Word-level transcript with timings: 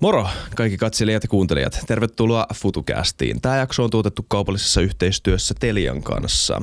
Moro 0.00 0.28
kaikki 0.56 0.78
katselijat 0.78 1.22
ja 1.22 1.28
kuuntelijat. 1.28 1.80
Tervetuloa 1.86 2.46
FutuCastiin. 2.54 3.40
Tämä 3.40 3.56
jakso 3.56 3.84
on 3.84 3.90
tuotettu 3.90 4.24
kaupallisessa 4.28 4.80
yhteistyössä 4.80 5.54
Telian 5.60 6.02
kanssa. 6.02 6.62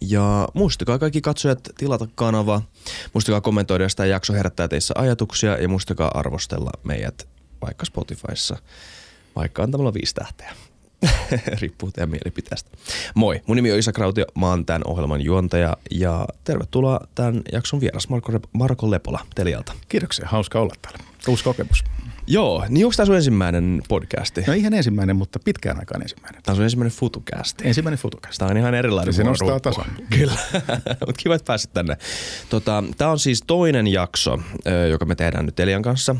Ja 0.00 0.48
muistakaa 0.54 0.98
kaikki 0.98 1.20
katsojat 1.20 1.60
tilata 1.78 2.08
kanava. 2.14 2.62
Muistakaa 3.12 3.40
kommentoida, 3.40 3.84
jos 3.84 3.96
tämä 3.96 4.06
jakso 4.06 4.32
herättää 4.32 4.68
teissä 4.68 4.94
ajatuksia 4.96 5.56
ja 5.56 5.68
muistakaa 5.68 6.10
arvostella 6.14 6.70
meidät 6.84 7.28
vaikka 7.62 7.84
Spotifyssa, 7.84 8.56
vaikka 9.36 9.62
antamalla 9.62 9.94
viisi 9.94 10.14
tähteä. 10.14 10.52
Riippuu 11.60 11.92
teidän 11.92 12.10
mielipiteestä. 12.10 12.70
Moi, 13.14 13.40
mun 13.46 13.56
nimi 13.56 13.72
on 13.72 13.78
Isa 13.78 13.92
Krautio, 13.92 14.24
mä 14.38 14.46
oon 14.46 14.66
tämän 14.66 14.82
ohjelman 14.84 15.20
juontaja 15.20 15.76
ja 15.90 16.26
tervetuloa 16.44 17.00
tämän 17.14 17.42
jakson 17.52 17.80
vieras 17.80 18.08
Marko, 18.08 18.32
Marko 18.52 18.90
Lepola 18.90 19.20
Telialta. 19.34 19.72
Kiitoksia, 19.88 20.28
hauska 20.28 20.60
olla 20.60 20.74
täällä. 20.82 21.04
Uusi 21.28 21.44
kokemus. 21.44 21.84
Joo, 22.28 22.64
niin 22.68 22.86
onko 22.86 22.94
tämä 22.96 23.06
sun 23.06 23.16
ensimmäinen 23.16 23.82
podcasti? 23.88 24.42
No 24.46 24.52
ihan 24.52 24.74
ensimmäinen, 24.74 25.16
mutta 25.16 25.38
pitkään 25.44 25.78
aikaan 25.78 26.02
ensimmäinen. 26.02 26.42
Tämä 26.42 26.52
on 26.52 26.56
sun 26.56 26.64
ensimmäinen 26.64 26.98
futucasti. 26.98 27.68
Ensimmäinen 27.68 27.98
futucasti. 27.98 28.38
Tämä 28.38 28.50
on 28.50 28.56
ihan 28.56 28.74
erilainen 28.74 29.14
Se 29.14 29.24
nostaa 29.24 29.60
tason. 29.60 29.84
Kyllä, 30.18 30.36
mutta 31.06 31.22
kiva, 31.22 31.34
että 31.34 31.46
pääsit 31.46 31.72
tänne. 31.72 31.96
Tota, 32.50 32.84
tämä 32.98 33.10
on 33.10 33.18
siis 33.18 33.42
toinen 33.46 33.86
jakso, 33.86 34.38
joka 34.90 35.04
me 35.04 35.14
tehdään 35.14 35.46
nyt 35.46 35.60
Elian 35.60 35.82
kanssa 35.82 36.16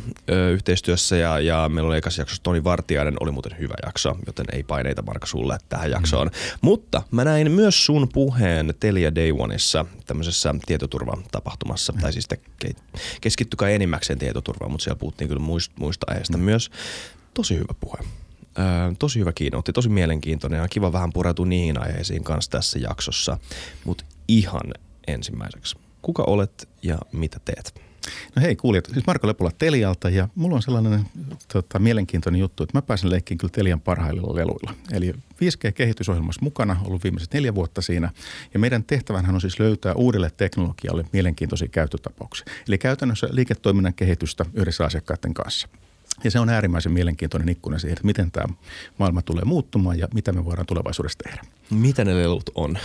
yhteistyössä 0.53 1.17
ja, 1.17 1.41
ja 1.41 1.69
meillä 1.69 1.89
oli 1.89 1.97
ekassa 1.99 2.21
jaksossa 2.21 2.43
Toni 2.43 2.65
Vartiainen, 2.65 3.15
oli 3.21 3.31
muuten 3.31 3.59
hyvä 3.59 3.75
jakso, 3.87 4.17
joten 4.27 4.47
ei 4.53 4.63
paineita 4.63 5.03
Marka 5.03 5.27
sulle 5.27 5.59
tähän 5.69 5.91
jaksoon. 5.91 6.27
Mm. 6.27 6.33
Mutta 6.61 7.03
mä 7.11 7.25
näin 7.25 7.51
myös 7.51 7.87
sun 7.87 8.09
puheen 8.13 8.75
Telia 8.81 9.15
Day 9.15 9.33
Oneissa 9.39 9.85
tämmöisessä 10.07 10.55
tietoturvatapahtumassa, 10.67 11.93
mm. 11.93 12.01
tai 12.01 12.13
siis 12.13 12.29
te 12.29 12.39
keskittykää 13.21 13.69
enimmäkseen 13.69 14.19
tietoturvaan, 14.19 14.71
mutta 14.71 14.85
siellä 14.85 14.99
puhuttiin 14.99 15.29
kyllä 15.29 15.43
muist, 15.43 15.73
muist 15.79 15.96
muista 15.97 16.13
aiheista 16.13 16.39
mm. 16.39 16.45
myös. 16.45 16.71
Tosi 17.35 17.55
hyvä 17.55 17.75
puhe. 17.81 17.99
Ö, 18.59 18.95
tosi 18.99 19.19
hyvä 19.19 19.33
kiinnotti, 19.33 19.73
tosi 19.73 19.89
mielenkiintoinen 19.89 20.61
ja 20.61 20.69
kiva 20.69 20.93
vähän 20.93 21.13
pureutua 21.13 21.47
niihin 21.47 21.83
aiheisiin 21.83 22.25
kanssa 22.25 22.51
tässä 22.51 22.79
jaksossa. 22.79 23.39
Mutta 23.85 24.05
ihan 24.29 24.75
ensimmäiseksi, 25.07 25.77
kuka 26.03 26.23
olet 26.23 26.69
ja 26.83 26.99
mitä 27.13 27.41
teet? 27.45 27.87
No 28.37 28.43
hei 28.43 28.57
kuulijat, 28.57 28.89
siis 28.93 29.07
Marko 29.07 29.27
Lepola 29.27 29.51
Telialta 29.59 30.11
ja 30.11 30.29
mulla 30.35 30.57
on 30.57 30.63
sellainen 30.63 31.07
tota, 31.53 31.79
mielenkiintoinen 31.79 32.41
juttu, 32.41 32.63
että 32.63 32.79
mä 32.79 32.83
pääsen 32.83 33.11
leikkiin 33.11 33.39
kyllä 33.39 33.53
Telian 33.53 33.81
parhailla 33.81 34.35
leluilla. 34.35 34.75
Eli 34.93 35.13
5G-kehitysohjelmassa 35.13 36.43
mukana, 36.43 36.77
ollut 36.85 37.05
viimeiset 37.05 37.35
neljä 37.35 37.55
vuotta 37.55 37.83
siinä. 37.83 38.11
Ja 38.55 38.61
meidän 38.61 38.85
tehtävänhän 38.85 39.35
on 39.35 39.41
siis 39.41 39.61
löytää 39.61 39.95
uudelle 39.95 40.31
teknologialle 40.37 41.05
mielenkiintoisia 41.13 41.69
käyttötapauksia. 41.69 42.47
Eli 42.69 42.79
käytännössä 42.79 43.29
liiketoiminnan 43.31 43.95
kehitystä 43.95 44.45
yhdessä 44.55 44.85
asiakkaiden 44.85 45.35
kanssa. 45.35 45.69
Ja 46.25 46.31
se 46.31 46.41
on 46.41 46.49
äärimmäisen 46.49 46.93
mielenkiintoinen 46.93 47.49
ikkuna 47.49 47.79
siihen, 47.79 47.93
että 47.93 48.07
miten 48.07 48.31
tämä 48.31 48.55
maailma 48.99 49.23
tulee 49.23 49.45
muuttumaan 49.45 49.99
ja 49.99 50.09
mitä 50.15 50.33
me 50.33 50.45
voidaan 50.45 50.67
tulevaisuudessa 50.67 51.19
tehdä. 51.25 51.43
Mitä 51.71 52.05
ne 52.05 52.17
lelut 52.17 52.51
on? 52.55 52.79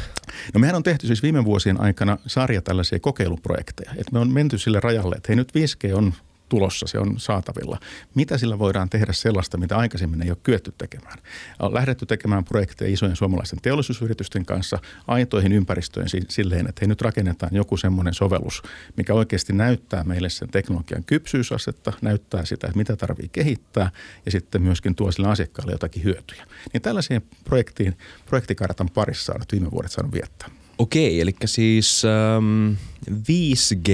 No 0.53 0.59
mehän 0.59 0.75
on 0.75 0.83
tehty 0.83 1.07
siis 1.07 1.23
viime 1.23 1.45
vuosien 1.45 1.81
aikana 1.81 2.17
sarja 2.27 2.61
tällaisia 2.61 2.99
kokeiluprojekteja. 2.99 3.91
Että 3.91 4.11
me 4.11 4.19
on 4.19 4.31
menty 4.31 4.57
sille 4.57 4.79
rajalle, 4.79 5.15
että 5.15 5.27
hei 5.27 5.35
nyt 5.35 5.51
5G 5.51 5.95
on 5.95 6.13
tulossa, 6.51 6.87
se 6.87 6.99
on 6.99 7.19
saatavilla. 7.19 7.79
Mitä 8.15 8.37
sillä 8.37 8.59
voidaan 8.59 8.89
tehdä 8.89 9.13
sellaista, 9.13 9.57
mitä 9.57 9.77
aikaisemmin 9.77 10.21
ei 10.21 10.29
ole 10.29 10.37
kyetty 10.43 10.73
tekemään? 10.77 11.17
On 11.59 11.73
lähdetty 11.73 12.05
tekemään 12.05 12.43
projekteja 12.43 12.93
isojen 12.93 13.15
suomalaisten 13.15 13.59
teollisuusyritysten 13.61 14.45
kanssa 14.45 14.79
aitoihin 15.07 15.51
ympäristöön 15.51 16.07
silleen, 16.29 16.69
että 16.69 16.79
hei 16.81 16.87
nyt 16.87 17.01
rakennetaan 17.01 17.55
joku 17.55 17.77
semmoinen 17.77 18.13
sovellus, 18.13 18.63
mikä 18.97 19.13
oikeasti 19.13 19.53
näyttää 19.53 20.03
meille 20.03 20.29
sen 20.29 20.49
teknologian 20.49 21.03
kypsyysasetta, 21.03 21.93
näyttää 22.01 22.45
sitä, 22.45 22.67
että 22.67 22.77
mitä 22.77 22.95
tarvii 22.95 23.29
kehittää 23.31 23.91
ja 24.25 24.31
sitten 24.31 24.61
myöskin 24.61 24.95
tuo 24.95 25.11
sille 25.11 25.27
asiakkaalle 25.27 25.71
jotakin 25.71 26.03
hyötyjä. 26.03 26.45
Niin 26.73 26.81
tällaisiin 26.81 27.21
projektiin, 27.43 27.97
projektikartan 28.25 28.89
parissa 28.89 29.33
on 29.33 29.39
nyt 29.39 29.51
viime 29.51 29.71
vuodet 29.71 29.91
saanut 29.91 30.13
viettää. 30.13 30.49
Okei, 30.77 31.21
eli 31.21 31.35
siis 31.45 32.03
ähm, 32.05 32.73
5G 33.09 33.89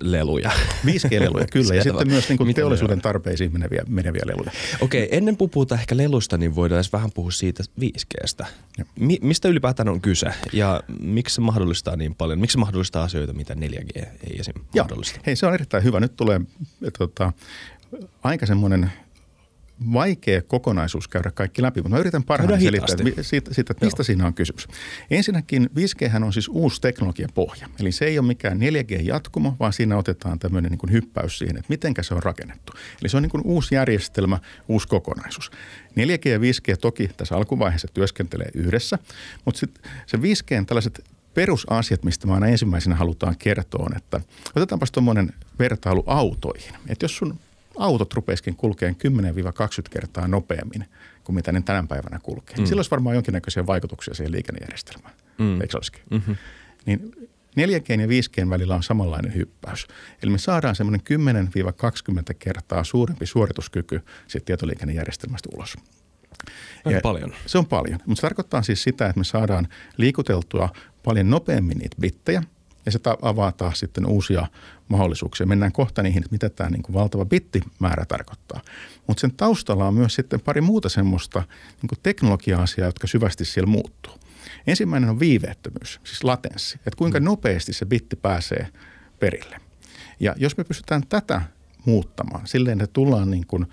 leluja. 0.00 0.50
5G-leluja, 0.86 1.46
kyllä. 1.52 1.74
ja 1.74 1.82
sitten 1.82 2.08
myös 2.08 2.28
niin 2.28 2.36
kuin 2.36 2.54
teollisuuden 2.54 3.00
tarpeisiin 3.00 3.52
meneviä, 3.52 3.82
meneviä 3.88 4.22
leluja. 4.26 4.50
Okei, 4.80 5.04
okay, 5.04 5.18
ennen 5.18 5.36
puhutaan 5.36 5.80
ehkä 5.80 5.96
lelusta, 5.96 6.38
niin 6.38 6.54
voidaan 6.54 6.84
vähän 6.92 7.10
puhua 7.14 7.30
siitä 7.30 7.62
5Gstä. 7.80 8.46
Mi- 9.00 9.18
mistä 9.22 9.48
ylipäätään 9.48 9.88
on 9.88 10.00
kyse 10.00 10.26
ja 10.52 10.82
miksi 11.00 11.34
se 11.34 11.40
mahdollistaa 11.40 11.96
niin 11.96 12.14
paljon? 12.14 12.38
Miksi 12.38 12.52
se 12.52 12.58
mahdollistaa 12.58 13.04
asioita, 13.04 13.32
mitä 13.32 13.54
4G 13.54 13.96
ei 13.96 14.38
esim. 14.38 14.54
mahdollista? 14.76 15.20
Hei, 15.26 15.36
se 15.36 15.46
on 15.46 15.54
erittäin 15.54 15.84
hyvä. 15.84 16.00
Nyt 16.00 16.16
tulee 16.16 16.40
tota, 16.98 17.32
aika 18.22 18.46
semmoinen 18.46 18.92
vaikea 19.92 20.42
kokonaisuus 20.42 21.08
käydä 21.08 21.30
kaikki 21.30 21.62
läpi, 21.62 21.80
mutta 21.80 21.94
mä 21.94 22.00
yritän 22.00 22.24
parhaani 22.24 22.64
selittää 22.64 22.96
että 22.98 23.22
siitä, 23.22 23.54
siitä, 23.54 23.72
että 23.72 23.84
mistä 23.84 24.00
Joo. 24.00 24.04
siinä 24.04 24.26
on 24.26 24.34
kysymys. 24.34 24.68
Ensinnäkin 25.10 25.70
5G 25.78 26.24
on 26.24 26.32
siis 26.32 26.48
uusi 26.48 26.80
teknologiapohja, 26.80 27.68
eli 27.80 27.92
se 27.92 28.04
ei 28.04 28.18
ole 28.18 28.26
mikään 28.26 28.58
4G-jatkumo, 28.58 29.56
vaan 29.60 29.72
siinä 29.72 29.96
otetaan 29.96 30.38
tämmöinen 30.38 30.70
niin 30.70 30.78
kuin 30.78 30.92
hyppäys 30.92 31.38
siihen, 31.38 31.56
että 31.56 31.66
miten 31.68 31.94
se 32.00 32.14
on 32.14 32.22
rakennettu. 32.22 32.72
Eli 33.00 33.08
se 33.08 33.16
on 33.16 33.22
niin 33.22 33.30
kuin 33.30 33.42
uusi 33.44 33.74
järjestelmä, 33.74 34.38
uusi 34.68 34.88
kokonaisuus. 34.88 35.50
4G 35.90 36.28
ja 36.28 36.38
5G 36.38 36.76
toki 36.80 37.10
tässä 37.16 37.36
alkuvaiheessa 37.36 37.88
työskentelee 37.94 38.48
yhdessä, 38.54 38.98
mutta 39.44 39.60
sitten 39.60 39.92
se 40.06 40.16
5G 40.16 40.64
tällaiset 40.66 41.04
perusasiat, 41.34 42.04
mistä 42.04 42.26
mä 42.26 42.34
aina 42.34 42.46
ensimmäisenä 42.46 42.96
halutaan 42.96 43.36
kertoa, 43.38 43.90
että 43.96 44.20
otetaanpa 44.56 44.86
tuommoinen 44.92 45.32
vertailu 45.58 46.04
autoihin. 46.06 46.74
Että 46.88 47.04
jos 47.04 47.16
sun 47.16 47.40
autot 47.80 48.14
rupeisikin 48.14 48.56
kulkeen 48.56 48.96
10-20 48.96 49.90
kertaa 49.90 50.28
nopeammin 50.28 50.84
kuin 51.24 51.34
mitä 51.34 51.52
ne 51.52 51.62
tänä 51.64 51.84
päivänä 51.88 52.18
kulkee. 52.22 52.56
Mm. 52.56 52.64
Silloin 52.64 52.78
olisi 52.78 52.90
varmaan 52.90 53.14
jonkinnäköisiä 53.16 53.66
vaikutuksia 53.66 54.14
siihen 54.14 54.32
liikennejärjestelmään. 54.32 55.14
Mm. 55.38 55.60
Eikö 55.60 55.76
olisikin? 55.76 56.02
Mm-hmm. 56.10 56.36
Niin 56.86 57.12
4G 57.50 58.00
ja 58.00 58.06
5G 58.06 58.50
välillä 58.50 58.74
on 58.74 58.82
samanlainen 58.82 59.34
hyppäys. 59.34 59.86
Eli 60.22 60.30
me 60.30 60.38
saadaan 60.38 60.76
semmoinen 60.76 61.00
10-20 62.30 62.34
kertaa 62.38 62.84
suurempi 62.84 63.26
suorituskyky 63.26 64.00
siitä 64.26 64.44
tietoliikennejärjestelmästä 64.44 65.48
ulos. 65.54 65.76
Ja 66.84 67.00
paljon. 67.02 67.32
Se 67.46 67.58
on 67.58 67.66
paljon. 67.66 68.00
Mutta 68.06 68.20
se 68.20 68.26
tarkoittaa 68.26 68.62
siis 68.62 68.82
sitä, 68.82 69.06
että 69.06 69.18
me 69.18 69.24
saadaan 69.24 69.68
liikuteltua 69.96 70.68
paljon 71.04 71.30
nopeammin 71.30 71.78
niitä 71.78 71.96
bittejä– 72.00 72.42
ja 72.86 72.92
se 72.92 72.98
avaa 73.22 73.52
taas 73.52 73.78
sitten 73.78 74.06
uusia 74.06 74.46
mahdollisuuksia. 74.90 75.46
Mennään 75.46 75.72
kohta 75.72 76.02
niihin, 76.02 76.22
että 76.22 76.32
mitä 76.32 76.48
tämä 76.48 76.70
niin 76.70 76.82
kuin 76.82 76.94
valtava 76.94 77.24
bittimäärä 77.24 78.04
tarkoittaa. 78.04 78.60
Mutta 79.06 79.20
sen 79.20 79.32
taustalla 79.36 79.88
on 79.88 79.94
myös 79.94 80.14
sitten 80.14 80.40
pari 80.40 80.60
muuta 80.60 80.88
semmoista 80.88 81.42
niin 81.82 81.88
kuin 81.88 81.98
teknologia-asiaa, 82.02 82.88
jotka 82.88 83.06
syvästi 83.06 83.44
siellä 83.44 83.70
muuttuu. 83.70 84.12
Ensimmäinen 84.66 85.10
on 85.10 85.20
viiveettömyys, 85.20 86.00
siis 86.04 86.24
latenssi, 86.24 86.74
että 86.74 86.96
kuinka 86.98 87.20
mm. 87.20 87.24
nopeasti 87.24 87.72
se 87.72 87.86
bitti 87.86 88.16
pääsee 88.16 88.68
perille. 89.18 89.60
Ja 90.20 90.34
jos 90.38 90.56
me 90.56 90.64
pystytään 90.64 91.02
tätä 91.08 91.42
muuttamaan 91.86 92.46
silleen, 92.46 92.80
että 92.80 92.92
tullaan 92.92 93.30
niin 93.30 93.46
kuin, 93.46 93.66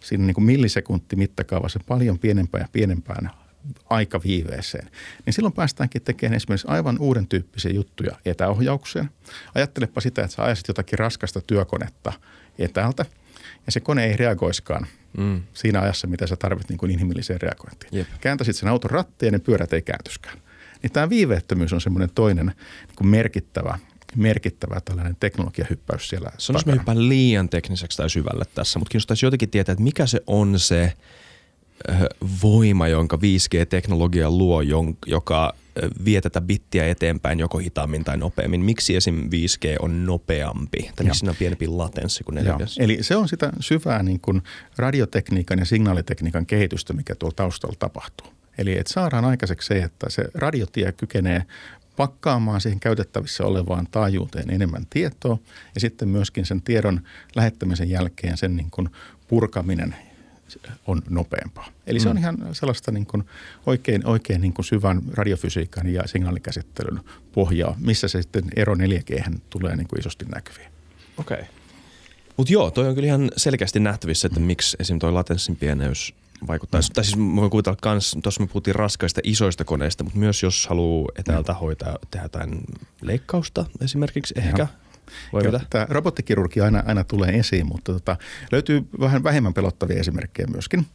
siinä 0.00 0.26
niin 0.26 0.34
kuin 0.34 0.44
millisekunti 0.44 1.16
mittakaavassa 1.16 1.80
paljon 1.86 2.18
pienempään 2.18 2.62
ja 2.62 2.68
pienempään 2.72 3.30
aikaviiveeseen, 3.90 4.90
niin 5.26 5.34
silloin 5.34 5.52
päästäänkin 5.52 6.02
tekemään 6.02 6.36
esimerkiksi 6.36 6.68
aivan 6.70 6.98
uuden 6.98 7.26
tyyppisiä 7.26 7.72
juttuja 7.72 8.16
etäohjaukseen. 8.24 9.10
Ajattelepa 9.54 10.00
sitä, 10.00 10.22
että 10.22 10.36
sä 10.36 10.44
ajasit 10.44 10.68
jotakin 10.68 10.98
raskasta 10.98 11.40
työkonetta 11.40 12.12
etäältä 12.58 13.04
ja 13.66 13.72
se 13.72 13.80
kone 13.80 14.04
ei 14.04 14.16
reagoiskaan 14.16 14.86
mm. 15.18 15.42
siinä 15.54 15.80
ajassa, 15.80 16.06
mitä 16.06 16.26
sä 16.26 16.36
tarvitset 16.36 16.68
niin 16.68 16.78
kuin 16.78 16.92
inhimilliseen 16.92 17.40
reagointiin. 17.40 17.90
Jep. 17.92 18.08
Kääntäisit 18.20 18.56
sen 18.56 18.68
auton 18.68 18.90
rattiin 18.90 19.26
ja 19.26 19.30
ne 19.32 19.38
pyörät 19.38 19.72
ei 19.72 19.82
kääntyskään. 19.82 20.38
Niin 20.82 20.92
tämä 20.92 21.08
viiveettömyys 21.08 21.72
on 21.72 21.80
semmoinen 21.80 22.10
toinen 22.14 22.46
niin 22.46 22.96
kuin 22.96 23.08
merkittävä 23.08 23.78
merkittävä 24.16 24.80
tällainen 24.84 25.16
teknologiahyppäys 25.20 26.08
siellä 26.08 26.30
Sanois 26.38 26.66
me 26.66 26.78
liian 26.94 27.48
tekniseksi 27.48 27.96
tai 27.96 28.10
syvälle 28.10 28.44
tässä, 28.54 28.78
mutta 28.78 28.90
kiinnostaisi 28.90 29.26
jotenkin 29.26 29.50
tietää, 29.50 29.72
että 29.72 29.82
mikä 29.82 30.06
se 30.06 30.20
on 30.26 30.58
se– 30.58 30.92
voima, 32.42 32.88
jonka 32.88 33.16
5G-teknologia 33.16 34.30
luo, 34.30 34.62
joka 35.06 35.54
vie 36.04 36.20
tätä 36.20 36.40
bittiä 36.40 36.88
eteenpäin 36.88 37.38
joko 37.38 37.58
hitaammin 37.58 38.04
tai 38.04 38.16
nopeammin. 38.16 38.60
Miksi 38.60 38.96
esim. 38.96 39.30
5G 39.30 39.76
on 39.80 40.06
nopeampi? 40.06 40.90
Tai 40.96 41.06
miksi 41.06 41.18
siinä 41.18 41.30
on 41.30 41.36
pienempi 41.36 41.66
latenssi 41.66 42.24
kuin 42.24 42.38
4G? 42.38 42.62
Eli 42.78 42.98
se 43.00 43.16
on 43.16 43.28
sitä 43.28 43.52
syvää 43.60 44.02
niin 44.02 44.20
kuin 44.20 44.42
radiotekniikan 44.76 45.58
ja 45.58 45.64
signaalitekniikan 45.64 46.46
kehitystä, 46.46 46.92
mikä 46.92 47.14
tuolla 47.14 47.34
taustalla 47.36 47.76
tapahtuu. 47.78 48.26
Eli 48.58 48.78
että 48.78 48.92
saadaan 48.92 49.24
aikaiseksi 49.24 49.66
se, 49.66 49.78
että 49.78 50.10
se 50.10 50.24
radiotie 50.34 50.92
kykenee 50.92 51.42
pakkaamaan 51.96 52.60
siihen 52.60 52.80
käytettävissä 52.80 53.44
olevaan 53.44 53.88
taajuuteen 53.90 54.50
enemmän 54.50 54.86
tietoa 54.90 55.38
ja 55.74 55.80
sitten 55.80 56.08
myöskin 56.08 56.46
sen 56.46 56.62
tiedon 56.62 57.00
lähettämisen 57.36 57.90
jälkeen 57.90 58.36
sen 58.36 58.56
niin 58.56 58.70
kuin 58.70 58.88
purkaminen 59.28 59.96
on 60.86 61.02
nopeampaa. 61.10 61.68
Eli 61.86 62.00
se 62.00 62.08
on 62.08 62.16
mm. 62.16 62.20
ihan 62.20 62.36
sellaista 62.52 62.92
niin 62.92 63.06
kuin 63.06 63.24
oikein, 63.66 64.06
oikein 64.06 64.40
niin 64.40 64.52
kuin 64.52 64.64
syvän 64.64 65.02
radiofysiikan 65.14 65.86
ja 65.86 66.02
signaalikäsittelyn 66.06 67.00
pohjaa, 67.32 67.76
missä 67.78 68.08
se 68.08 68.22
sitten 68.22 68.44
ero 68.56 68.74
4G 68.74 69.38
tulee 69.50 69.76
niin 69.76 69.88
kuin 69.88 70.00
isosti 70.00 70.24
näkyviin. 70.24 70.68
Okei. 71.18 71.34
Okay. 71.34 71.46
Mutta 72.36 72.52
joo, 72.52 72.70
toi 72.70 72.88
on 72.88 72.94
kyllä 72.94 73.06
ihan 73.06 73.30
selkeästi 73.36 73.80
nähtävissä, 73.80 74.26
että 74.26 74.40
miksi 74.40 74.76
esim. 74.80 74.98
toi 74.98 75.12
latenssin 75.12 75.56
pieneys 75.56 76.14
vaikuttaisi. 76.46 76.90
Mm. 76.90 76.94
Tai 76.94 77.04
siis 77.04 77.16
mä 77.16 77.40
voin 77.40 77.50
kuvitella 77.50 77.78
kans, 77.82 78.16
tuossa 78.22 78.40
me 78.40 78.46
puhuttiin 78.46 78.74
raskaista 78.74 79.20
isoista 79.24 79.64
koneista, 79.64 80.04
mutta 80.04 80.18
myös 80.18 80.42
jos 80.42 80.66
haluaa 80.66 81.08
etäältä 81.18 81.52
mm. 81.52 81.58
hoitaa, 81.58 81.98
tehdä 82.10 82.24
jotain 82.24 82.60
leikkausta 83.02 83.64
esimerkiksi 83.80 84.34
ehkä. 84.36 84.66
Voi 85.32 85.42
Tämä 85.70 85.86
robottikirurgi 85.88 86.60
aina, 86.60 86.82
aina 86.86 87.04
tulee 87.04 87.30
esiin, 87.30 87.66
mutta 87.66 87.92
tota, 87.92 88.16
löytyy 88.52 88.88
vähän 89.00 89.24
vähemmän 89.24 89.54
pelottavia 89.54 90.00
esimerkkejä 90.00 90.46
myöskin. 90.46 90.86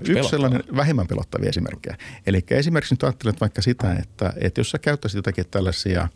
Yksi 0.00 0.12
Pelottaa. 0.12 0.30
sellainen 0.30 0.62
vähemmän 0.76 1.06
pelottavia 1.06 1.48
esimerkkejä. 1.48 1.96
Eli 2.26 2.44
esimerkiksi 2.50 2.94
nyt 2.94 3.02
ajattelet 3.02 3.40
vaikka 3.40 3.62
sitä, 3.62 3.92
että, 3.92 4.32
että 4.40 4.60
jos 4.60 4.70
sä 4.70 4.78
käyttäisit 4.78 5.16
jotakin 5.16 5.44
tällaisia 5.50 6.08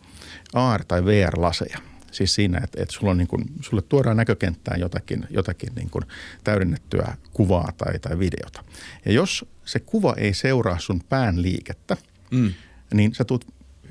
AR- 0.55 0.85
tai 0.85 1.05
VR-laseja– 1.05 1.79
Siis 2.15 2.35
siinä, 2.35 2.61
että, 2.65 2.83
että 2.83 2.95
sulla 2.95 3.11
on 3.11 3.17
niin 3.17 3.29
kuin, 3.29 3.45
sulle 3.61 3.83
tuodaan 3.83 4.17
näkökenttään 4.17 4.81
jotakin, 4.81 5.27
jotakin 5.31 5.73
niin 5.75 5.91
kuin 5.91 6.05
täydennettyä 6.45 7.17
kuvaa 7.33 7.73
tai, 7.77 7.99
tai 7.99 8.19
videota. 8.19 8.65
Ja 9.05 9.13
jos 9.13 9.45
se 9.65 9.81
kuva 9.81 10.15
ei 10.17 10.35
seuraa 10.35 10.79
sun 10.79 11.01
pään 11.09 11.43
liikettä, 11.43 11.97
mm. 12.31 12.53
niin 12.95 13.15
sä 13.15 13.25
tulet 13.25 13.47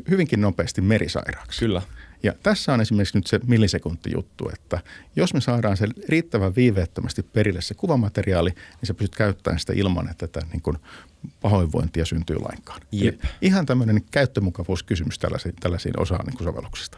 hyvinkin 0.09 0.41
nopeasti 0.41 0.81
merisairaaksi. 0.81 1.59
Kyllä. 1.59 1.81
Ja 2.23 2.33
tässä 2.43 2.73
on 2.73 2.81
esimerkiksi 2.81 3.17
nyt 3.17 3.27
se 3.27 3.39
juttu, 4.13 4.49
että 4.53 4.79
jos 5.15 5.33
me 5.33 5.41
saadaan 5.41 5.77
se 5.77 5.87
riittävän 6.09 6.55
viiveettömästi 6.55 7.23
perille 7.23 7.61
se 7.61 7.73
kuvamateriaali, 7.73 8.49
niin 8.49 8.87
sä 8.87 8.93
pystyt 8.93 9.15
käyttämään 9.15 9.59
sitä 9.59 9.73
ilman, 9.75 10.09
että 10.09 10.27
tätä 10.27 10.45
niin 10.51 10.61
kuin 10.61 10.77
pahoinvointia 11.41 12.05
syntyy 12.05 12.37
lainkaan. 12.39 12.81
Jep. 12.91 13.23
Eli 13.23 13.31
ihan 13.41 13.65
tämmöinen 13.65 14.03
käyttömukavuuskysymys 14.11 15.19
tällaisiin, 15.19 15.55
tällaisiin 15.59 15.99
osaan 15.99 16.25
niin 16.25 16.43
sovelluksista. 16.43 16.97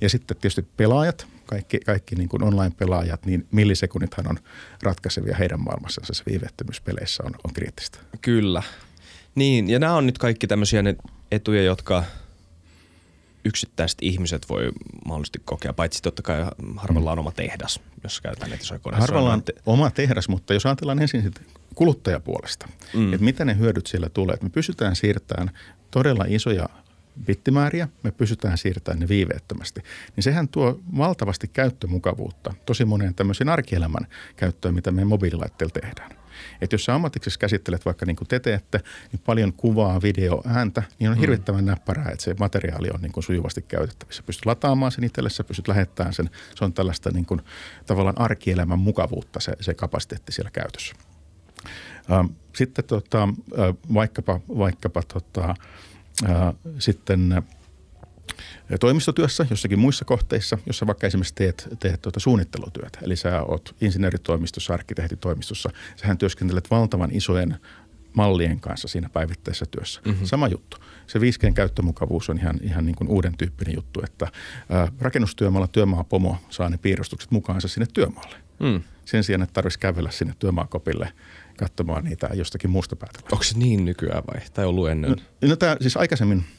Ja 0.00 0.08
sitten 0.08 0.36
tietysti 0.36 0.66
pelaajat, 0.76 1.26
kaikki, 1.46 1.80
kaikki 1.80 2.14
niin 2.16 2.28
kuin 2.28 2.42
online-pelaajat, 2.42 3.26
niin 3.26 3.46
millisekunnithan 3.50 4.28
on 4.28 4.38
ratkaisevia 4.82 5.36
heidän 5.36 5.60
maailmassansa. 5.60 6.14
Se 6.14 6.22
viiveettömyys 6.26 6.80
peleissä 6.80 7.22
on, 7.26 7.34
on 7.44 7.52
kriittistä. 7.52 7.98
Kyllä. 8.20 8.62
Niin, 9.34 9.70
ja 9.70 9.78
nämä 9.78 9.94
on 9.94 10.06
nyt 10.06 10.18
kaikki 10.18 10.46
tämmöisiä 10.46 10.82
ne 10.82 10.96
etuja, 11.30 11.62
jotka– 11.62 12.04
yksittäiset 13.44 13.98
ihmiset 14.02 14.48
voi 14.48 14.72
mahdollisesti 15.04 15.42
kokea, 15.44 15.72
paitsi 15.72 16.02
totta 16.02 16.22
kai 16.22 16.46
harvalla 16.76 17.12
on 17.12 17.18
oma 17.18 17.32
tehdas, 17.32 17.80
jos 18.02 18.20
käytetään 18.20 18.50
netisoikoneessa. 18.50 19.02
Harvalla 19.02 19.32
on 19.32 19.42
te- 19.42 19.54
oma 19.66 19.90
tehdas, 19.90 20.28
mutta 20.28 20.54
jos 20.54 20.66
ajatellaan 20.66 21.02
ensin 21.02 21.22
sitten 21.22 21.44
kuluttajapuolesta, 21.74 22.68
mm. 22.94 23.12
että 23.12 23.24
mitä 23.24 23.44
ne 23.44 23.58
hyödyt 23.58 23.86
siellä 23.86 24.08
tulee, 24.08 24.34
että 24.34 24.46
me 24.46 24.50
pystytään 24.50 24.96
siirtämään 24.96 25.50
todella 25.90 26.24
isoja 26.28 26.68
bittimääriä, 27.26 27.88
me 28.02 28.10
pystytään 28.10 28.58
siirtämään 28.58 29.00
ne 29.00 29.08
viiveettömästi, 29.08 29.80
niin 30.16 30.24
sehän 30.24 30.48
tuo 30.48 30.80
valtavasti 30.96 31.48
käyttömukavuutta 31.48 32.54
tosi 32.66 32.84
moneen 32.84 33.14
tämmöisen 33.14 33.48
arkielämän 33.48 34.06
käyttöön, 34.36 34.74
mitä 34.74 34.90
meidän 34.90 35.08
mobiililaitteilla 35.08 35.72
tehdään. 35.80 36.23
Että 36.60 36.74
jos 36.74 36.84
sä 36.84 36.94
ammatiksi 36.94 37.38
käsittelet 37.38 37.84
vaikka 37.84 38.06
niin 38.06 38.16
kuin 38.16 38.28
te 38.28 38.40
teette, 38.40 38.80
niin 39.12 39.20
paljon 39.26 39.52
kuvaa, 39.52 40.02
video, 40.02 40.42
ääntä, 40.46 40.82
niin 40.98 41.10
on 41.10 41.16
mm. 41.16 41.20
hirvittävän 41.20 41.64
näppärää, 41.64 42.10
että 42.10 42.24
se 42.24 42.34
materiaali 42.40 42.88
on 42.94 43.00
niin 43.02 43.12
kuin 43.12 43.24
sujuvasti 43.24 43.62
käytettävissä. 43.62 44.22
Pystyt 44.22 44.46
lataamaan 44.46 44.92
sen 44.92 45.04
itsellesi, 45.04 45.42
pystyt 45.42 45.68
lähettämään 45.68 46.14
sen. 46.14 46.30
Se 46.54 46.64
on 46.64 46.72
tällaista 46.72 47.10
niin 47.10 47.26
kuin, 47.26 47.40
tavallaan 47.86 48.20
arkielämän 48.20 48.78
mukavuutta 48.78 49.40
se, 49.40 49.52
se 49.60 49.74
kapasiteetti 49.74 50.32
siellä 50.32 50.50
käytössä. 50.50 50.94
Ähm, 52.12 52.26
sitten 52.56 52.84
tota, 52.84 53.22
äh, 53.22 53.74
vaikkapa, 53.94 54.40
vaikkapa 54.48 55.02
tota, 55.02 55.54
äh, 56.24 56.54
sitten 56.78 57.42
toimistotyössä, 58.80 59.46
jossakin 59.50 59.78
muissa 59.78 60.04
kohteissa, 60.04 60.58
jossa 60.66 60.86
vaikka 60.86 61.06
esimerkiksi 61.06 61.34
teet, 61.34 61.68
teet 61.80 62.02
tuota 62.02 62.20
suunnittelutyötä. 62.20 62.98
Eli 63.02 63.16
sä 63.16 63.42
oot 63.42 63.74
insinööritoimistossa, 63.80 64.74
arkkitehtitoimistossa, 64.74 65.70
sähän 65.96 66.18
työskentelet 66.18 66.70
valtavan 66.70 67.10
isojen 67.12 67.56
mallien 68.12 68.60
kanssa 68.60 68.88
siinä 68.88 69.08
päivittäisessä 69.08 69.66
työssä. 69.70 70.00
Mm-hmm. 70.04 70.26
Sama 70.26 70.48
juttu. 70.48 70.76
Se 71.06 71.18
5G 71.18 71.52
käyttömukavuus 71.54 72.30
on 72.30 72.38
ihan, 72.38 72.60
ihan 72.62 72.86
niin 72.86 72.96
kuin 72.96 73.08
uuden 73.08 73.36
tyyppinen 73.36 73.74
juttu, 73.74 74.00
että 74.04 74.28
ää, 74.70 74.92
rakennustyömaalla 75.00 75.68
työmaapomo 75.68 76.36
saa 76.50 76.68
ne 76.68 76.78
piirustukset 76.78 77.30
mukaansa 77.30 77.68
sinne 77.68 77.86
työmaalle. 77.92 78.36
Mm. 78.60 78.82
Sen 79.04 79.24
sijaan, 79.24 79.42
että 79.42 79.52
tarvitsisi 79.52 79.80
kävellä 79.80 80.10
sinne 80.10 80.34
työmaakopille 80.38 81.12
katsomaan 81.56 82.04
niitä 82.04 82.30
jostakin 82.34 82.70
muusta 82.70 82.96
päätellä. 82.96 83.28
Onko 83.32 83.44
se 83.44 83.58
niin 83.58 83.84
nykyään 83.84 84.22
vai? 84.26 84.40
Tai 84.54 84.64
ollut 84.64 84.88
ennen? 84.88 85.10
No, 85.10 85.48
no 85.48 85.56
tämä 85.56 85.76
siis 85.80 85.96
aikaisemmin– 85.96 86.44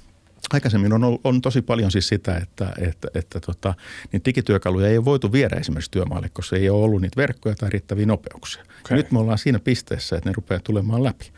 Aikaisemmin 0.54 0.94
on, 0.94 1.20
on 1.24 1.42
tosi 1.42 1.62
paljon 1.62 1.92
siis 1.92 2.08
sitä, 2.08 2.38
että, 2.38 2.74
että, 2.80 3.08
että 3.16 3.40
tota, 3.40 3.74
niin 4.12 4.22
digityökaluja 4.26 4.88
ei 4.88 4.98
ole 4.98 5.06
voitu 5.06 5.32
viedä 5.32 5.56
esimerkiksi 5.56 5.92
työmaalle, 5.92 6.30
koska 6.30 6.56
ei 6.56 6.70
ole 6.70 6.84
ollut 6.84 7.02
niitä 7.02 7.18
verkkoja 7.18 7.56
tai 7.56 7.70
riittäviä 7.70 8.06
nopeuksia. 8.06 8.64
Okay. 8.86 8.98
Nyt 8.98 9.12
me 9.12 9.20
ollaan 9.20 9.38
siinä 9.38 9.60
pisteessä, 9.60 10.16
että 10.16 10.30
ne 10.30 10.34
rupeaa 10.34 10.60
tulemaan 10.60 11.04
läpi. 11.04 11.32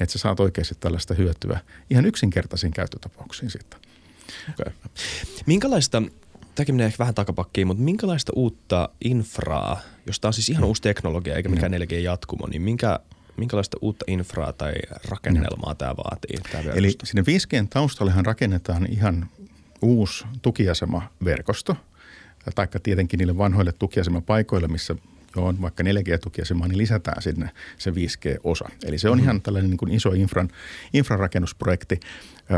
Että 0.00 0.12
sä 0.12 0.18
saat 0.18 0.40
oikeasti 0.40 0.74
tällaista 0.80 1.14
hyötyä 1.14 1.60
ihan 1.90 2.06
yksinkertaisiin 2.06 2.72
käyttötapauksiin 2.72 3.50
siitä. 3.50 3.76
Okay. 4.50 4.72
Minkälaista, 5.46 6.02
tämäkin 6.54 6.74
menee 6.74 6.86
ehkä 6.86 6.98
vähän 6.98 7.14
takapakkiin, 7.14 7.66
mutta 7.66 7.82
minkälaista 7.82 8.32
uutta 8.36 8.88
infraa, 9.04 9.80
jos 10.06 10.20
tämä 10.20 10.28
on 10.28 10.32
siis 10.32 10.48
ihan 10.48 10.62
mm. 10.62 10.68
uusi 10.68 10.82
teknologia 10.82 11.36
eikä 11.36 11.48
mikään 11.48 11.72
4G-jatkumo, 11.72 12.46
niin 12.46 12.62
minkä 12.62 13.00
minkälaista 13.36 13.78
uutta 13.80 14.04
infraa 14.08 14.52
tai 14.52 14.72
rakennelmaa 15.08 15.70
no. 15.70 15.74
tämä 15.74 15.96
vaatii? 15.96 16.38
Tämä 16.52 16.72
Eli 16.72 16.94
sinne 17.04 17.22
5G 17.22 17.66
taustallehan 17.70 18.26
rakennetaan 18.26 18.86
ihan 18.90 19.28
uusi 19.82 20.24
tukiasemaverkosto, 20.42 21.76
taikka 22.54 22.80
tietenkin 22.80 23.18
niille 23.18 23.38
vanhoille 23.38 23.72
tukiasemapaikoille, 23.72 24.68
missä 24.68 24.94
jo 25.36 25.44
on 25.44 25.62
vaikka 25.62 25.82
4G-tukiasema, 25.82 26.68
niin 26.68 26.78
lisätään 26.78 27.22
sinne 27.22 27.50
se 27.78 27.90
5G-osa. 27.90 28.68
Eli 28.84 28.98
se 28.98 29.08
on 29.08 29.18
mm-hmm. 29.18 29.24
ihan 29.24 29.42
tällainen 29.42 29.70
niin 29.70 29.78
kuin 29.78 29.92
iso 29.92 30.10
infran, 30.10 30.48
infrarakennusprojekti. 30.92 32.00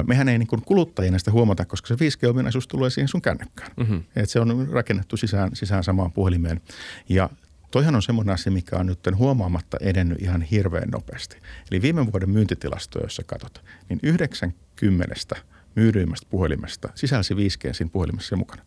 Mehän 0.06 0.28
ei 0.28 0.38
niin 0.38 0.46
kuin 0.46 0.62
kuluttajina 0.62 1.18
sitä 1.18 1.30
huomata, 1.30 1.64
koska 1.64 1.88
se 1.88 1.94
5G-ominaisuus 1.94 2.66
tulee 2.68 2.90
siihen 2.90 3.08
sun 3.08 3.22
kännykkään. 3.22 3.70
Mm-hmm. 3.76 4.02
Et 4.16 4.30
se 4.30 4.40
on 4.40 4.68
rakennettu 4.70 5.16
sisään, 5.16 5.50
sisään 5.56 5.84
samaan 5.84 6.12
puhelimeen. 6.12 6.60
Ja 7.08 7.30
Toihan 7.74 7.94
on 7.94 8.02
semmoinen 8.02 8.34
asia, 8.34 8.52
mikä 8.52 8.76
on 8.76 8.86
nyt 8.86 8.98
huomaamatta 9.16 9.76
edennyt 9.80 10.22
ihan 10.22 10.42
hirveän 10.42 10.88
nopeasti. 10.88 11.36
Eli 11.70 11.82
viime 11.82 12.12
vuoden 12.12 12.30
myyntitilasto, 12.30 13.00
jos 13.02 13.20
katsot, 13.26 13.64
niin 13.88 14.00
90 14.02 15.36
myydyimmästä 15.76 16.26
puhelimesta 16.30 16.88
sisälsi 16.94 17.34
5G 17.34 17.72
siinä 17.72 17.90
puhelimessa 17.92 18.36
mukana. 18.36 18.62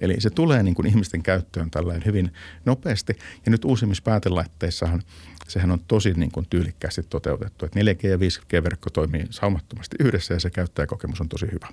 Eli 0.00 0.16
se 0.18 0.30
tulee 0.30 0.62
niin 0.62 0.74
kuin 0.74 0.86
ihmisten 0.86 1.22
käyttöön 1.22 1.70
tällainen 1.70 2.06
hyvin 2.06 2.32
nopeasti. 2.64 3.18
Ja 3.46 3.50
nyt 3.50 3.64
uusimmissa 3.64 4.02
päätelaitteissahan 4.02 5.02
sehän 5.48 5.70
on 5.70 5.80
tosi 5.88 6.12
niin 6.12 6.32
kuin 6.32 6.46
tyylikkäästi 6.50 7.02
toteutettu. 7.02 7.64
Että 7.64 7.80
4G 7.80 8.06
ja 8.06 8.16
5G-verkko 8.16 8.90
toimii 8.90 9.26
saumattomasti 9.30 9.96
yhdessä 10.00 10.34
ja 10.34 10.40
se 10.40 10.50
käyttäjäkokemus 10.50 11.20
on 11.20 11.28
tosi 11.28 11.46
hyvä. 11.52 11.68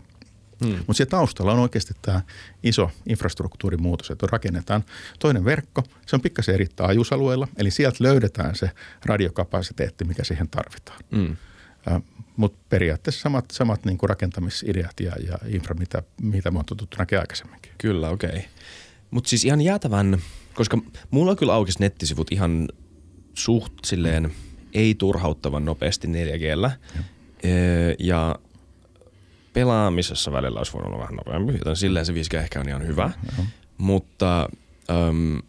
Hmm. 0.65 0.77
Mutta 0.77 0.93
siellä 0.93 1.09
taustalla 1.09 1.53
on 1.53 1.59
oikeasti 1.59 1.93
tämä 2.01 2.21
iso 2.63 2.91
infrastruktuurimuutos, 3.09 4.11
että 4.11 4.27
rakennetaan 4.31 4.83
toinen 5.19 5.45
verkko. 5.45 5.83
Se 6.05 6.15
on 6.15 6.21
pikkasen 6.21 6.55
eri 6.55 6.67
taajuusalueella, 6.75 7.47
eli 7.57 7.71
sieltä 7.71 7.97
löydetään 7.99 8.55
se 8.55 8.71
radiokapasiteetti, 9.05 10.05
mikä 10.05 10.23
siihen 10.23 10.49
tarvitaan. 10.49 10.99
Äh, 11.91 12.01
Mutta 12.35 12.59
periaatteessa 12.69 13.21
samat, 13.21 13.45
samat 13.51 13.85
niin 13.85 13.97
kuin 13.97 14.09
rakentamisideat 14.09 14.99
ja, 14.99 15.11
ja 15.27 15.37
infra, 15.47 15.75
mitä, 15.75 16.03
mitä 16.21 16.51
me 16.51 16.59
on 16.59 16.65
tuttu 16.65 16.97
näkemään 16.99 17.23
aikaisemminkin. 17.23 17.71
Kyllä, 17.77 18.09
okei. 18.09 18.29
Okay. 18.29 18.41
Mutta 19.11 19.29
siis 19.29 19.45
ihan 19.45 19.61
jäätävän, 19.61 20.17
koska 20.53 20.77
mulla 21.11 21.31
on 21.31 21.37
kyllä 21.37 21.53
aukesi 21.53 21.79
nettisivut 21.79 22.31
ihan 22.31 22.67
suht 23.33 23.73
silleen 23.85 24.31
ei 24.73 24.95
turhauttavan 24.95 25.65
nopeasti 25.65 26.07
4Gllä. 26.07 26.71
Ja, 26.95 27.01
ja 27.99 28.35
pelaamisessa 29.53 30.31
välillä 30.31 30.57
olisi 30.57 30.73
voinut 30.73 30.87
olla 30.93 30.99
vähän 30.99 31.15
nopeampi, 31.15 31.53
joten 31.53 31.75
silleen 31.75 32.05
se 32.05 32.13
5G 32.13 32.37
ehkä 32.37 32.59
on 32.59 32.69
ihan 32.69 32.87
hyvä. 32.87 33.07
Mm-hmm. 33.07 33.45
Mutta 33.77 34.49
äm, 34.89 35.39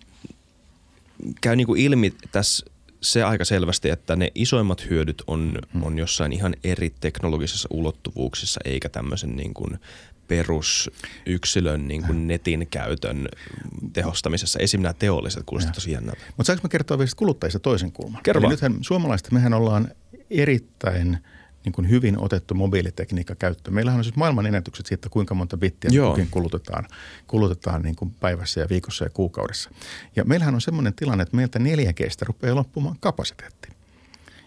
käy 1.40 1.56
niinku 1.56 1.74
ilmi 1.74 2.14
tässä 2.32 2.66
se 3.00 3.22
aika 3.22 3.44
selvästi, 3.44 3.90
että 3.90 4.16
ne 4.16 4.28
isoimmat 4.34 4.90
hyödyt 4.90 5.22
on, 5.26 5.58
mm. 5.74 5.82
on 5.82 5.98
jossain 5.98 6.32
ihan 6.32 6.54
eri 6.64 6.92
teknologisissa 7.00 7.68
ulottuvuuksissa, 7.70 8.60
eikä 8.64 8.88
tämmöisen 8.88 9.36
niin 9.36 9.54
kuin 9.54 9.78
perusyksilön 10.28 11.88
niin 11.88 12.06
kuin 12.06 12.28
netin 12.28 12.68
käytön 12.70 13.28
tehostamisessa. 13.92 14.58
Esim. 14.58 14.80
nämä 14.80 14.92
teolliset 14.92 15.42
kuulostavat 15.46 15.74
tosi 15.74 15.92
jännältä. 15.92 16.20
Mutta 16.26 16.44
saanko 16.44 16.62
mä 16.62 16.68
kertoa 16.68 16.98
vielä 16.98 17.10
kuluttajista 17.16 17.58
toisen 17.58 17.92
kulman? 17.92 18.22
Kerro 18.22 18.48
nythän 18.48 18.78
suomalaiset, 18.80 19.32
mehän 19.32 19.54
ollaan 19.54 19.88
erittäin– 20.30 21.18
niin 21.64 21.72
kuin 21.72 21.90
hyvin 21.90 22.18
otettu 22.18 22.54
mobiilitekniikka 22.54 23.34
käyttöön. 23.34 23.74
Meillähän 23.74 23.98
on 23.98 24.04
siis 24.04 24.16
maailman 24.16 24.46
ennätykset 24.46 24.86
siitä, 24.86 25.08
kuinka 25.08 25.34
monta 25.34 25.56
bittiä 25.56 25.90
kukin 26.08 26.28
kulutetaan, 26.30 26.86
kulutetaan 27.26 27.82
niin 27.82 27.96
kuin 27.96 28.10
päivässä 28.10 28.60
ja 28.60 28.66
viikossa 28.70 29.04
ja 29.04 29.10
kuukaudessa. 29.10 29.70
Ja 30.16 30.24
meillähän 30.24 30.54
on 30.54 30.60
semmoinen 30.60 30.94
tilanne, 30.94 31.22
että 31.22 31.36
meiltä 31.36 31.58
4Gstä 31.58 32.26
rupeaa 32.26 32.54
loppumaan 32.54 32.96
kapasiteetti. 33.00 33.68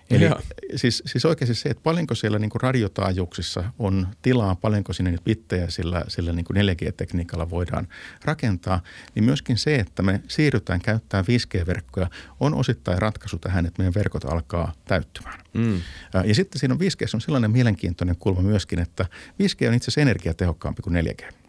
Eli 0.10 0.30
siis, 0.76 1.04
siis 1.06 1.26
oikeasti 1.26 1.56
se, 1.56 1.70
että 1.70 1.84
paljonko 1.84 2.16
siellä 2.16 2.40
niin 2.40 2.50
radiotaajuuksissa 2.62 3.64
on 3.80 4.08
tilaa, 4.22 4.56
paljonko 4.56 4.94
sinne 4.94 5.12
niitä 5.12 5.24
bittejä 5.24 5.70
sillä, 5.70 6.04
sillä 6.08 6.34
niin 6.34 6.46
kuin 6.46 6.58
4G-tekniikalla 6.58 7.50
voidaan 7.50 7.88
rakentaa, 8.24 8.82
niin 9.16 9.24
myöskin 9.24 9.58
se, 9.58 9.76
että 9.76 10.04
me 10.04 10.22
siirrytään 10.28 10.82
käyttämään 10.82 11.26
5G-verkkoja, 11.26 12.10
on 12.40 12.54
osittain 12.54 12.98
ratkaisu 12.98 13.38
tähän, 13.38 13.66
että 13.66 13.82
meidän 13.82 13.94
verkot 13.94 14.26
alkaa 14.26 14.74
täyttymään. 14.86 15.40
Mm. 15.54 15.82
Ja 16.26 16.36
sitten 16.36 16.60
siinä 16.60 16.74
on 16.74 16.80
5G 16.80 17.10
on 17.14 17.22
sellainen 17.22 17.52
mielenkiintoinen 17.52 18.16
kulma 18.16 18.42
myöskin, 18.42 18.80
että 18.80 19.06
5G 19.44 19.68
on 19.68 19.74
itse 19.74 19.86
asiassa 19.86 20.02
energiatehokkaampi 20.02 20.82
kuin 20.82 20.96
4G. 20.96 21.45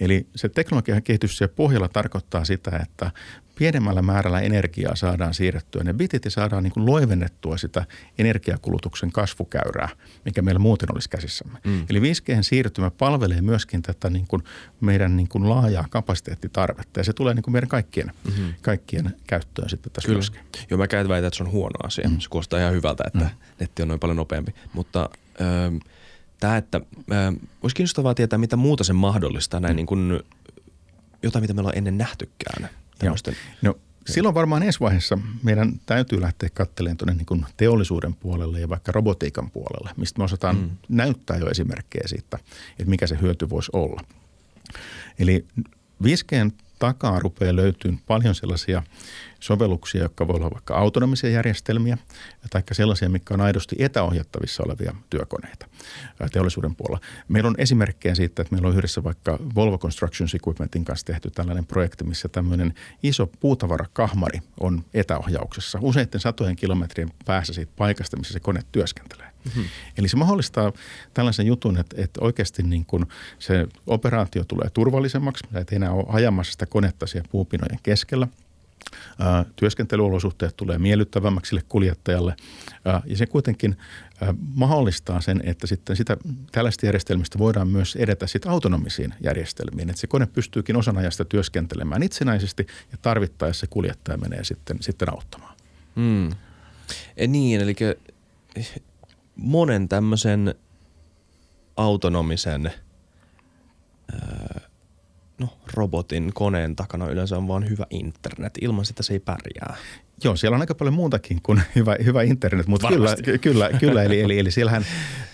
Eli 0.00 0.26
se 0.36 0.48
teknologian 0.48 1.02
kehitys 1.02 1.38
siellä 1.38 1.54
pohjalla 1.56 1.88
tarkoittaa 1.88 2.44
sitä, 2.44 2.80
että 2.82 3.10
pienemmällä 3.54 4.02
määrällä 4.02 4.40
energiaa 4.40 4.96
saadaan 4.96 5.34
siirrettyä 5.34 5.84
ne 5.84 5.94
bitit 5.94 6.22
saadaan 6.28 6.62
niin 6.62 6.72
kuin 6.72 6.86
loivennettua 6.86 7.56
sitä 7.56 7.84
energiakulutuksen 8.18 9.12
kasvukäyrää, 9.12 9.88
mikä 10.24 10.42
meillä 10.42 10.58
muuten 10.58 10.88
olisi 10.92 11.10
käsissämme. 11.10 11.58
Mm. 11.64 11.86
Eli 11.90 12.00
5G 12.00 12.42
siirtymä 12.42 12.90
palvelee 12.90 13.40
myöskin 13.40 13.82
tätä 13.82 14.10
niin 14.10 14.26
kuin 14.26 14.42
meidän 14.80 15.16
niin 15.16 15.28
kuin 15.28 15.48
laajaa 15.48 15.86
kapasiteettitarvetta 15.90 17.00
ja 17.00 17.04
se 17.04 17.12
tulee 17.12 17.34
niin 17.34 17.42
kuin 17.42 17.52
meidän 17.52 17.68
kaikkien, 17.68 18.12
mm-hmm. 18.24 18.54
kaikkien 18.62 19.16
käyttöön 19.26 19.68
sitten 19.68 19.92
tässä 19.92 20.06
Kyllä. 20.06 20.16
myöskin. 20.16 20.40
Joo, 20.70 20.78
mä 20.78 20.88
käyn 20.88 21.08
väitä, 21.08 21.26
että 21.26 21.36
se 21.36 21.42
on 21.42 21.52
huono 21.52 21.76
asia. 21.82 22.08
Mm. 22.08 22.18
Se 22.18 22.28
kuulostaa 22.28 22.60
ihan 22.60 22.72
hyvältä, 22.72 23.04
että 23.06 23.24
mm. 23.24 23.30
netti 23.60 23.82
on 23.82 23.88
noin 23.88 24.00
paljon 24.00 24.16
nopeampi. 24.16 24.54
Mutta 24.72 25.08
ähm, 25.40 25.76
tämä, 26.42 26.56
että 26.56 26.80
ähm, 27.12 27.34
olisi 27.62 27.76
kiinnostavaa 27.76 28.14
tietää, 28.14 28.38
mitä 28.38 28.56
muuta 28.56 28.84
se 28.84 28.92
mahdollistaa 28.92 29.60
näin 29.60 29.74
mm. 29.74 29.76
niin 29.76 29.86
kuin 29.86 30.20
jotain, 31.22 31.42
mitä 31.42 31.54
meillä 31.54 31.68
on 31.68 31.76
ennen 31.76 31.98
nähtykään. 31.98 32.70
Tämmöisten. 32.98 33.34
No 33.62 33.78
silloin 34.06 34.34
varmaan 34.34 34.62
ensi 34.62 34.80
vaiheessa 34.80 35.18
meidän 35.42 35.80
täytyy 35.86 36.20
lähteä 36.20 36.48
katselemaan 36.54 36.96
tuonne 36.96 37.14
niin 37.14 37.46
teollisuuden 37.56 38.14
puolelle 38.14 38.60
ja 38.60 38.68
vaikka 38.68 38.92
robotiikan 38.92 39.50
puolelle, 39.50 39.90
mistä 39.96 40.18
me 40.18 40.24
osataan 40.24 40.56
mm. 40.56 40.70
näyttää 40.88 41.36
jo 41.36 41.50
esimerkkejä 41.50 42.08
siitä, 42.08 42.38
että 42.70 42.90
mikä 42.90 43.06
se 43.06 43.18
hyöty 43.20 43.50
voisi 43.50 43.70
olla. 43.72 44.00
Eli 45.18 45.46
5Gn 46.02 46.50
takaa 46.78 47.18
rupeaa 47.18 47.56
löytyyn 47.56 47.98
paljon 48.06 48.34
sellaisia 48.34 48.82
sovelluksia, 49.42 50.02
jotka 50.02 50.28
voi 50.28 50.36
olla 50.36 50.50
vaikka 50.50 50.74
autonomisia 50.74 51.30
järjestelmiä 51.30 51.98
tai 52.50 52.62
sellaisia, 52.72 53.08
mitkä 53.08 53.34
on 53.34 53.40
aidosti 53.40 53.76
etäohjattavissa 53.78 54.62
olevia 54.66 54.94
työkoneita 55.10 55.66
teollisuuden 56.32 56.76
puolella. 56.76 57.06
Meillä 57.28 57.48
on 57.48 57.54
esimerkkejä 57.58 58.14
siitä, 58.14 58.42
että 58.42 58.54
meillä 58.54 58.68
on 58.68 58.74
yhdessä 58.74 59.04
vaikka 59.04 59.38
Volvo 59.54 59.78
Construction 59.78 60.28
Equipmentin 60.34 60.84
kanssa 60.84 61.06
tehty 61.06 61.30
tällainen 61.30 61.66
projekti, 61.66 62.04
missä 62.04 62.28
tämmöinen 62.28 62.74
iso 63.02 63.26
puutavarakahmari 63.40 64.38
on 64.60 64.84
etäohjauksessa 64.94 65.78
useiden 65.82 66.20
satojen 66.20 66.56
kilometrien 66.56 67.12
päässä 67.24 67.52
siitä 67.52 67.72
paikasta, 67.76 68.16
missä 68.16 68.32
se 68.32 68.40
kone 68.40 68.60
työskentelee. 68.72 69.26
Mm-hmm. 69.44 69.64
Eli 69.98 70.08
se 70.08 70.16
mahdollistaa 70.16 70.72
tällaisen 71.14 71.46
jutun, 71.46 71.78
että, 71.78 72.02
että 72.02 72.20
oikeasti 72.20 72.62
niin 72.62 72.84
kuin 72.84 73.06
se 73.38 73.66
operaatio 73.86 74.44
tulee 74.44 74.70
turvallisemmaksi, 74.70 75.44
että 75.54 75.74
ei 75.74 75.76
enää 75.76 75.92
ole 75.92 76.04
ajamassa 76.08 76.52
sitä 76.52 76.66
konetta 76.66 77.06
siellä 77.06 77.28
puupinojen 77.32 77.78
keskellä– 77.82 78.28
työskentelyolosuhteet 79.56 80.56
tulee 80.56 80.78
miellyttävämmäksi 80.78 81.48
sille 81.48 81.62
kuljettajalle 81.68 82.36
ja 83.06 83.16
se 83.16 83.26
kuitenkin 83.26 83.76
mahdollistaa 84.54 85.20
sen, 85.20 85.40
että 85.44 85.66
sitten 85.66 85.96
sitä, 85.96 86.16
tällaista 86.52 86.86
järjestelmistä 86.86 87.38
voidaan 87.38 87.68
myös 87.68 87.96
edetä 87.96 88.26
sitten 88.26 88.52
autonomisiin 88.52 89.14
järjestelmiin. 89.20 89.90
Että 89.90 90.00
se 90.00 90.06
kone 90.06 90.26
pystyykin 90.26 90.76
osan 90.76 90.98
ajasta 90.98 91.24
työskentelemään 91.24 92.02
itsenäisesti 92.02 92.66
ja 92.92 92.98
tarvittaessa 93.02 93.66
kuljettaja 93.66 94.18
menee 94.18 94.44
sitten, 94.44 94.76
sitten 94.80 95.12
auttamaan. 95.12 95.54
Mm. 95.94 96.30
E 97.16 97.26
niin, 97.26 97.60
eli 97.60 97.76
monen 99.36 99.88
tämmöisen 99.88 100.54
autonomisen 101.76 102.72
no, 105.42 105.58
robotin 105.74 106.30
koneen 106.34 106.76
takana 106.76 107.06
yleensä 107.06 107.36
on 107.36 107.48
vain 107.48 107.70
hyvä 107.70 107.86
internet. 107.90 108.58
Ilman 108.60 108.84
sitä 108.84 109.02
se 109.02 109.12
ei 109.12 109.20
pärjää. 109.20 109.76
Joo, 110.24 110.36
siellä 110.36 110.54
on 110.54 110.60
aika 110.60 110.74
paljon 110.74 110.94
muutakin 110.94 111.42
kuin 111.42 111.62
hyvä, 111.76 111.96
hyvä 112.04 112.22
internet, 112.22 112.66
mutta 112.66 112.88
kyllä, 112.88 113.16
kyllä, 113.40 113.70
kyllä. 113.80 114.02
Eli, 114.02 114.20
eli, 114.20 114.38
eli 114.38 114.50
siellähän 114.50 114.84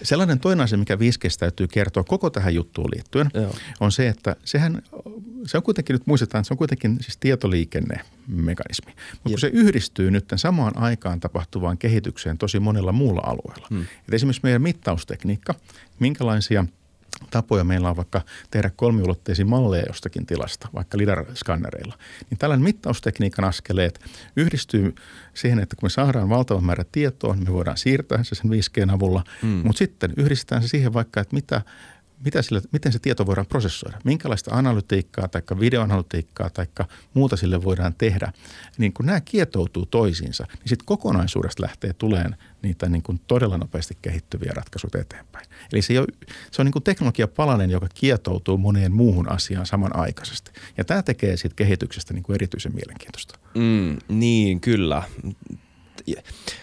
sellainen 0.02 0.40
toinen 0.40 0.64
asia, 0.64 0.78
mikä 0.78 0.98
5 0.98 1.18
täytyy 1.38 1.68
kertoa 1.68 2.04
koko 2.04 2.30
tähän 2.30 2.54
juttuun 2.54 2.90
liittyen, 2.94 3.30
Joo. 3.34 3.54
on 3.80 3.92
se, 3.92 4.08
että 4.08 4.36
sehän, 4.44 4.82
se 5.46 5.56
on 5.56 5.62
kuitenkin, 5.62 5.94
nyt 5.94 6.06
muistetaan, 6.06 6.40
että 6.40 6.48
se 6.48 6.54
on 6.54 6.58
kuitenkin 6.58 6.98
siis 7.00 7.16
tietoliikennemekanismi. 7.16 8.92
Mutta 9.12 9.30
kun 9.30 9.38
se 9.38 9.50
yhdistyy 9.52 10.10
nyt 10.10 10.24
samaan 10.36 10.78
aikaan 10.78 11.20
tapahtuvaan 11.20 11.78
kehitykseen 11.78 12.38
tosi 12.38 12.60
monella 12.60 12.92
muulla 12.92 13.22
alueella. 13.24 13.66
Hmm. 13.70 13.82
Et 13.82 14.14
esimerkiksi 14.14 14.42
meidän 14.42 14.62
mittaustekniikka, 14.62 15.54
minkälaisia– 15.98 16.64
tapoja 17.30 17.64
meillä 17.64 17.90
on 17.90 17.96
vaikka 17.96 18.20
tehdä 18.50 18.70
kolmiulotteisia 18.76 19.44
malleja 19.44 19.84
jostakin 19.86 20.26
tilasta, 20.26 20.68
vaikka 20.74 20.98
lidar-skannereilla, 20.98 21.98
niin 22.30 22.38
tällainen 22.38 22.64
mittaustekniikan 22.64 23.44
askeleet 23.44 24.00
yhdistyy 24.36 24.94
siihen, 25.34 25.58
että 25.58 25.76
kun 25.76 25.86
me 25.86 25.90
saadaan 25.90 26.28
valtavan 26.28 26.64
määrä 26.64 26.84
tietoa, 26.92 27.34
niin 27.34 27.44
me 27.44 27.52
voidaan 27.52 27.76
siirtää 27.76 28.24
se 28.24 28.34
sen 28.34 28.50
5G 28.50 28.94
avulla, 28.94 29.24
mm. 29.42 29.48
mutta 29.48 29.78
sitten 29.78 30.12
yhdistetään 30.16 30.62
se 30.62 30.68
siihen 30.68 30.92
vaikka, 30.92 31.20
että 31.20 31.34
mitä 31.34 31.62
mitä 32.24 32.42
sille, 32.42 32.62
miten 32.72 32.92
se 32.92 32.98
tieto 32.98 33.26
voidaan 33.26 33.46
prosessoida, 33.46 33.98
minkälaista 34.04 34.54
analytiikkaa 34.54 35.28
tai 35.28 35.42
videoanalytiikkaa 35.60 36.50
tai 36.50 36.66
muuta 37.14 37.36
sille 37.36 37.64
voidaan 37.64 37.94
tehdä. 37.98 38.32
Niin 38.78 38.92
kun 38.92 39.06
nämä 39.06 39.20
kietoutuu 39.20 39.86
toisiinsa, 39.86 40.46
niin 40.50 40.68
sitten 40.68 40.86
kokonaisuudesta 40.86 41.62
lähtee 41.62 41.92
tuleen 41.92 42.36
niitä 42.62 42.88
niin 42.88 43.02
kuin 43.02 43.20
todella 43.26 43.58
nopeasti 43.58 43.96
kehittyviä 44.02 44.52
ratkaisuja 44.54 45.00
eteenpäin. 45.00 45.46
Eli 45.72 45.82
se, 45.82 45.98
ole, 45.98 46.06
se 46.50 46.62
on 46.62 46.66
niin 46.66 46.72
kuin 46.72 46.82
teknologiapalanen, 46.82 47.70
joka 47.70 47.88
kietoutuu 47.94 48.58
moneen 48.58 48.92
muuhun 48.92 49.32
asiaan 49.32 49.66
samanaikaisesti. 49.66 50.50
Ja 50.76 50.84
tämä 50.84 51.02
tekee 51.02 51.36
siitä 51.36 51.56
kehityksestä 51.56 52.14
niin 52.14 52.22
kuin 52.22 52.34
erityisen 52.34 52.74
mielenkiintoista. 52.74 53.38
Mm, 53.54 53.96
niin, 54.08 54.60
kyllä 54.60 55.02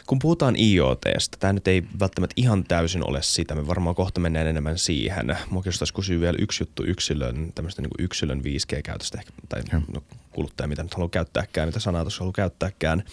kun 0.08 0.20
puhutaan 0.20 0.56
IoTstä, 0.56 1.38
tämä 1.40 1.54
nyt 1.54 1.68
ei 1.68 1.84
välttämättä 2.00 2.34
ihan 2.38 2.64
täysin 2.64 3.10
ole 3.10 3.22
sitä, 3.22 3.56
me 3.56 3.68
varmaan 3.68 3.96
kohta 3.96 4.20
mennään 4.20 4.48
enemmän 4.48 4.78
siihen. 4.78 5.38
Mua 5.50 5.62
kiinnostaisi 5.62 5.94
kysyä 5.94 6.20
vielä 6.20 6.38
yksi 6.42 6.62
juttu 6.62 6.84
yksilön, 6.84 7.52
tämmöistä 7.56 7.82
niin 7.82 7.92
yksilön 8.00 8.42
5G-käytöstä, 8.42 9.18
ehkä, 9.18 9.32
tai 9.50 9.62
no, 9.94 10.04
kuluttaja, 10.32 10.68
mitä 10.68 10.84
nyt 10.84 10.94
haluaa 10.94 11.10
käyttääkään, 11.10 11.68
mitä 11.68 11.80
sanaa 11.80 12.04
tuossa 12.04 12.20
haluaa 12.20 12.34
käyttääkään. 12.34 13.04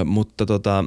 Ö, 0.00 0.04
mutta 0.04 0.46
tota, 0.46 0.84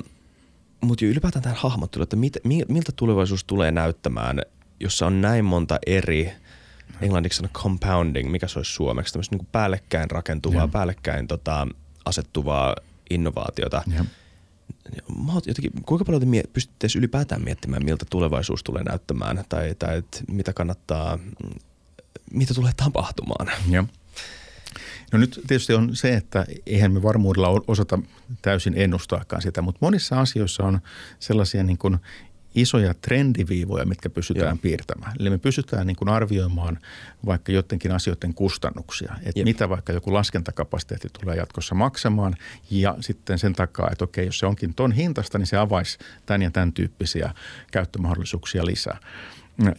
mutta 0.83 1.05
jo 1.05 1.11
ylipäätään 1.11 1.43
tähän 1.43 1.57
hahmottelu, 1.61 2.03
että 2.03 2.15
mit, 2.15 2.37
miltä 2.67 2.91
tulevaisuus 2.95 3.43
tulee 3.43 3.71
näyttämään, 3.71 4.41
jossa 4.79 5.07
on 5.07 5.21
näin 5.21 5.45
monta 5.45 5.79
eri 5.87 6.31
englanniksi 7.01 7.37
sana 7.37 7.49
compounding, 7.53 8.31
mikä 8.31 8.47
se 8.47 8.59
olisi 8.59 8.71
suomeksi, 8.71 9.13
tämmöistä 9.13 9.35
niin 9.35 9.47
päällekkäin 9.51 10.11
rakentuvaa, 10.11 10.61
ja. 10.61 10.67
päällekkäin 10.67 11.27
tota, 11.27 11.67
asettuvaa 12.05 12.75
innovaatiota. 13.09 13.83
Ja 13.95 14.05
mä 15.25 15.33
jotenkin, 15.33 15.71
kuinka 15.85 16.05
paljon 16.05 16.21
te 16.21 16.43
pystytte 16.53 16.87
ylipäätään 16.97 17.43
miettimään, 17.43 17.85
miltä 17.85 18.05
tulevaisuus 18.09 18.63
tulee 18.63 18.83
näyttämään 18.83 19.43
tai, 19.49 19.75
tai 19.79 19.97
et 19.97 20.23
mitä 20.27 20.53
kannattaa, 20.53 21.19
mitä 22.31 22.53
tulee 22.53 22.71
tapahtumaan? 22.77 23.47
Joo. 23.69 23.85
No 25.11 25.19
nyt 25.19 25.41
tietysti 25.47 25.73
on 25.73 25.95
se, 25.95 26.13
että 26.13 26.45
eihän 26.65 26.91
me 26.91 27.03
varmuudella 27.03 27.63
osata 27.67 27.99
täysin 28.41 28.73
ennustaakaan 28.77 29.41
sitä, 29.41 29.61
mutta 29.61 29.79
monissa 29.81 30.19
asioissa 30.19 30.63
on 30.63 30.79
sellaisia 31.19 31.63
niin 31.63 31.77
kuin 31.77 31.97
isoja 32.55 32.93
trendiviivoja, 32.93 33.85
mitkä 33.85 34.09
pystytään 34.09 34.47
Joo. 34.47 34.57
piirtämään. 34.61 35.11
Eli 35.19 35.29
me 35.29 35.37
pystytään 35.37 35.87
niin 35.87 35.95
kuin 35.95 36.09
arvioimaan 36.09 36.79
vaikka 37.25 37.51
jotenkin 37.51 37.91
asioiden 37.91 38.33
kustannuksia, 38.33 39.13
että 39.17 39.39
Jep. 39.39 39.45
mitä 39.45 39.69
vaikka 39.69 39.93
joku 39.93 40.13
laskentakapasiteetti 40.13 41.07
tulee 41.21 41.35
jatkossa 41.35 41.75
maksamaan 41.75 42.35
ja 42.71 42.95
sitten 42.99 43.39
sen 43.39 43.53
takaa, 43.53 43.89
että 43.91 44.03
okei, 44.03 44.25
jos 44.25 44.39
se 44.39 44.45
onkin 44.45 44.73
ton 44.73 44.91
hintasta, 44.91 45.37
niin 45.37 45.47
se 45.47 45.57
avaisi 45.57 45.97
tämän 46.25 46.41
ja 46.41 46.51
tämän 46.51 46.73
tyyppisiä 46.73 47.33
käyttömahdollisuuksia 47.71 48.65
lisää. 48.65 48.97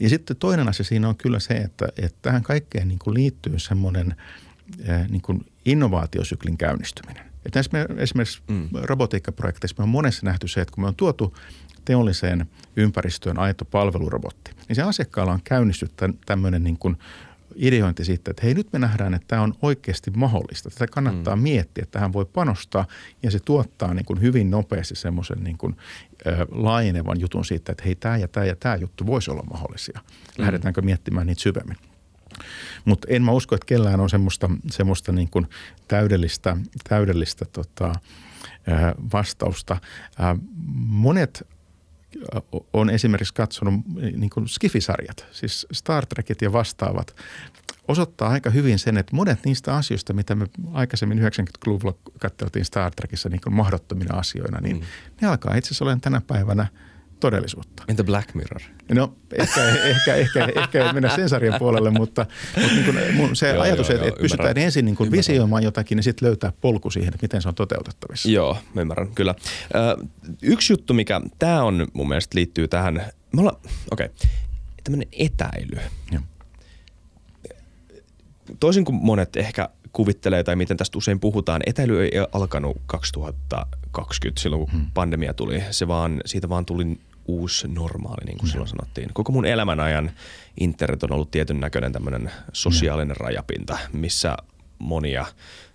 Ja 0.00 0.09
sitten 0.09 0.37
toinen 0.37 0.69
asia 0.69 0.85
siinä 0.85 1.09
on 1.09 1.16
kyllä 1.16 1.40
se, 1.40 1.54
että, 1.54 1.88
että 1.97 2.19
tähän 2.23 2.43
kaikkeen 2.43 2.88
niin 2.88 2.99
kuin 2.99 3.14
liittyy 3.14 3.59
semmoinen 3.59 4.16
niin 5.09 5.23
kuin 5.23 5.47
innovaatiosyklin 5.64 6.59
käynnistyminen. 6.59 7.25
Että 7.47 7.61
esimerkiksi 7.99 8.42
mm. 8.49 8.68
robotiikkaprojekteissa 8.73 9.76
me 9.78 9.83
on 9.83 9.88
monessa 9.88 10.26
nähty 10.26 10.49
se, 10.49 10.61
että 10.61 10.75
kun 10.75 10.85
me 10.85 10.88
on 10.88 10.94
tuotu 10.94 11.37
teolliseen 11.85 12.47
ympäristöön 12.76 13.38
aito 13.38 13.64
palvelurobotti, 13.64 14.50
niin 14.68 14.76
se 14.76 14.83
asiakkaalla 14.83 15.33
on 15.33 15.40
käynnistynyt 15.44 15.94
tämmöinen 16.26 16.64
niin 16.64 16.78
kuin 16.78 16.97
ideointi 17.56 18.04
siitä, 18.04 18.30
että 18.30 18.42
hei 18.42 18.54
nyt 18.54 18.73
me 18.73 18.78
nähdään, 18.78 19.14
että 19.14 19.28
tämä 19.28 19.42
on 19.42 19.54
oikeasti 19.62 20.11
mahdollista. 20.11 20.71
Tätä 20.71 20.87
kannattaa 20.87 21.37
mm. 21.37 21.42
miettiä, 21.42 21.83
että 21.83 21.92
tähän 21.92 22.12
voi 22.12 22.25
panostaa 22.25 22.87
ja 23.23 23.30
se 23.30 23.38
tuottaa 23.38 23.94
niin 23.94 24.04
kuin 24.04 24.21
hyvin 24.21 24.50
nopeasti 24.50 24.94
semmoisen 24.94 25.44
niin 25.44 25.59
kuin, 25.59 25.76
ö, 26.26 26.47
laajenevan 26.50 27.21
jutun 27.21 27.44
siitä, 27.44 27.73
että 27.73 27.85
hei 27.85 27.94
tämä 27.94 28.16
ja 28.16 28.28
tämä 28.28 28.47
ja 28.47 28.56
tämä 28.56 28.76
juttu 28.76 29.06
voisi 29.06 29.30
olla 29.30 29.42
mahdollisia. 29.42 30.00
Mm. 30.04 30.42
Lähdetäänkö 30.42 30.83
miettimään 30.83 31.26
niitä 31.26 31.42
syvemmin. 31.42 31.76
Mutta 32.85 33.07
en 33.11 33.23
mä 33.23 33.33
usko, 33.33 33.55
että 33.55 33.67
kellään 33.67 34.00
on 34.00 34.11
semmoista, 34.11 34.50
semmoista 34.71 35.12
niin 35.12 35.31
kuin 35.31 35.47
täydellistä, 35.88 36.57
täydellistä 36.88 37.45
tota, 37.45 37.93
vastausta. 39.12 39.76
Monet 40.87 41.47
on 42.73 42.91
esimerkiksi 42.91 43.35
katsonut 43.35 43.75
niin 44.17 44.31
kuin 44.31 44.49
skifisarjat, 44.49 45.26
siis 45.33 45.67
Star 45.73 46.07
Trekit 46.07 46.43
ja 46.43 46.53
vastaavat, 46.53 47.17
osoittaa 47.88 48.29
aika 48.29 48.50
hyvin 48.50 48.79
sen, 48.79 48.97
että 48.97 49.17
monet 49.17 49.45
niistä 49.45 49.76
asioista, 49.76 50.12
mitä 50.12 50.35
me 50.35 50.47
aikaisemmin 50.73 51.19
90-luvulla 51.19 51.95
katseltiin 52.19 52.64
Star 52.64 52.93
Trekissa 52.95 53.29
niin 53.29 53.41
kuin 53.45 53.55
mahdottomina 53.55 54.19
asioina, 54.19 54.61
niin 54.61 54.76
mm. 54.76 54.83
ne 55.21 55.29
alkaa 55.29 55.55
itse 55.55 55.69
asiassa 55.69 55.85
olemaan 55.85 56.00
tänä 56.00 56.21
päivänä– 56.26 56.67
todellisuutta. 57.25 57.83
Entä 57.88 58.04
Black 58.04 58.35
Mirror? 58.35 58.61
No 58.93 59.16
ehkä, 59.33 59.64
ehkä, 59.64 60.14
ehkä, 60.14 60.49
ehkä 60.57 60.87
ei 60.87 60.93
mennä 60.93 61.16
sen 61.16 61.28
sarjan 61.28 61.54
puolelle, 61.59 61.90
mutta, 61.90 62.26
mutta 62.61 62.75
niin 62.75 62.85
kuin 62.85 63.14
mun 63.14 63.37
se 63.37 63.49
joo, 63.49 63.62
ajatus, 63.62 63.88
joo, 63.88 63.97
että 63.97 64.09
joo, 64.09 64.16
pystytään 64.16 64.47
ymmärrän. 64.47 64.64
ensin 64.64 64.85
niin 64.85 64.97
kuin 64.97 65.11
visioimaan 65.11 65.62
jotakin 65.62 65.99
ja 65.99 66.02
sitten 66.02 66.28
löytää 66.28 66.52
polku 66.61 66.90
siihen, 66.90 67.14
että 67.14 67.25
miten 67.25 67.43
se 67.43 67.49
on 67.49 67.54
toteutettavissa. 67.54 68.31
Joo, 68.31 68.59
ymmärrän, 68.76 69.14
kyllä. 69.14 69.35
Ö, 69.75 70.04
yksi 70.43 70.73
juttu, 70.73 70.95
mikä 70.95 71.21
tämä 71.38 71.62
on 71.62 71.87
mun 71.93 72.09
mielestä 72.09 72.38
liittyy 72.38 72.69
tähän, 72.69 72.95
me 73.33 73.40
ollaan, 73.40 73.57
okei, 73.90 74.07
okay, 74.07 74.28
tämmöinen 74.85 75.09
etäily. 75.12 75.78
Joo. 76.12 76.23
Toisin 78.61 78.85
kuin 78.85 78.95
monet 78.95 79.37
ehkä 79.37 79.69
kuvittelee 79.93 80.45
tai 80.45 80.57
miten 80.57 80.76
tästä 80.76 80.99
usein 80.99 81.21
puhutaan, 81.21 81.62
etäily 81.66 82.04
ei 82.04 82.11
alkanut 82.33 82.76
2020 82.87 84.43
silloin, 84.43 84.62
kun 84.62 84.73
hmm. 84.73 84.87
pandemia 84.95 85.35
tuli. 85.35 85.62
Se 85.71 85.88
vaan, 85.88 86.21
siitä 86.25 86.49
vaan 86.49 86.66
tuli 86.66 86.99
uusi 87.26 87.69
normaali, 87.69 88.25
niin 88.26 88.38
kuin 88.38 88.50
silloin 88.50 88.69
sanottiin. 88.69 89.11
Koko 89.12 89.33
mun 89.33 89.47
elämän 89.47 89.81
ajan 89.81 90.11
internet 90.61 91.02
on 91.02 91.12
ollut 91.12 91.31
tietyn 91.31 91.61
näköinen 91.61 91.93
tämmöinen 91.93 92.31
sosiaalinen 92.52 93.16
rajapinta, 93.16 93.78
missä 93.93 94.37
monia 94.78 95.26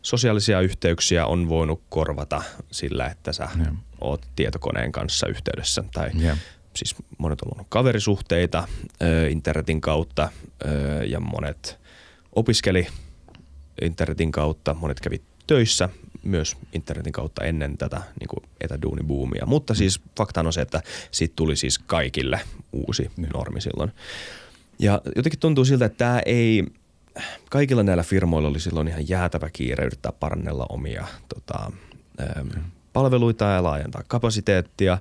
sosiaalisia 0.01 0.61
yhteyksiä 0.61 1.25
on 1.25 1.49
voinut 1.49 1.81
korvata 1.89 2.41
sillä, 2.71 3.07
että 3.07 3.33
sä 3.33 3.49
ja. 3.65 3.73
oot 4.01 4.27
tietokoneen 4.35 4.91
kanssa 4.91 5.27
yhteydessä. 5.27 5.83
Tai 5.93 6.09
ja. 6.13 6.37
siis 6.75 6.95
monet 7.17 7.41
on 7.41 7.49
ollut 7.53 7.67
kaverisuhteita 7.69 8.67
ö, 9.01 9.29
internetin 9.29 9.81
kautta 9.81 10.29
ö, 10.65 11.03
ja 11.05 11.19
monet 11.19 11.79
opiskeli 12.35 12.87
internetin 13.81 14.31
kautta, 14.31 14.73
monet 14.73 14.99
kävi 14.99 15.21
töissä 15.47 15.89
myös 16.23 16.57
internetin 16.73 17.13
kautta 17.13 17.43
ennen 17.43 17.77
tätä 17.77 18.01
niin 18.19 18.27
kuin 18.27 18.43
etäduunibuumia. 18.61 19.45
Mutta 19.45 19.73
siis 19.73 20.01
fakta 20.17 20.41
on 20.41 20.53
se, 20.53 20.61
että 20.61 20.81
siitä 21.11 21.33
tuli 21.35 21.55
siis 21.55 21.79
kaikille 21.79 22.39
uusi 22.71 23.11
normi 23.33 23.61
silloin. 23.61 23.91
Ja 24.79 25.01
jotenkin 25.15 25.39
tuntuu 25.39 25.65
siltä, 25.65 25.85
että 25.85 25.97
tämä 25.97 26.21
ei, 26.25 26.63
kaikilla 27.49 27.83
näillä 27.83 28.03
firmoilla 28.03 28.49
oli 28.49 28.59
silloin 28.59 28.87
ihan 28.87 29.09
jäätävä 29.09 29.49
kiire 29.49 29.85
yrittää 29.85 30.11
parannella 30.11 30.65
omia 30.69 31.07
tota, 31.35 31.71
äm, 32.37 32.49
palveluita 32.93 33.45
ja 33.45 33.63
laajentaa 33.63 34.03
kapasiteettia. 34.07 34.97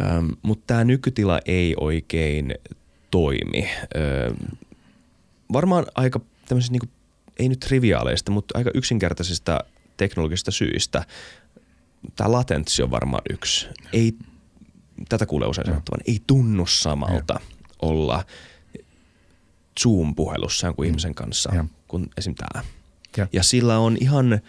Ähm, 0.00 0.26
mutta 0.42 0.64
tämä 0.66 0.84
nykytila 0.84 1.40
ei 1.46 1.74
oikein 1.80 2.54
toimi. 3.10 3.68
Ähm, 3.96 4.34
varmaan 5.52 5.86
aika 5.94 6.20
tämmöisistä 6.48 6.72
niin 6.72 6.80
kuin, 6.80 6.90
ei 7.38 7.48
nyt 7.48 7.60
triviaaleista, 7.60 8.30
mutta 8.30 8.58
aika 8.58 8.70
yksinkertaisista 8.74 9.60
teknologisista 9.96 10.50
syistä. 10.50 11.04
Tämä 12.16 12.32
latenssi 12.32 12.82
on 12.82 12.90
varmaan 12.90 13.22
yksi. 13.30 13.68
Ei, 13.92 14.12
tätä 15.08 15.26
kuulee 15.26 15.48
usein 15.48 15.66
sanottavan, 15.66 16.00
ei 16.06 16.20
tunnu 16.26 16.66
samalta 16.66 17.34
ja. 17.34 17.66
olla 17.82 18.24
Zoom-puhelussa 19.80 20.66
jonkun 20.66 20.84
mm. 20.84 20.88
ihmisen 20.88 21.14
kanssa 21.14 21.54
ja. 21.54 21.64
kuin 21.88 22.10
esim. 22.16 22.34
tämä. 22.34 22.64
Ja. 23.16 23.26
ja 23.32 23.42
sillä 23.42 23.78
on 23.78 23.96
ihan 24.00 24.40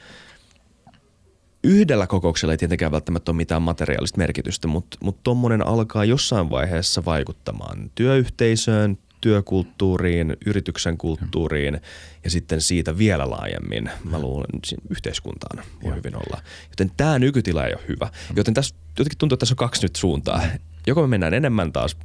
yhdellä 1.63 2.07
kokouksella 2.07 2.53
ei 2.53 2.57
tietenkään 2.57 2.91
välttämättä 2.91 3.31
ole 3.31 3.37
mitään 3.37 3.61
materiaalista 3.61 4.17
merkitystä, 4.17 4.67
mutta 4.67 4.97
tuommoinen 5.23 5.59
mutta 5.59 5.73
alkaa 5.73 6.05
jossain 6.05 6.49
vaiheessa 6.49 7.05
vaikuttamaan 7.05 7.91
työyhteisöön, 7.95 8.97
työkulttuuriin, 9.25 10.37
yrityksen 10.45 10.97
kulttuuriin 10.97 11.81
ja 12.23 12.29
sitten 12.29 12.61
siitä 12.61 12.97
vielä 12.97 13.29
laajemmin, 13.29 13.89
mä 14.03 14.19
luulen, 14.19 14.49
yhteiskuntaan 14.89 15.63
voi 15.83 15.91
ja. 15.91 15.95
hyvin 15.95 16.15
olla. 16.15 16.41
Joten 16.69 16.91
tämä 16.97 17.19
nykytila 17.19 17.65
ei 17.65 17.73
ole 17.73 17.83
hyvä. 17.87 18.09
Joten 18.35 18.53
tässä 18.53 18.75
jotenkin 18.99 19.17
tuntuu, 19.17 19.35
että 19.35 19.39
tässä 19.39 19.53
on 19.53 19.57
kaksi 19.57 19.85
nyt 19.85 19.95
suuntaa. 19.95 20.41
Joko 20.87 21.01
me 21.01 21.07
mennään 21.07 21.33
enemmän 21.33 21.71
taas 21.71 21.97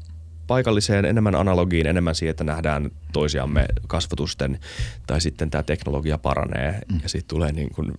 paikalliseen, 0.46 1.04
enemmän 1.04 1.34
analogiin, 1.34 1.86
enemmän 1.86 2.14
siihen, 2.14 2.30
että 2.30 2.44
nähdään 2.44 2.90
toisiamme 3.12 3.66
kasvatusten, 3.86 4.58
tai 5.06 5.20
sitten 5.20 5.50
tämä 5.50 5.62
teknologia 5.62 6.18
paranee 6.18 6.80
mm. 6.92 7.00
ja 7.02 7.08
sitten 7.08 7.28
tulee 7.28 7.52
niin 7.52 7.70
kuin 7.74 7.92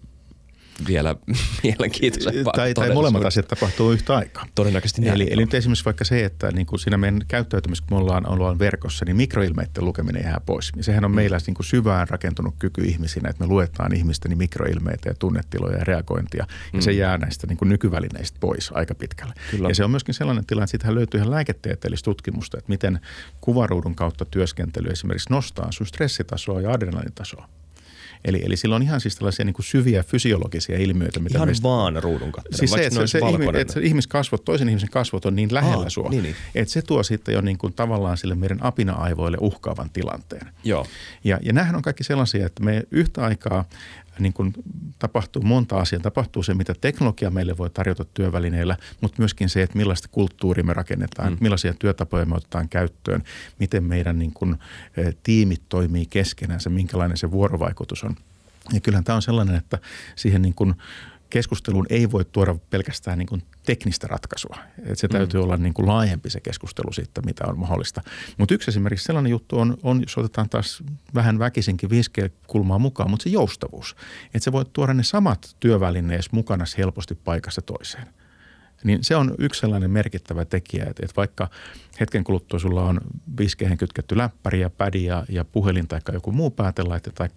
vielä 0.87 1.15
mielenkiintoisempaa. 1.63 2.53
Tai, 2.53 2.73
tai 2.73 2.93
molemmat 2.93 3.25
asiat 3.25 3.47
tapahtuu 3.47 3.91
yhtä 3.91 4.15
aikaa. 4.15 4.45
Todennäköisesti 4.55 5.09
Eli, 5.09 5.27
eli 5.31 5.41
nyt 5.41 5.53
esimerkiksi 5.53 5.85
vaikka 5.85 6.05
se, 6.05 6.25
että 6.25 6.51
niin 6.51 6.65
kuin 6.65 6.79
siinä 6.79 6.97
meidän 6.97 7.21
käyttäytymisessä, 7.27 7.85
kun 7.89 7.97
me 7.97 8.01
ollaan, 8.01 8.29
ollaan 8.29 8.59
verkossa, 8.59 9.05
niin 9.05 9.15
mikroilmeiden 9.15 9.85
lukeminen 9.85 10.23
jää 10.23 10.41
pois. 10.45 10.71
Ja 10.75 10.83
sehän 10.83 11.05
on 11.05 11.11
mm. 11.11 11.15
meillä 11.15 11.37
niin 11.47 11.55
kuin 11.55 11.65
syvään 11.65 12.07
rakentunut 12.07 12.55
kyky 12.59 12.81
ihmisinä, 12.81 13.29
että 13.29 13.43
me 13.43 13.47
luetaan 13.47 13.95
ihmisten 13.95 14.29
niin 14.29 14.37
mikroilmeitä 14.37 15.09
ja 15.09 15.15
tunnetiloja 15.15 15.77
ja 15.77 15.83
reagointia. 15.83 16.45
Ja 16.73 16.79
mm. 16.79 16.81
se 16.81 16.91
jää 16.91 17.17
näistä 17.17 17.47
niin 17.47 17.57
kuin 17.57 17.69
nykyvälineistä 17.69 18.37
pois 18.39 18.71
aika 18.73 18.95
pitkälle. 18.95 19.33
Kyllä. 19.51 19.69
Ja 19.69 19.75
se 19.75 19.83
on 19.83 19.91
myöskin 19.91 20.13
sellainen 20.13 20.45
tilanne, 20.45 20.63
että 20.63 20.71
siitähän 20.71 20.95
löytyy 20.95 21.17
ihan 21.17 21.31
lääketieteellistä 21.31 22.05
tutkimusta, 22.05 22.57
että 22.57 22.69
miten 22.69 22.99
kuvaruudun 23.41 23.95
kautta 23.95 24.25
työskentely 24.25 24.89
esimerkiksi 24.89 25.29
nostaa 25.29 25.71
sun 25.71 25.87
stressitasoa 25.87 26.61
ja 26.61 26.71
adrenalitasoa. 26.71 27.60
Eli, 28.25 28.41
eli 28.45 28.57
sillä 28.57 28.75
on 28.75 28.83
ihan 28.83 29.01
siis 29.01 29.15
tällaisia 29.15 29.45
niin 29.45 29.53
kuin 29.53 29.65
syviä 29.65 30.03
fysiologisia 30.03 30.77
ilmiöitä. 30.77 31.19
Mitä 31.19 31.37
ihan 31.37 31.47
meistä... 31.47 31.63
vaan 31.63 32.03
ruudun 32.03 32.31
katsella, 32.31 32.57
siis 32.57 32.71
se, 32.71 32.89
se, 32.89 33.07
se, 33.07 33.19
ihmi, 33.19 33.45
että 33.59 33.73
se 33.73 33.79
ihmiskasvot, 33.79 34.45
toisen 34.45 34.69
ihmisen 34.69 34.89
kasvot 34.89 35.25
on 35.25 35.35
niin 35.35 35.53
lähellä 35.53 35.83
Aa, 35.83 35.89
sua, 35.89 36.09
niin, 36.09 36.23
niin. 36.23 36.35
että 36.55 36.71
se 36.71 36.81
tuo 36.81 37.03
sitten 37.03 37.33
jo 37.33 37.41
niin 37.41 37.57
kuin 37.57 37.73
tavallaan 37.73 38.17
sille 38.17 38.35
meidän 38.35 38.57
apina-aivoille 38.61 39.37
uhkaavan 39.41 39.89
tilanteen. 39.89 40.47
Joo. 40.63 40.87
Ja, 41.23 41.39
ja 41.43 41.53
nämähän 41.53 41.75
on 41.75 41.81
kaikki 41.81 42.03
sellaisia, 42.03 42.45
että 42.45 42.63
me 42.63 42.83
yhtä 42.91 43.23
aikaa 43.23 43.65
niin 44.19 44.33
kuin 44.33 44.53
tapahtuu 44.99 45.41
monta 45.41 45.77
asiaa. 45.77 46.01
Tapahtuu 46.01 46.43
se, 46.43 46.53
mitä 46.53 46.73
teknologia 46.81 47.29
meille 47.29 47.57
voi 47.57 47.69
tarjota 47.69 48.05
työvälineillä, 48.05 48.77
mutta 49.01 49.15
myöskin 49.17 49.49
se, 49.49 49.61
että 49.61 49.77
millaista 49.77 50.07
kulttuuria 50.11 50.63
me 50.63 50.73
rakennetaan, 50.73 51.33
mm. 51.33 51.37
millaisia 51.41 51.73
työtapoja 51.73 52.25
me 52.25 52.35
otetaan 52.35 52.69
käyttöön, 52.69 53.23
miten 53.59 53.83
meidän 53.83 54.19
niin 54.19 54.33
kuin, 54.33 54.55
eh, 54.97 55.15
tiimit 55.23 55.61
toimii 55.69 56.05
keskenään, 56.05 56.59
se 56.59 56.69
minkälainen 56.69 57.17
se 57.17 57.31
vuorovaikutus 57.31 58.03
on. 58.03 58.15
Ja 58.73 58.79
kyllähän 58.79 59.03
tämä 59.03 59.15
on 59.15 59.21
sellainen, 59.21 59.55
että 59.55 59.77
siihen 60.15 60.41
niin 60.41 60.53
kuin 60.53 60.75
keskusteluun 61.31 61.85
ei 61.89 62.11
voi 62.11 62.25
tuoda 62.25 62.55
pelkästään 62.69 63.17
niin 63.17 63.27
kuin 63.27 63.43
teknistä 63.65 64.07
ratkaisua. 64.07 64.57
Et 64.85 64.99
se 64.99 65.07
täytyy 65.07 65.39
mm. 65.39 65.43
olla 65.43 65.57
niin 65.57 65.73
kuin 65.73 65.87
laajempi 65.87 66.29
se 66.29 66.39
keskustelu 66.39 66.93
siitä, 66.93 67.21
mitä 67.21 67.43
on 67.47 67.59
mahdollista. 67.59 68.01
Mutta 68.37 68.53
yksi 68.53 68.71
esimerkiksi 68.71 69.05
sellainen 69.05 69.29
juttu 69.29 69.59
on, 69.59 69.77
on, 69.83 70.01
jos 70.01 70.17
otetaan 70.17 70.49
taas 70.49 70.83
vähän 71.15 71.39
väkisinkin 71.39 71.89
5G-kulmaa 71.89 72.79
mukaan, 72.79 73.09
mutta 73.09 73.23
se 73.23 73.29
joustavuus. 73.29 73.95
Että 74.25 74.39
se 74.39 74.51
voi 74.51 74.65
tuoda 74.73 74.93
ne 74.93 75.03
samat 75.03 75.55
työvälineet 75.59 76.25
mukana 76.31 76.65
helposti 76.77 77.15
paikassa 77.15 77.61
toiseen– 77.61 78.07
niin 78.83 79.03
se 79.03 79.15
on 79.15 79.35
yksi 79.37 79.59
sellainen 79.59 79.91
merkittävä 79.91 80.45
tekijä, 80.45 80.85
että, 80.89 81.05
että 81.05 81.15
vaikka 81.17 81.49
hetken 81.99 82.23
kuluttua 82.23 82.59
sulla 82.59 82.83
on 82.83 83.01
5G 83.41 83.77
kytketty 83.77 84.17
läppäri 84.17 84.59
ja 84.59 84.69
pädi 84.69 85.05
ja, 85.05 85.25
ja 85.29 85.45
puhelin 85.45 85.87
tai 85.87 85.99
joku 86.13 86.31
muu 86.31 86.51
päätelaite 86.51 87.11
tai 87.11 87.29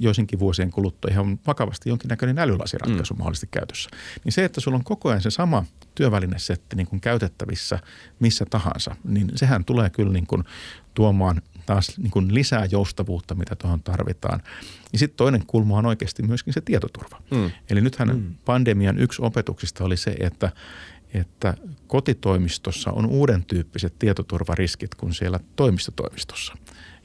joidenkin 0.00 0.38
vuosien 0.38 0.70
kuluttua 0.70 1.10
ihan 1.10 1.38
vakavasti 1.46 1.88
jonkinnäköinen 1.88 2.38
älylasiratkaisuun 2.38 3.18
mm. 3.18 3.20
mahdollisesti 3.20 3.48
käytössä. 3.50 3.90
Niin 4.24 4.32
se, 4.32 4.44
että 4.44 4.60
sulla 4.60 4.76
on 4.76 4.84
koko 4.84 5.08
ajan 5.08 5.22
se 5.22 5.30
sama 5.30 5.64
työvälinesetti 5.94 6.76
niin 6.76 6.86
kuin 6.86 7.00
käytettävissä 7.00 7.78
missä 8.20 8.44
tahansa, 8.50 8.96
niin 9.04 9.30
sehän 9.34 9.64
tulee 9.64 9.90
kyllä 9.90 10.12
niin 10.12 10.26
kuin 10.26 10.44
tuomaan 10.94 11.42
taas 11.66 11.98
niin 11.98 12.10
kuin 12.10 12.34
lisää 12.34 12.64
joustavuutta, 12.64 13.34
mitä 13.34 13.56
tuohon 13.56 13.82
tarvitaan. 13.82 14.42
Ja 14.92 14.98
sitten 14.98 15.16
toinen 15.16 15.46
kulma 15.46 15.78
on 15.78 15.86
oikeasti 15.86 16.22
myöskin 16.22 16.52
se 16.52 16.60
tietoturva. 16.60 17.22
Mm. 17.30 17.50
Eli 17.70 17.80
nythän 17.80 18.08
mm. 18.08 18.34
pandemian 18.44 18.98
yksi 18.98 19.22
opetuksista 19.22 19.84
oli 19.84 19.96
se, 19.96 20.16
että, 20.20 20.52
että 21.14 21.54
kotitoimistossa 21.86 22.90
on 22.90 23.06
uuden 23.06 23.44
tyyppiset 23.44 23.98
tietoturvariskit 23.98 24.94
kuin 24.94 25.14
siellä 25.14 25.40
toimistotoimistossa. 25.56 26.54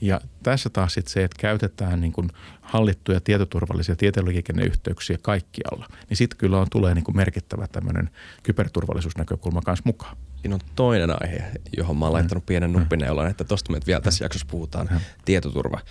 Ja 0.01 0.21
tässä 0.43 0.69
taas 0.69 0.93
sitten 0.93 1.13
se, 1.13 1.23
että 1.23 1.37
käytetään 1.39 2.01
niin 2.01 2.13
kuin 2.13 2.29
hallittuja 2.61 3.21
tietoturvallisia 3.21 3.95
tietoliikenneyhteyksiä 3.95 5.17
kaikkialla, 5.21 5.87
niin 6.09 6.17
sitten 6.17 6.37
kyllä 6.37 6.59
on, 6.59 6.67
tulee 6.71 6.93
niin 6.93 7.03
kuin 7.03 7.15
merkittävä 7.15 7.67
tämmöinen 7.67 8.09
kyberturvallisuusnäkökulma 8.43 9.61
kanssa 9.61 9.83
mukaan. 9.85 10.17
Siinä 10.41 10.55
on 10.55 10.61
toinen 10.75 11.23
aihe, 11.23 11.51
johon 11.77 11.97
mä 11.97 12.05
oon 12.05 12.13
laittanut 12.13 12.45
pienen 12.45 12.73
nuppineulan, 12.73 13.29
että 13.29 13.43
tosta 13.43 13.71
me 13.71 13.79
vielä 13.87 14.01
tässä 14.01 14.25
jaksossa 14.25 14.47
puhutaan, 14.51 14.89
tietoturva. 15.25 15.81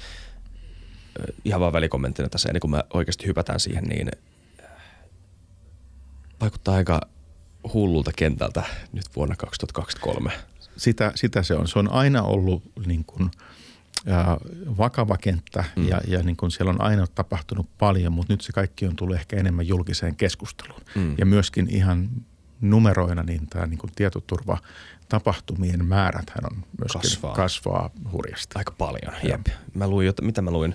Ihan 1.45 1.61
vaan 1.61 1.73
välikommenttina 1.73 2.29
tässä, 2.29 2.49
ennen 2.49 2.61
kuin 2.61 2.71
me 2.71 2.85
oikeasti 2.95 3.27
hypätään 3.27 3.61
siihen, 3.61 3.85
niin 3.85 4.11
vaikuttaa 6.41 6.75
aika 6.75 7.01
hullulta 7.75 8.11
kentältä 8.17 8.63
nyt 8.93 9.05
vuonna 9.17 9.37
2023. 9.37 10.33
Sitä, 10.77 11.13
sitä 11.15 11.43
se 11.43 11.55
on. 11.55 11.69
Se 11.69 11.79
on 11.79 11.93
aina 11.93 12.23
ollut 12.23 12.63
niin 12.87 13.05
kuin– 13.05 13.31
ää, 14.07 14.37
vakava 14.77 15.17
kenttä 15.17 15.65
mm. 15.77 15.89
ja, 15.89 16.01
ja 16.07 16.23
niin 16.23 16.37
kuin 16.37 16.51
siellä 16.51 16.71
on 16.71 16.81
aina 16.81 17.07
tapahtunut 17.07 17.67
paljon, 17.79 18.13
mutta 18.13 18.33
nyt 18.33 18.41
se 18.41 18.53
kaikki 18.53 18.87
on 18.87 18.97
tullut 18.97 19.17
ehkä 19.17 19.37
enemmän 19.37 19.69
julkiseen 19.69 20.17
keskusteluun. 20.17 20.81
Mm. 20.95 21.15
Ja 21.19 21.27
myöskin 21.27 21.69
ihan 21.71 22.09
numeroina 22.61 23.23
niin 23.23 23.47
tämä 23.47 23.67
niin 23.67 23.79
kuin 23.79 23.93
tietoturva 23.97 24.59
tapahtumien 25.09 25.85
määrät 25.85 26.33
on 26.43 26.65
myöskin 26.79 27.01
kasvaa, 27.01 27.35
kasvaa 27.35 27.91
hurjasti. 28.13 28.55
Aika 28.55 28.73
paljon, 28.79 29.15
jep. 29.23 29.47
Mä 29.75 29.89
luin, 29.89 30.13
mitä 30.23 30.43
mä 30.43 30.51
luin, 30.51 30.75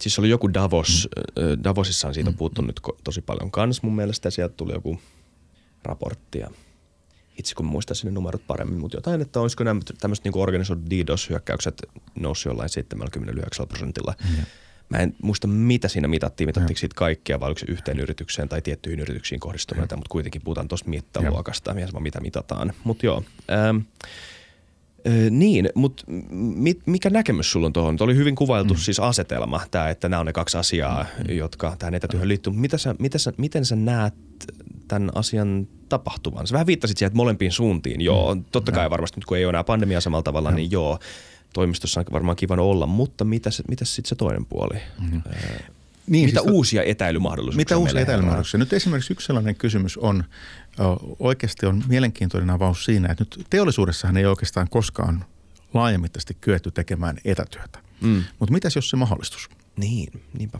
siis 0.00 0.18
oli 0.18 0.28
joku 0.28 0.54
Davos, 0.54 1.08
mm. 1.16 1.64
Davosissa 1.64 2.08
on 2.08 2.14
siitä 2.14 2.30
mm. 2.30 2.36
puhuttu 2.36 2.62
nyt 2.62 2.80
tosi 3.04 3.22
paljon 3.22 3.50
kans 3.50 3.82
mun 3.82 3.96
mielestä. 3.96 4.30
Sieltä 4.30 4.54
tuli 4.56 4.72
joku 4.72 5.00
raportti 5.84 6.38
ja 6.38 6.50
itse 7.38 7.54
kun 7.54 7.66
muistaisin 7.66 8.06
ne 8.06 8.12
numerot 8.12 8.46
paremmin, 8.46 8.78
mutta 8.78 8.96
jotain, 8.96 9.20
että 9.20 9.40
olisiko 9.40 9.64
nämä 9.64 9.80
tämmöiset 10.00 10.24
niin 10.24 10.36
organisoidut 10.36 10.90
DDoS-hyökkäykset 10.90 11.82
noussut 12.14 12.50
jollain 12.50 12.68
79 12.68 13.68
prosentilla. 13.68 14.14
Mm. 14.30 14.44
Mä 14.88 14.98
en 14.98 15.14
muista, 15.22 15.48
mitä 15.48 15.88
siinä 15.88 16.08
mitattiin. 16.08 16.48
Mitattiinko 16.48 16.78
siitä 16.78 16.94
kaikkea 16.94 17.40
vai 17.40 17.46
oliko 17.46 17.58
se 17.58 17.66
yhteen 17.68 18.00
yritykseen 18.00 18.48
tai 18.48 18.62
tiettyihin 18.62 19.00
yrityksiin 19.00 19.40
kohdistuneita, 19.40 19.96
mutta 19.96 20.08
kuitenkin 20.10 20.42
puhutaan 20.42 20.68
tuosta 20.68 20.90
mittaluokasta, 20.90 21.74
mitä 22.00 22.20
mitataan. 22.20 22.72
Mutta 22.84 23.06
joo. 23.06 23.22
Ähm, 23.50 23.76
niin, 25.30 25.68
mutta 25.74 26.04
mikä 26.86 27.10
näkemys 27.10 27.52
sulla 27.52 27.66
on 27.66 27.72
tuohon? 27.72 27.96
Oli 28.00 28.16
hyvin 28.16 28.34
kuvailtu 28.34 28.74
mm. 28.74 28.78
siis 28.78 29.00
asetelma, 29.00 29.60
tämä, 29.70 29.88
että 29.88 30.08
nämä 30.08 30.20
on 30.20 30.26
ne 30.26 30.32
kaksi 30.32 30.58
asiaa, 30.58 31.06
mm. 31.28 31.36
jotka 31.36 31.76
tähän 31.78 31.94
etätyöhön 31.94 32.28
liittyy. 32.28 32.52
Mitä 32.52 32.78
sä, 32.78 32.94
mitä 32.98 33.18
sä, 33.18 33.32
miten 33.36 33.64
sä 33.64 33.76
näet 33.76 34.14
tämän 34.88 35.10
asian 35.14 35.68
tapahtuvan? 35.88 36.46
Sä 36.46 36.52
vähän 36.52 36.66
viittasit 36.66 36.98
siihen, 36.98 37.06
että 37.06 37.16
molempiin 37.16 37.52
suuntiin. 37.52 38.00
Joo, 38.00 38.34
mm. 38.34 38.44
totta 38.52 38.72
kai 38.72 38.90
varmasti 38.90 39.16
nyt 39.20 39.24
kun 39.24 39.36
ei 39.36 39.44
ole 39.44 39.50
enää 39.50 39.64
pandemia 39.64 40.00
samalla 40.00 40.22
tavalla, 40.22 40.50
mm. 40.50 40.56
niin 40.56 40.70
joo, 40.70 40.98
toimistossa 41.56 42.00
on 42.00 42.06
varmaan 42.12 42.36
kivan 42.36 42.58
olla, 42.58 42.86
mutta 42.86 43.24
mitä, 43.24 43.50
mitä 43.68 43.84
sitten 43.84 44.08
se 44.08 44.14
toinen 44.14 44.46
puoli? 44.46 44.78
Mm. 44.98 45.22
Niin, 46.06 46.28
mitä 46.28 46.40
siis, 46.40 46.52
uusia 46.52 46.82
etäilymahdollisuuksia 46.82 47.56
Mitä 47.56 47.76
uusia 47.76 48.00
etäilymahdollisuuksia? 48.00 48.58
Nyt 48.58 48.72
esimerkiksi 48.72 49.12
yksi 49.12 49.26
sellainen 49.26 49.54
kysymys 49.54 49.96
on, 49.96 50.24
oikeasti 51.18 51.66
on 51.66 51.82
mielenkiintoinen 51.88 52.50
avaus 52.50 52.84
siinä, 52.84 53.08
että 53.12 53.24
nyt 53.24 53.46
teollisuudessahan 53.50 54.16
ei 54.16 54.26
oikeastaan 54.26 54.68
koskaan 54.70 55.24
laajamittaisesti 55.74 56.36
kyetty 56.40 56.70
tekemään 56.70 57.16
etätyötä. 57.24 57.78
Mm. 58.00 58.22
Mutta 58.38 58.52
mitäs 58.52 58.76
jos 58.76 58.90
se 58.90 58.96
mahdollistus? 58.96 59.48
Niin, 59.76 60.22
niinpä. 60.38 60.58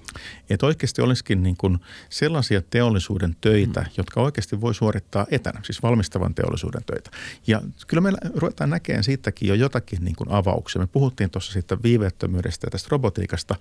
Että 0.50 0.66
oikeasti 0.66 1.02
olisikin 1.02 1.42
niin 1.42 1.56
kuin 1.56 1.78
sellaisia 2.10 2.62
teollisuuden 2.62 3.36
töitä, 3.40 3.80
mm. 3.80 3.86
jotka 3.96 4.20
oikeasti 4.20 4.60
voi 4.60 4.74
suorittaa 4.74 5.26
etänä, 5.30 5.60
siis 5.62 5.82
valmistavan 5.82 6.34
teollisuuden 6.34 6.84
töitä. 6.84 7.10
Ja 7.46 7.62
kyllä 7.86 8.00
me 8.00 8.12
ruvetaan 8.34 8.70
näkemään 8.70 9.04
siitäkin 9.04 9.48
jo 9.48 9.54
jotakin 9.54 10.04
niin 10.04 10.16
kuin 10.16 10.30
avauksia. 10.30 10.80
Me 10.80 10.86
puhuttiin 10.86 11.30
tuossa 11.30 11.52
siitä 11.52 11.76
viiveettömyydestä 11.82 12.66
ja 12.66 12.70
tästä 12.70 12.88
robotiikasta. 12.90 13.54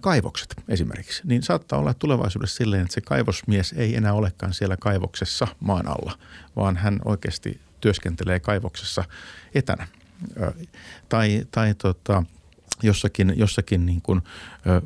Kaivokset 0.00 0.54
esimerkiksi. 0.68 1.22
Niin 1.24 1.42
saattaa 1.42 1.78
olla 1.78 1.94
tulevaisuudessa 1.94 2.56
silleen, 2.56 2.82
että 2.82 2.94
se 2.94 3.00
kaivosmies 3.00 3.74
ei 3.76 3.96
enää 3.96 4.12
olekaan 4.12 4.54
siellä 4.54 4.76
kaivoksessa 4.76 5.46
maan 5.60 5.88
alla, 5.88 6.18
vaan 6.56 6.76
hän 6.76 7.00
oikeasti 7.04 7.60
työskentelee 7.80 8.40
kaivoksessa 8.40 9.04
etänä. 9.54 9.86
Tai, 11.08 11.46
tai 11.50 11.74
tota, 11.74 12.22
jossakin, 12.82 13.32
jossakin 13.36 13.86
niin 13.86 14.02
kuin, 14.02 14.22
ö, 14.66 14.82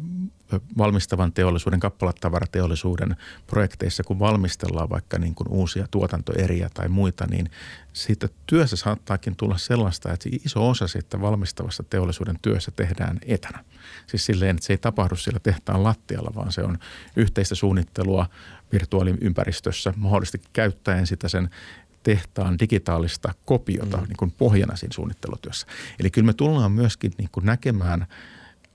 valmistavan 0.79 1.33
teollisuuden, 1.33 1.81
kappalatavarateollisuuden 1.81 3.17
projekteissa, 3.47 4.05
kun 4.05 4.19
valmistellaan 4.19 4.91
vaikka 4.91 5.19
niin 5.19 5.35
kuin 5.35 5.49
uusia 5.49 5.87
tuotantoeriä 5.91 6.71
tai 6.75 6.89
muita, 6.89 7.27
niin 7.27 7.51
siitä 7.93 8.29
työssä 8.47 8.77
saattaakin 8.77 9.37
tulla 9.37 9.59
sellaista, 9.59 10.13
että 10.13 10.29
iso 10.45 10.69
osa 10.69 10.89
siitä 10.89 11.21
valmistavassa 11.21 11.83
teollisuuden 11.83 12.39
työssä 12.43 12.71
tehdään 12.71 13.19
etänä. 13.27 13.65
Siis 14.07 14.27
silleen, 14.27 14.57
että 14.57 14.67
se 14.67 14.73
ei 14.73 14.79
tapahdu 14.79 15.17
siellä 15.17 15.41
tehtaan 15.41 15.85
lattialla, 15.85 16.33
vaan 16.35 16.53
se 16.53 16.63
on 16.63 16.79
yhteistä 17.17 17.55
suunnittelua 17.55 18.27
virtuaaliympäristössä, 18.73 19.95
mahdollisesti 19.97 20.43
käyttäen 20.53 21.07
sitä 21.07 21.29
sen 21.29 21.51
tehtaan 22.05 22.59
digitaalista 22.59 23.35
kopiota 23.45 23.97
mm. 23.97 24.03
niin 24.03 24.17
kuin 24.17 24.31
pohjana 24.31 24.77
siinä 24.77 24.95
suunnittelutyössä. 24.95 25.67
Eli 26.01 26.11
kyllä 26.11 26.27
me 26.27 26.33
tullaan 26.33 26.73
myöskin 26.73 27.13
niin 27.19 27.29
kuin 27.33 27.47
näkemään 27.47 28.07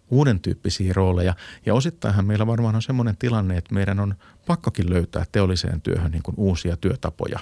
uuden 0.10 0.40
tyyppisiä 0.40 0.94
rooleja. 0.94 1.36
Ja 1.66 1.74
osittainhan 1.74 2.26
meillä 2.26 2.48
varmaan 2.48 2.76
on 2.76 2.82
semmoinen 2.82 3.18
tilanne, 3.18 3.58
että 3.58 3.74
meidän 3.74 4.00
on 4.00 4.16
pakkokin 4.48 4.90
löytää 4.90 5.26
teolliseen 5.32 5.82
työhön 5.82 6.12
niin 6.12 6.24
kuin 6.24 6.36
uusia 6.38 6.78
työtapoja 6.78 7.40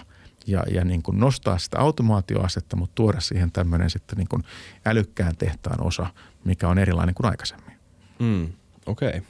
ja, 0.48 0.64
ja 0.72 0.86
niin 0.86 1.04
kuin 1.04 1.20
nostaa 1.20 1.58
sitä 1.58 1.80
automaatioasetta, 1.80 2.76
mutta 2.76 2.96
tuoda 2.96 3.20
siihen 3.20 3.52
tämmöinen 3.52 3.90
sitten 3.90 4.18
niin 4.18 4.28
kuin 4.28 4.44
älykkään 4.86 5.38
tehtaan 5.38 5.84
osa, 5.84 6.08
mikä 6.44 6.68
on 6.70 6.78
erilainen 6.78 7.16
kuin 7.16 7.30
aikaisemmin. 7.30 7.74
Mm, 8.20 8.54
Okei. 8.86 9.10
Okay. 9.10 9.22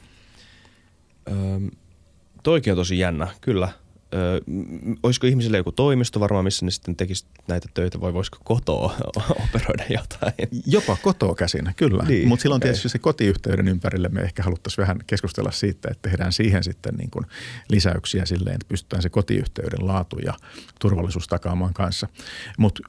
Öm, 1.55 1.69
toikin 2.43 2.73
on 2.73 2.77
tosi 2.77 2.99
jännä, 2.99 3.27
kyllä– 3.41 3.69
Ö, 4.17 4.41
olisiko 5.03 5.27
ihmisille 5.27 5.57
joku 5.57 5.71
toimisto 5.71 6.19
varmaan, 6.19 6.43
missä 6.43 6.65
ne 6.65 6.71
sitten 6.71 6.95
tekisi 6.95 7.25
näitä 7.47 7.69
töitä 7.73 8.01
vai 8.01 8.13
voisiko 8.13 8.37
kotoa 8.43 8.95
operoida 9.45 9.83
jotain? 9.89 10.49
Jopa 10.65 10.97
kotoa 11.01 11.35
käsin, 11.35 11.73
kyllä. 11.75 12.03
Niin, 12.03 12.27
Mutta 12.27 12.41
silloin 12.43 12.59
okay. 12.59 12.67
tietysti 12.67 12.89
se 12.89 12.99
kotiyhteyden 12.99 13.67
ympärille 13.67 14.09
me 14.09 14.21
ehkä 14.21 14.43
haluttaisiin 14.43 14.83
vähän 14.83 14.99
keskustella 15.07 15.51
siitä, 15.51 15.89
että 15.91 16.09
tehdään 16.09 16.33
siihen 16.33 16.63
sitten 16.63 16.95
niin 16.95 17.09
kuin 17.09 17.25
lisäyksiä 17.69 18.25
silleen, 18.25 18.55
että 18.55 18.67
pystytään 18.69 19.01
se 19.01 19.09
kotiyhteyden 19.09 19.87
laatu 19.87 20.19
ja 20.19 20.33
turvallisuus 20.79 21.27
takaamaan 21.27 21.73
kanssa. 21.73 22.07
Mutta 22.57 22.81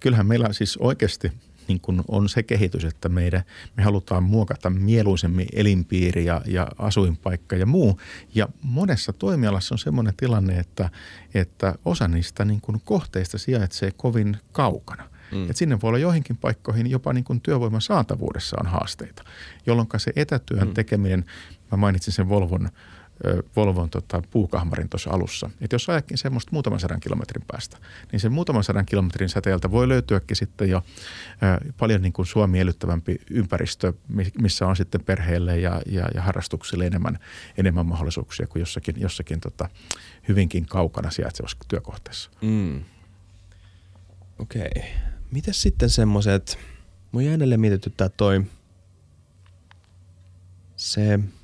kyllähän 0.00 0.26
meillä 0.26 0.52
siis 0.52 0.76
oikeasti– 0.76 1.32
niin 1.68 1.80
kuin 1.80 2.02
on 2.08 2.28
se 2.28 2.42
kehitys, 2.42 2.84
että 2.84 3.08
meidän, 3.08 3.42
me 3.76 3.82
halutaan 3.82 4.22
muokata 4.22 4.70
mieluisemmin 4.70 5.46
elinpiiri 5.52 6.24
ja, 6.24 6.40
ja 6.46 6.68
asuinpaikka 6.78 7.56
ja 7.56 7.66
muu. 7.66 8.00
Ja 8.34 8.48
monessa 8.62 9.12
toimialassa 9.12 9.74
on 9.74 9.78
semmoinen 9.78 10.14
tilanne, 10.16 10.58
että, 10.58 10.90
että 11.34 11.74
osa 11.84 12.08
niistä 12.08 12.44
niin 12.44 12.60
kuin 12.60 12.80
kohteista 12.84 13.38
sijaitsee 13.38 13.90
kovin 13.96 14.36
kaukana. 14.52 15.12
Mm. 15.32 15.50
Et 15.50 15.56
sinne 15.56 15.80
voi 15.80 15.88
olla 15.88 15.98
joihinkin 15.98 16.36
paikkoihin 16.36 16.90
jopa 16.90 17.12
niin 17.12 17.24
kuin 17.24 17.40
työvoiman 17.40 17.80
saatavuudessa 17.80 18.56
on 18.60 18.66
haasteita, 18.66 19.24
jolloin 19.66 19.88
se 19.96 20.12
etätyön 20.16 20.68
mm. 20.68 20.74
tekeminen, 20.74 21.24
mä 21.70 21.76
mainitsin 21.76 22.12
sen 22.12 22.28
Volvon 22.28 22.68
Volvon 23.56 23.90
tota, 23.90 24.22
puukahmarin 24.30 24.88
tuossa 24.88 25.10
alussa. 25.10 25.50
Että 25.60 25.74
jos 25.74 25.88
ajakin 25.88 26.18
semmoista 26.18 26.50
muutaman 26.52 26.80
sadan 26.80 27.00
kilometrin 27.00 27.44
päästä, 27.46 27.76
niin 28.12 28.20
sen 28.20 28.32
muutaman 28.32 28.64
sadan 28.64 28.86
kilometrin 28.86 29.28
säteeltä 29.28 29.70
voi 29.70 29.88
löytyäkin 29.88 30.36
sitten 30.36 30.70
jo 30.70 30.82
ö, 31.66 31.72
paljon 31.78 32.02
niin 32.02 32.12
kuin 32.12 32.26
Suomi 32.26 32.52
miellyttävämpi 32.52 33.16
ympäristö, 33.30 33.92
missä 34.38 34.66
on 34.66 34.76
sitten 34.76 35.04
perheelle 35.04 35.58
ja, 35.58 35.82
ja, 35.86 36.08
ja 36.14 36.22
harrastuksille 36.22 36.86
enemmän, 36.86 37.18
enemmän 37.58 37.86
mahdollisuuksia 37.86 38.46
kuin 38.46 38.60
jossakin, 38.60 39.00
jossakin 39.00 39.40
tota, 39.40 39.68
hyvinkin 40.28 40.66
kaukana 40.66 41.10
sijaitsevassa 41.10 41.56
työkohteessa. 41.68 42.30
Mm. 42.40 42.84
Okei. 44.38 44.70
Okay. 44.76 44.90
Mitäs 45.30 45.62
sitten 45.62 45.90
semmoiset, 45.90 46.58
mun 47.12 47.24
jäi 47.24 47.34
edelleen 47.34 47.60
mietityttää 47.60 48.08
toi 48.08 48.42
se– 50.76 51.18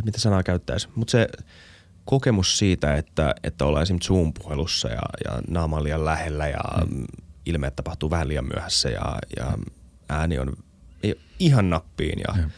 tiedä 0.00 0.08
mitä 0.08 0.20
sanaa 0.20 0.42
käyttäisi, 0.42 0.88
mutta 0.94 1.10
se 1.10 1.28
kokemus 2.04 2.58
siitä, 2.58 2.96
että, 2.96 3.34
että 3.42 3.64
ollaan 3.64 3.82
esimerkiksi 3.82 4.08
Zoom-puhelussa 4.08 4.88
ja, 4.88 5.02
ja 5.24 5.42
naama 5.48 5.76
on 5.76 5.84
liian 5.84 6.04
lähellä 6.04 6.48
ja 6.48 6.60
mm. 6.90 7.06
ilmeet 7.46 7.76
tapahtuu 7.76 8.10
vähän 8.10 8.28
liian 8.28 8.48
myöhässä 8.54 8.88
ja, 8.88 9.18
ja 9.36 9.58
ääni 10.08 10.38
on 10.38 10.52
ei 11.02 11.20
ihan 11.38 11.70
nappiin 11.70 12.18
ja 12.28 12.42
mm. 12.42 12.50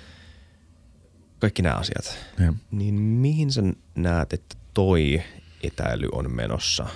kaikki 1.39 1.63
nämä 1.63 1.75
asiat. 1.75 2.19
Mm. 2.39 2.57
Niin 2.71 2.95
mihin 2.95 3.53
sä 3.53 3.63
näet, 3.95 4.33
että 4.33 4.57
toi 4.75 5.23
etäily 5.63 6.09
on 6.13 6.35
menossa 6.35 6.87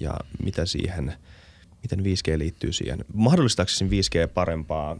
ja 0.00 0.14
mitä 0.42 0.66
siihen, 0.66 1.14
miten 1.82 1.98
5G 1.98 2.38
liittyy 2.38 2.72
siihen? 2.72 3.04
Mahdollistaako 3.14 3.70
5G 3.84 4.28
parempaa 4.34 4.96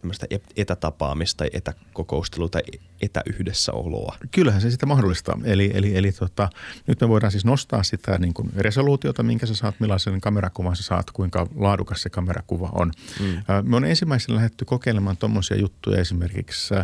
tämmöistä 0.00 0.26
etätapaamista 0.56 1.38
tai 1.38 1.50
etäkokoustelua 1.52 2.48
tai 2.48 2.62
etäyhdessäoloa. 3.02 4.16
Kyllähän 4.30 4.60
se 4.60 4.70
sitä 4.70 4.86
mahdollistaa. 4.86 5.38
Eli, 5.44 5.70
eli, 5.74 5.96
eli 5.96 6.12
tota, 6.12 6.48
nyt 6.86 7.00
me 7.00 7.08
voidaan 7.08 7.30
siis 7.30 7.44
nostaa 7.44 7.82
sitä 7.82 8.18
niin 8.18 8.34
kuin 8.34 8.50
resoluutiota, 8.56 9.22
minkä 9.22 9.46
sä 9.46 9.54
saat, 9.54 9.80
millaisen 9.80 10.20
kamerakuvan 10.20 10.76
sä 10.76 10.82
saat, 10.82 11.10
kuinka 11.10 11.46
laadukas 11.56 12.02
se 12.02 12.10
kamerakuva 12.10 12.68
on. 12.72 12.92
Mm. 13.20 13.42
Me 13.62 13.76
on 13.76 13.84
ensimmäisenä 13.84 14.36
lähdetty 14.36 14.64
kokeilemaan 14.64 15.16
tuommoisia 15.16 15.56
juttuja 15.56 16.00
esimerkiksi 16.00 16.74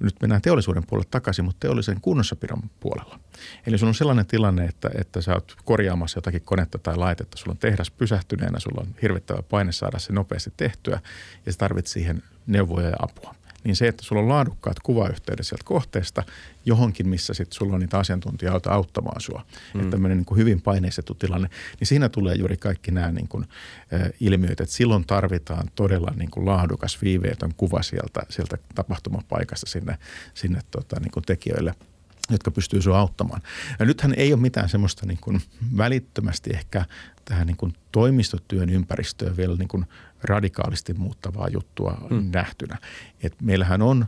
nyt 0.00 0.16
mennään 0.20 0.42
teollisuuden 0.42 0.86
puolelle 0.86 1.08
takaisin, 1.10 1.44
mutta 1.44 1.60
teollisen 1.60 2.00
kunnossapidon 2.00 2.62
puolella. 2.80 3.20
Eli 3.66 3.78
sulla 3.78 3.90
on 3.90 3.94
sellainen 3.94 4.26
tilanne, 4.26 4.64
että, 4.64 4.90
että 4.94 5.20
sä 5.20 5.34
oot 5.34 5.56
korjaamassa 5.64 6.18
jotakin 6.18 6.42
konetta 6.42 6.78
tai 6.78 6.96
laitetta, 6.96 7.36
sulla 7.36 7.52
on 7.52 7.58
tehdas 7.58 7.90
pysähtyneenä, 7.90 8.58
sulla 8.58 8.80
on 8.80 8.94
hirvittävä 9.02 9.42
paine 9.42 9.72
saada 9.72 9.98
se 9.98 10.12
nopeasti 10.12 10.52
tehtyä 10.56 11.00
ja 11.46 11.52
sä 11.52 11.58
tarvitset 11.58 11.92
siihen 11.92 12.22
neuvoja 12.50 12.88
ja 12.88 12.96
apua. 12.98 13.34
niin 13.64 13.76
se, 13.76 13.88
että 13.88 14.04
sulla 14.04 14.22
on 14.22 14.28
laadukkaat 14.28 14.76
kuvayhteydet 14.82 15.46
sieltä 15.46 15.64
kohteesta 15.64 16.22
johonkin, 16.64 17.08
missä 17.08 17.34
sitten 17.34 17.56
sulla 17.56 17.74
on 17.74 17.80
niitä 17.80 17.98
asiantuntijoita 17.98 18.72
auttamaan 18.72 19.20
sua, 19.20 19.44
mm. 19.74 19.80
että 19.80 19.90
tämmöinen 19.90 20.18
niin 20.18 20.24
kuin 20.24 20.38
hyvin 20.38 20.62
paineistettu 20.62 21.14
tilanne, 21.14 21.48
niin 21.80 21.88
siinä 21.88 22.08
tulee 22.08 22.34
juuri 22.34 22.56
kaikki 22.56 22.90
nämä 22.90 23.12
niin 23.12 23.28
kuin, 23.28 23.46
äh, 23.94 24.10
ilmiöt, 24.20 24.60
että 24.60 24.74
silloin 24.74 25.06
tarvitaan 25.06 25.70
todella 25.74 26.12
niin 26.16 26.30
kuin 26.30 26.46
laadukas 26.46 27.02
viiveetön 27.02 27.54
kuva 27.56 27.82
sieltä, 27.82 28.20
sieltä 28.28 28.58
tapahtumapaikasta 28.74 29.66
sinne, 29.66 29.98
sinne 30.34 30.60
tota, 30.70 31.00
niin 31.00 31.10
kuin 31.10 31.24
tekijöille– 31.24 31.74
jotka 32.30 32.50
pystyy 32.50 32.82
sinua 32.82 32.98
auttamaan. 32.98 33.42
Ja 33.78 33.86
nythän 33.86 34.14
ei 34.16 34.32
ole 34.32 34.40
mitään 34.40 34.68
semmoista 34.68 35.06
niin 35.06 35.18
kuin 35.20 35.42
välittömästi 35.76 36.50
ehkä 36.54 36.84
tähän 37.24 37.46
niin 37.46 37.56
kuin 37.56 37.72
toimistotyön 37.92 38.70
ympäristöön 38.70 39.36
vielä 39.36 39.56
niin 39.56 39.68
kuin 39.68 39.86
radikaalisti 40.22 40.94
muuttavaa 40.94 41.48
juttua 41.48 42.06
mm. 42.10 42.30
nähtynä. 42.32 42.78
Et 43.22 43.34
meillähän 43.42 43.82
on 43.82 44.06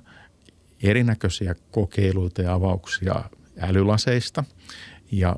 erinäköisiä 0.83 1.55
kokeiluita 1.71 2.43
ja 2.43 2.55
avauksia 2.55 3.25
älylaseista 3.61 4.45
ja 5.13 5.37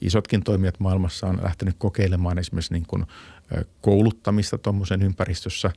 isotkin 0.00 0.42
toimijat 0.42 0.80
maailmassa 0.80 1.26
on 1.26 1.38
lähtenyt 1.42 1.74
kokeilemaan 1.78 2.38
esimerkiksi 2.38 2.72
niin 2.72 2.86
kuin 2.86 3.06
kouluttamista 3.80 4.58
tuommoisen 4.58 5.02
ympäristössä 5.02 5.70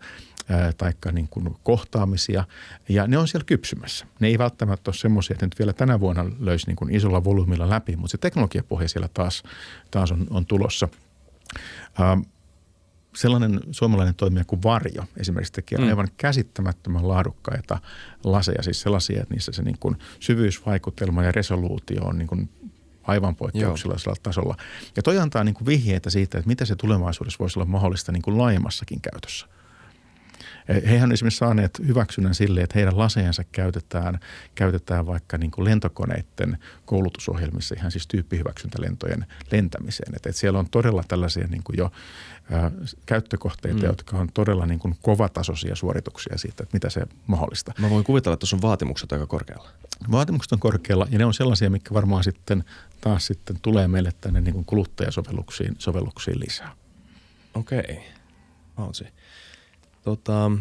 tai 0.78 0.94
niin 1.12 1.28
kuin 1.28 1.56
kohtaamisia 1.64 2.44
ja 2.90 3.08
ne 3.08 3.18
on 3.18 3.28
siellä 3.28 3.46
kypsymässä. 3.46 4.06
Ne 4.20 4.28
ei 4.28 4.38
välttämättä 4.38 4.92
ole 4.92 4.96
semmoisia, 4.96 5.34
että 5.34 5.46
nyt 5.46 5.60
vielä 5.60 5.74
tänä 5.74 6.00
vuonna 6.00 6.26
löysi 6.40 6.68
niin 6.68 6.76
kuin 6.76 6.96
isolla 6.96 7.24
volyymilla 7.24 7.70
läpi, 7.70 7.96
mutta 7.96 8.12
se 8.12 8.18
teknologiapohja 8.18 8.90
siellä 8.90 9.10
taas, 9.14 9.44
taas 9.92 10.12
on, 10.12 10.28
on 10.30 10.46
tulossa. 10.46 10.90
Ähm, 12.02 12.22
sellainen 13.16 13.60
suomalainen 13.72 14.16
toimija 14.16 14.46
kuin 14.46 14.64
Varjo 14.64 15.04
esimerkiksi 15.18 15.54
tekee 15.54 15.78
mm. 15.78 15.88
aivan 15.88 16.08
käsittämättömän 16.18 17.08
laadukkaita 17.08 17.80
laseja, 18.24 18.64
siis 18.64 18.82
sellaisia, 18.82 19.22
että 19.22 19.34
niissä 19.34 19.52
se 19.52 19.64
niin 19.64 19.78
kuin 19.80 19.96
syvyysvaikutelma 20.20 21.24
ja 21.24 21.32
resoluutio 21.32 22.04
on 22.04 22.18
niin 22.18 22.28
kuin 22.28 22.50
aivan 23.08 23.36
poikkeuksellisella 23.36 24.16
Joo. 24.18 24.24
tasolla. 24.24 24.56
Ja 24.96 25.04
toi 25.04 25.18
antaa 25.18 25.44
niin 25.44 25.56
kuin 25.56 25.66
vihjeitä 25.66 26.10
siitä, 26.10 26.38
että 26.38 26.48
mitä 26.48 26.66
se 26.66 26.76
tulevaisuudessa 26.76 27.40
voisi 27.40 27.60
olla 27.60 27.70
mahdollista 27.70 28.12
niin 28.12 28.22
kuin 28.22 28.38
laajemmassakin 28.38 29.02
käytössä. 29.02 29.48
Hehän 30.88 31.12
esimerkiksi 31.12 31.38
saaneet 31.38 31.80
hyväksynnän 31.88 32.36
sille, 32.36 32.62
että 32.62 32.74
heidän 32.76 32.98
lasejansa 32.98 33.44
käytetään, 33.52 34.20
käytetään 34.56 35.06
vaikka 35.06 35.38
niin 35.38 35.52
kuin 35.52 35.66
lentokoneiden 35.66 36.58
koulutusohjelmissa 36.86 37.76
ihan 37.78 37.92
siis 37.92 38.08
tyyppihyväksyntälentojen 38.08 39.26
lentämiseen. 39.52 40.16
Että, 40.16 40.30
että 40.30 40.40
siellä 40.40 40.60
on 40.60 40.70
todella 40.70 41.04
tällaisia 41.08 41.48
niin 41.48 41.64
kuin 41.64 41.78
jo 41.78 41.92
ä, 42.54 42.72
käyttökohteita, 43.06 43.80
mm. 43.80 43.86
jotka 43.86 44.18
on 44.18 44.30
todella 44.34 44.66
niin 44.66 44.80
kuin 44.80 44.96
kovatasoisia 45.02 45.76
suorituksia 45.76 46.38
siitä, 46.38 46.64
että 46.64 46.76
mitä 46.76 46.90
se 46.90 47.02
mahdollista. 47.28 47.74
Mä 47.80 47.90
voin 47.90 48.04
kuvitella, 48.04 48.34
että 48.34 48.40
tuossa 48.40 48.56
on 48.56 48.62
vaatimukset 48.62 49.12
aika 49.12 49.28
korkealla. 49.28 49.70
Vaatimukset 50.12 50.52
on 50.52 50.60
korkealla 50.60 51.08
ja 51.12 51.18
ne 51.18 51.26
on 51.26 51.34
sellaisia, 51.34 51.70
mikä 51.70 51.94
varmaan 51.94 52.24
sitten 52.24 52.64
taas 53.02 53.26
sitten 53.26 53.56
tulee 53.62 53.88
meille 53.88 54.12
tänne 54.22 54.42
niin 54.42 54.54
kuin 54.54 54.66
kuluttajasovelluksiin 54.66 55.76
sovelluksiin 55.78 56.40
lisää. 56.40 56.76
Okei. 57.54 58.02
Okay. 58.78 59.12
Tota, 60.04 60.52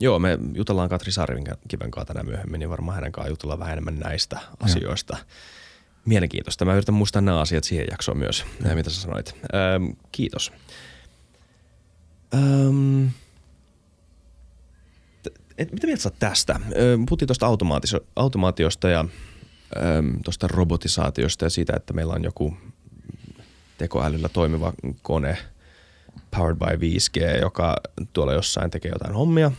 joo, 0.00 0.18
me 0.18 0.38
jutellaan 0.54 0.88
Katri 0.88 1.12
Saarikiven 1.12 1.90
kanssa 1.90 2.04
tänään 2.04 2.26
myöhemmin, 2.26 2.58
niin 2.58 2.70
varmaan 2.70 2.94
hänen 2.94 3.12
kanssaan 3.12 3.32
jutellaan 3.32 3.58
vähän 3.58 3.72
enemmän 3.72 3.98
näistä 3.98 4.36
ja. 4.42 4.56
asioista. 4.60 5.16
Mielenkiintoista. 6.04 6.64
Mä 6.64 6.74
yritän 6.74 6.94
muistaa 6.94 7.22
nämä 7.22 7.40
asiat 7.40 7.64
siihen 7.64 7.86
jaksoon 7.90 8.18
myös, 8.18 8.44
ja. 8.64 8.74
mitä 8.74 8.90
sä 8.90 9.00
sanoit. 9.00 9.36
Öm, 9.74 9.96
kiitos. 10.12 10.52
Öm, 12.34 13.10
et, 15.58 15.72
mitä 15.72 15.86
mieltä 15.86 16.02
sä 16.02 16.10
tästä? 16.10 16.60
Puhuttiin 17.08 17.26
tuosta 17.26 17.46
automaatiosta 18.16 18.88
ja 18.88 19.04
tuosta 20.24 20.48
robotisaatiosta 20.48 21.44
ja 21.44 21.50
siitä, 21.50 21.72
että 21.76 21.92
meillä 21.92 22.14
on 22.14 22.24
joku 22.24 22.54
tekoälyllä 23.78 24.28
toimiva 24.28 24.72
kone– 25.02 25.38
powered 26.30 26.56
by 26.56 26.86
5G, 26.86 27.40
joka 27.40 27.76
tuolla 28.12 28.32
jossain 28.32 28.70
tekee 28.70 28.90
jotain 28.90 29.14
hommia, 29.14 29.52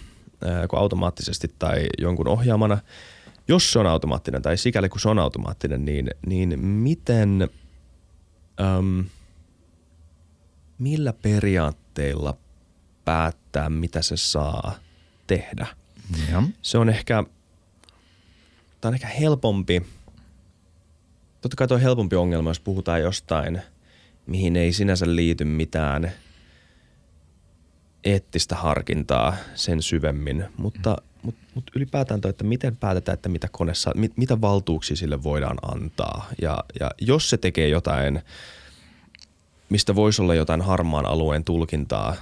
joko 0.61 0.77
automaattisesti 0.77 1.55
tai 1.59 1.87
jonkun 1.97 2.27
ohjaamana. 2.27 2.77
Jos 3.47 3.71
se 3.71 3.79
on 3.79 3.87
automaattinen 3.87 4.41
tai 4.41 4.57
sikäli 4.57 4.89
kun 4.89 4.99
se 4.99 5.09
on 5.09 5.19
automaattinen, 5.19 5.85
niin, 5.85 6.09
niin 6.25 6.59
miten, 6.59 7.49
äm, 8.61 9.05
millä 10.79 11.13
periaatteilla 11.13 12.37
päättää, 13.05 13.69
mitä 13.69 14.01
se 14.01 14.17
saa 14.17 14.75
tehdä? 15.27 15.67
Ja. 16.31 16.43
Se 16.61 16.77
on 16.77 16.89
ehkä, 16.89 17.23
tämä 18.81 18.89
on 18.89 18.93
ehkä 18.93 19.07
helpompi, 19.07 19.85
totta 21.41 21.55
kai 21.57 21.67
tuo 21.67 21.75
on 21.75 21.81
helpompi 21.81 22.15
ongelma, 22.15 22.49
jos 22.49 22.59
puhutaan 22.59 23.01
jostain, 23.01 23.61
mihin 24.25 24.55
ei 24.55 24.73
sinänsä 24.73 25.15
liity 25.15 25.45
mitään– 25.45 26.11
eettistä 28.03 28.55
harkintaa 28.55 29.35
sen 29.55 29.81
syvemmin, 29.81 30.45
mutta, 30.57 30.89
mm. 30.89 31.19
mutta, 31.21 31.41
mutta 31.55 31.71
ylipäätään 31.75 32.21
toi, 32.21 32.29
että 32.29 32.43
miten 32.43 32.77
päätetään, 32.77 33.13
että 33.13 33.29
mitä 33.29 33.47
konessa, 33.51 33.91
mit, 33.95 34.17
mitä 34.17 34.41
valtuuksia 34.41 34.95
sille 34.95 35.23
voidaan 35.23 35.57
antaa. 35.61 36.27
Ja, 36.41 36.63
ja 36.79 36.91
jos 37.01 37.29
se 37.29 37.37
tekee 37.37 37.69
jotain, 37.69 38.21
mistä 39.69 39.95
voisi 39.95 40.21
olla 40.21 40.35
jotain 40.35 40.61
harmaan 40.61 41.05
alueen 41.05 41.43
tulkintaa, 41.43 42.15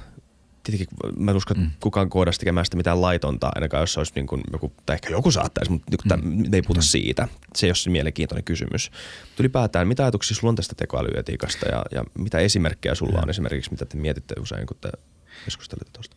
tietenkin 0.71 0.97
mä 1.17 1.31
en 1.31 1.37
usko, 1.37 1.53
että 1.53 1.65
mm. 1.65 1.71
kukaan 1.79 2.09
koodasi 2.09 2.39
tekemään 2.39 2.65
sitä 2.65 2.77
mitään 2.77 3.01
laitonta, 3.01 3.49
ainakaan 3.55 3.81
jos 3.81 3.93
se 3.93 3.99
olisi 3.99 4.11
niin 4.15 4.27
kuin 4.27 4.41
joku, 4.51 4.73
tai 4.85 4.93
ehkä 4.93 5.09
joku 5.09 5.31
saattaisi, 5.31 5.71
mutta 5.71 5.91
niin 5.91 6.21
kuin 6.21 6.37
mm. 6.37 6.53
ei 6.53 6.61
puhuta 6.61 6.79
mm. 6.79 6.83
siitä. 6.83 7.27
Se 7.55 7.65
ei 7.65 7.69
ole 7.69 7.75
se 7.75 7.89
mielenkiintoinen 7.89 8.43
kysymys. 8.43 8.91
Mutta 9.21 9.43
ylipäätään, 9.43 9.87
mitä 9.87 10.03
ajatuksia 10.03 10.37
sulla 10.37 10.49
on 10.49 10.55
tästä 10.55 10.75
tekoälyetiikasta 10.77 11.67
ja, 11.67 11.83
ja 11.91 12.03
mitä 12.17 12.39
esimerkkejä 12.39 12.95
sulla 12.95 13.19
on 13.21 13.29
esimerkiksi, 13.29 13.71
mitä 13.71 13.85
te 13.85 13.97
mietitte 13.97 14.35
usein, 14.41 14.67
kun 14.67 14.77
te 14.81 14.89
keskustelette 15.45 15.91
tuosta? 15.93 16.15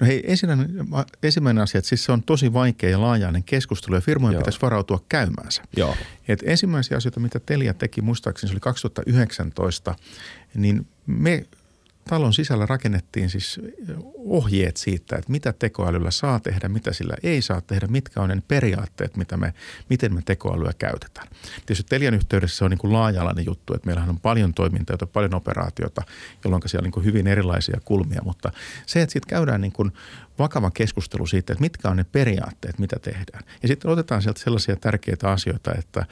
No 0.00 0.06
hei, 0.06 0.22
ensimmäinen, 0.26 0.70
ensimmäinen 1.22 1.62
asia, 1.62 1.78
että 1.78 1.88
siis 1.88 2.04
se 2.04 2.12
on 2.12 2.22
tosi 2.22 2.52
vaikea 2.52 2.90
ja 2.90 3.00
laajainen 3.00 3.44
keskustelu 3.44 3.94
ja 3.94 4.00
firmojen 4.00 4.32
Joo. 4.32 4.40
pitäisi 4.40 4.58
varautua 4.62 5.04
käymäänsä. 5.08 5.62
Joo. 5.76 5.96
Et 6.28 6.42
ensimmäisiä 6.46 6.96
asioita, 6.96 7.20
mitä 7.20 7.40
Telia 7.40 7.74
teki, 7.74 8.02
muistaakseni 8.02 8.48
se 8.48 8.54
oli 8.54 8.60
2019, 8.60 9.94
niin 10.54 10.86
me 11.06 11.46
talon 12.08 12.32
sisällä 12.32 12.66
rakennettiin 12.66 13.30
siis 13.30 13.60
ohjeet 14.16 14.76
siitä, 14.76 15.16
että 15.16 15.32
mitä 15.32 15.52
tekoälyllä 15.52 16.10
saa 16.10 16.40
tehdä, 16.40 16.68
mitä 16.68 16.92
sillä 16.92 17.14
ei 17.22 17.42
saa 17.42 17.60
tehdä, 17.60 17.86
mitkä 17.86 18.20
on 18.20 18.28
ne 18.28 18.42
periaatteet, 18.48 19.16
mitä 19.16 19.36
me, 19.36 19.54
miten 19.90 20.14
me 20.14 20.22
tekoälyä 20.24 20.72
käytetään. 20.78 21.28
Tietysti 21.66 21.88
Telian 21.88 22.14
yhteydessä 22.14 22.56
se 22.56 22.64
on 22.64 22.70
niin 22.70 22.78
kuin 22.78 22.92
laaja-alainen 22.92 23.46
juttu, 23.46 23.74
että 23.74 23.86
meillähän 23.86 24.10
on 24.10 24.20
paljon 24.20 24.54
toimintaa, 24.54 24.96
paljon 25.12 25.34
operaatiota, 25.34 26.02
jolloin 26.44 26.62
siellä 26.66 26.86
on 26.86 26.92
niin 26.96 27.04
hyvin 27.04 27.26
erilaisia 27.26 27.80
kulmia, 27.84 28.20
mutta 28.24 28.52
se, 28.86 29.02
että 29.02 29.12
siitä 29.12 29.28
käydään 29.28 29.60
niin 29.60 29.72
kuin 29.72 29.92
vakava 30.38 30.70
keskustelu 30.70 31.26
siitä, 31.26 31.52
että 31.52 31.60
mitkä 31.60 31.88
on 31.88 31.96
ne 31.96 32.04
periaatteet, 32.04 32.78
mitä 32.78 32.98
tehdään. 32.98 33.44
Ja 33.62 33.68
sitten 33.68 33.90
otetaan 33.90 34.22
sieltä 34.22 34.40
sellaisia 34.40 34.76
tärkeitä 34.76 35.30
asioita, 35.30 35.74
että 35.78 36.06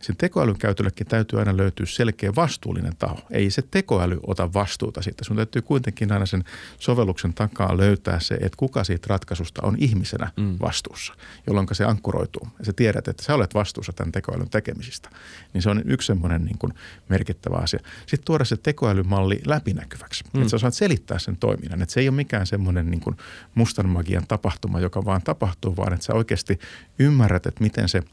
sen 0.00 0.16
tekoälyn 0.16 0.58
käytöllekin 0.58 1.06
täytyy 1.06 1.38
aina 1.38 1.56
löytyä 1.56 1.86
selkeä 1.86 2.32
vastuullinen 2.36 2.96
taho. 2.98 3.18
Ei 3.30 3.50
se 3.50 3.62
tekoäly 3.70 4.20
ota 4.26 4.52
vastuuta 4.52 5.02
siitä. 5.02 5.24
Sun 5.24 5.36
täytyy 5.36 5.62
kuitenkin 5.62 6.12
aina 6.12 6.26
sen 6.26 6.44
sovelluksen 6.78 7.34
takaa 7.34 7.76
löytää 7.76 8.20
se, 8.20 8.34
että 8.34 8.56
kuka 8.56 8.84
siitä 8.84 9.06
ratkaisusta 9.10 9.62
on 9.64 9.76
ihmisenä 9.78 10.30
mm. 10.36 10.56
vastuussa, 10.60 11.14
jolloin 11.46 11.66
se 11.72 11.84
ankkuroituu. 11.84 12.48
Ja 12.58 12.64
sä 12.64 12.72
tiedät, 12.72 13.08
että 13.08 13.22
sä 13.22 13.34
olet 13.34 13.54
vastuussa 13.54 13.92
tämän 13.92 14.12
tekoälyn 14.12 14.50
tekemisistä. 14.50 15.10
Niin 15.52 15.62
se 15.62 15.70
on 15.70 15.82
yksi 15.86 16.06
semmoinen 16.06 16.44
niin 16.44 16.58
kuin 16.58 16.74
merkittävä 17.08 17.56
asia. 17.56 17.80
Sitten 18.00 18.24
tuoda 18.24 18.44
se 18.44 18.56
tekoälymalli 18.56 19.40
läpinäkyväksi. 19.46 20.24
Mm. 20.32 20.40
Että 20.40 20.50
sä 20.50 20.56
osaat 20.56 20.74
selittää 20.74 21.18
sen 21.18 21.36
toiminnan. 21.36 21.82
Että 21.82 21.92
se 21.92 22.00
ei 22.00 22.08
ole 22.08 22.16
mikään 22.16 22.46
semmoinen 22.46 22.90
niin 22.90 23.00
kuin 23.00 23.16
mustan 23.54 23.88
magian 23.88 24.26
tapahtuma, 24.28 24.80
joka 24.80 25.04
vaan 25.04 25.22
tapahtuu, 25.22 25.76
vaan 25.76 25.92
että 25.92 26.06
sä 26.06 26.14
oikeasti 26.14 26.58
ymmärrät, 26.98 27.46
että 27.46 27.62
miten 27.62 27.88
se– 27.88 28.02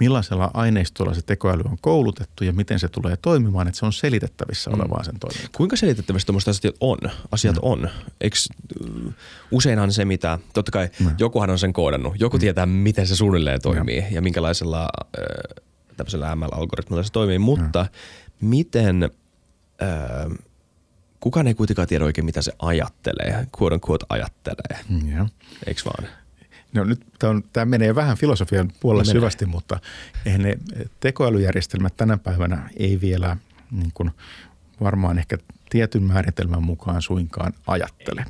millaisella 0.00 0.50
aineistolla 0.54 1.14
se 1.14 1.22
tekoäly 1.22 1.62
on 1.70 1.76
koulutettu 1.80 2.44
ja 2.44 2.52
miten 2.52 2.78
se 2.78 2.88
tulee 2.88 3.16
toimimaan, 3.16 3.68
että 3.68 3.78
se 3.78 3.86
on 3.86 3.92
selitettävissä 3.92 4.70
mm. 4.70 4.80
olevaa 4.80 5.04
sen 5.04 5.18
toimintaa. 5.18 5.48
Kuinka 5.52 5.76
selitettävissä 5.76 6.26
tuommoista 6.26 6.50
asiat 6.50 6.74
on? 6.80 6.98
Asiat 7.32 7.56
mm. 7.56 7.62
on. 7.62 7.90
Eikö 8.20 8.36
uh, 8.80 9.12
useinhan 9.50 9.92
se, 9.92 10.04
mitä, 10.04 10.38
totta 10.54 10.72
kai 10.72 10.88
mm. 11.00 11.10
jokuhan 11.18 11.50
on 11.50 11.58
sen 11.58 11.72
koodannut, 11.72 12.14
joku 12.20 12.36
mm. 12.36 12.40
tietää, 12.40 12.66
miten 12.66 13.06
se 13.06 13.16
suunnilleen 13.16 13.62
toimii 13.62 13.96
ja, 13.96 14.04
ja 14.10 14.22
minkälaisella 14.22 14.82
äh, 14.82 15.64
tämmöisellä 15.96 16.36
ML-algoritmilla 16.36 17.02
se 17.02 17.12
toimii, 17.12 17.38
mutta 17.38 17.82
mm. 17.82 18.48
miten 18.48 19.10
äh, 19.82 20.38
kukaan 21.20 21.46
ei 21.46 21.54
kuitenkaan 21.54 21.88
tiedä 21.88 22.04
oikein, 22.04 22.24
mitä 22.24 22.42
se 22.42 22.52
ajattelee, 22.58 23.46
quote 23.60 23.74
unquote 23.74 24.06
ajattelee. 24.08 24.84
Mm, 24.88 25.12
yeah. 25.12 25.30
Eikö 25.66 25.82
vaan? 25.84 26.21
No 26.74 26.84
nyt 26.84 27.00
tämä, 27.52 27.64
menee 27.64 27.94
vähän 27.94 28.16
filosofian 28.16 28.72
puolelle 28.80 29.02
menee. 29.02 29.12
syvästi, 29.12 29.46
mutta 29.46 29.80
eihän 30.26 30.42
ne 30.42 30.58
tekoälyjärjestelmät 31.00 31.96
tänä 31.96 32.18
päivänä 32.18 32.70
ei 32.76 33.00
vielä 33.00 33.36
niin 33.70 33.90
kuin 33.94 34.10
varmaan 34.80 35.18
ehkä 35.18 35.38
tietyn 35.70 36.02
määritelmän 36.02 36.62
mukaan 36.62 37.02
suinkaan 37.02 37.52
ajattele. 37.66 38.24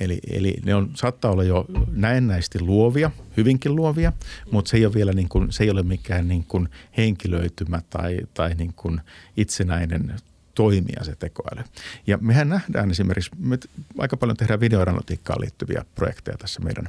Eli, 0.00 0.20
eli 0.30 0.54
ne 0.64 0.74
on, 0.74 0.90
saattaa 0.94 1.30
olla 1.30 1.44
jo 1.44 1.64
näennäisesti 1.92 2.60
luovia, 2.60 3.10
hyvinkin 3.36 3.76
luovia, 3.76 4.12
mutta 4.50 4.68
se 4.68 4.76
ei 4.76 4.86
ole 4.86 4.94
vielä 4.94 5.12
niin 5.12 5.28
kuin, 5.28 5.52
se 5.52 5.64
ei 5.64 5.70
ole 5.70 5.82
mikään 5.82 6.28
niin 6.28 6.44
kuin 6.44 6.68
henkilöitymä 6.96 7.82
tai, 7.90 8.18
tai 8.34 8.54
niin 8.54 8.72
kuin 8.76 9.00
itsenäinen 9.36 10.14
toimia 10.54 11.04
se 11.04 11.16
tekoäly. 11.16 11.64
Ja 12.06 12.18
mehän 12.20 12.48
nähdään 12.48 12.90
esimerkiksi, 12.90 13.30
me 13.38 13.58
aika 13.98 14.16
paljon 14.16 14.36
tehdään 14.36 14.60
videoanalytiikkaan 14.60 15.40
liittyviä 15.40 15.84
projekteja 15.94 16.36
tässä 16.38 16.60
meidän 16.60 16.88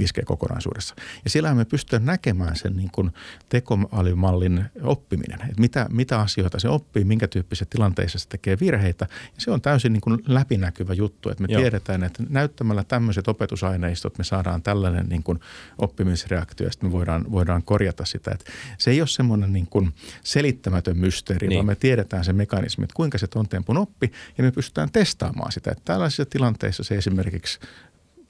5G-kokonaisuudessa. 0.00 0.94
Ja 1.24 1.30
siellä 1.30 1.54
me 1.54 1.64
pystytään 1.64 2.04
näkemään 2.04 2.56
sen 2.56 2.76
niin 2.76 2.90
kuin 2.92 3.10
tekoälymallin 3.48 4.64
oppiminen, 4.82 5.40
että 5.40 5.60
mitä, 5.60 5.86
mitä 5.90 6.20
asioita 6.20 6.60
se 6.60 6.68
oppii, 6.68 7.04
minkä 7.04 7.28
tyyppisissä 7.28 7.66
tilanteissa 7.70 8.18
se 8.18 8.28
tekee 8.28 8.56
virheitä. 8.60 9.06
Ja 9.10 9.40
se 9.40 9.50
on 9.50 9.60
täysin 9.60 9.92
niin 9.92 10.00
kuin 10.00 10.18
läpinäkyvä 10.26 10.94
juttu, 10.94 11.30
että 11.30 11.42
me 11.42 11.48
Joo. 11.50 11.60
tiedetään, 11.60 12.04
että 12.04 12.22
näyttämällä 12.28 12.84
tämmöiset 12.84 13.28
opetusaineistot 13.28 14.18
me 14.18 14.24
saadaan 14.24 14.62
tällainen 14.62 15.06
niin 15.08 15.22
kuin 15.22 15.40
oppimisreaktio 15.78 16.66
ja 16.66 16.72
sitten 16.72 16.88
me 16.88 16.92
voidaan, 16.92 17.32
voidaan 17.32 17.62
korjata 17.62 18.04
sitä. 18.04 18.30
Että 18.30 18.52
se 18.78 18.90
ei 18.90 19.00
ole 19.00 19.08
semmoinen 19.08 19.52
niin 19.52 19.66
kuin 19.66 19.94
selittämätön 20.22 20.96
mysteeri, 20.96 21.48
niin. 21.48 21.56
vaan 21.56 21.66
me 21.66 21.74
tiedetään 21.74 22.24
se 22.24 22.32
mekanismi, 22.32 22.84
että 22.84 22.94
kuinka 23.04 23.18
se 23.18 23.26
ton 23.26 23.48
tempun 23.48 23.76
oppi 23.76 24.12
ja 24.38 24.44
me 24.44 24.52
pystytään 24.52 24.90
testaamaan 24.92 25.52
sitä. 25.52 25.70
Että 25.70 25.82
tällaisissa 25.84 26.26
tilanteissa 26.26 26.84
se 26.84 26.94
esimerkiksi 26.94 27.58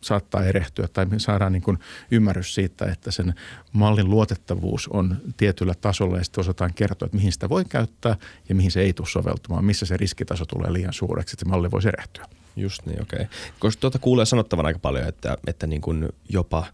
saattaa 0.00 0.44
erehtyä 0.44 0.88
tai 0.88 1.06
me 1.06 1.18
saadaan 1.18 1.52
niin 1.52 1.62
kuin 1.62 1.78
ymmärrys 2.10 2.54
siitä, 2.54 2.84
että 2.84 3.10
sen 3.10 3.34
mallin 3.72 4.10
luotettavuus 4.10 4.88
on 4.88 5.16
tietyllä 5.36 5.74
tasolla 5.80 6.18
ja 6.18 6.24
sitten 6.24 6.40
osataan 6.40 6.74
kertoa, 6.74 7.06
että 7.06 7.16
mihin 7.16 7.32
sitä 7.32 7.48
voi 7.48 7.64
käyttää 7.64 8.16
ja 8.48 8.54
mihin 8.54 8.70
se 8.70 8.80
ei 8.80 8.92
tule 8.92 9.08
soveltumaan, 9.08 9.64
missä 9.64 9.86
se 9.86 9.96
riskitaso 9.96 10.46
tulee 10.46 10.72
liian 10.72 10.92
suureksi, 10.92 11.34
että 11.34 11.44
se 11.44 11.50
malli 11.50 11.70
voisi 11.70 11.88
erehtyä. 11.88 12.26
Just 12.56 12.86
niin, 12.86 13.02
okei. 13.02 13.22
Okay. 13.22 13.36
Koska 13.58 13.80
tuota 13.80 13.98
kuulee 13.98 14.26
sanottavan 14.26 14.66
aika 14.66 14.78
paljon, 14.78 15.08
että, 15.08 15.38
että 15.46 15.66
niin 15.66 15.80
kuin 15.80 16.08
jopa 16.28 16.66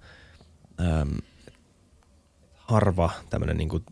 äm, 0.80 1.16
harva 2.56 3.10
tämmöinen 3.30 3.56
niin 3.56 3.68
kuin 3.68 3.84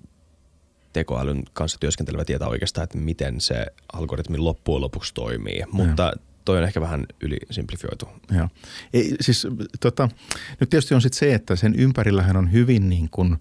tekoälyn 0.93 1.43
kanssa 1.53 1.79
työskentelevä 1.81 2.25
tietää 2.25 2.49
oikeastaan, 2.49 2.85
että 2.85 2.99
miten 2.99 3.41
se 3.41 3.67
algoritmi 3.93 4.39
loppujen 4.39 4.81
lopuksi 4.81 5.15
toimii. 5.15 5.63
Mutta 5.73 6.13
toi 6.45 6.59
on 6.59 6.65
ehkä 6.65 6.81
vähän 6.81 7.07
ylisimplifioitu. 7.21 8.09
Joo. 8.37 8.49
Ei, 8.93 9.17
siis, 9.21 9.47
tota, 9.81 10.09
nyt 10.61 10.71
tietysti 10.71 10.95
on 10.95 11.03
sitten 11.03 11.19
se, 11.19 11.35
että 11.35 11.57
sen 11.57 11.75
ympärillähän 11.75 12.37
on 12.37 12.53
hyvin 12.53 12.89
niin 12.89 13.09
kuin 13.11 13.37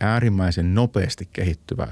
äärimmäisen 0.00 0.74
nopeasti 0.74 1.28
kehittyvä 1.32 1.88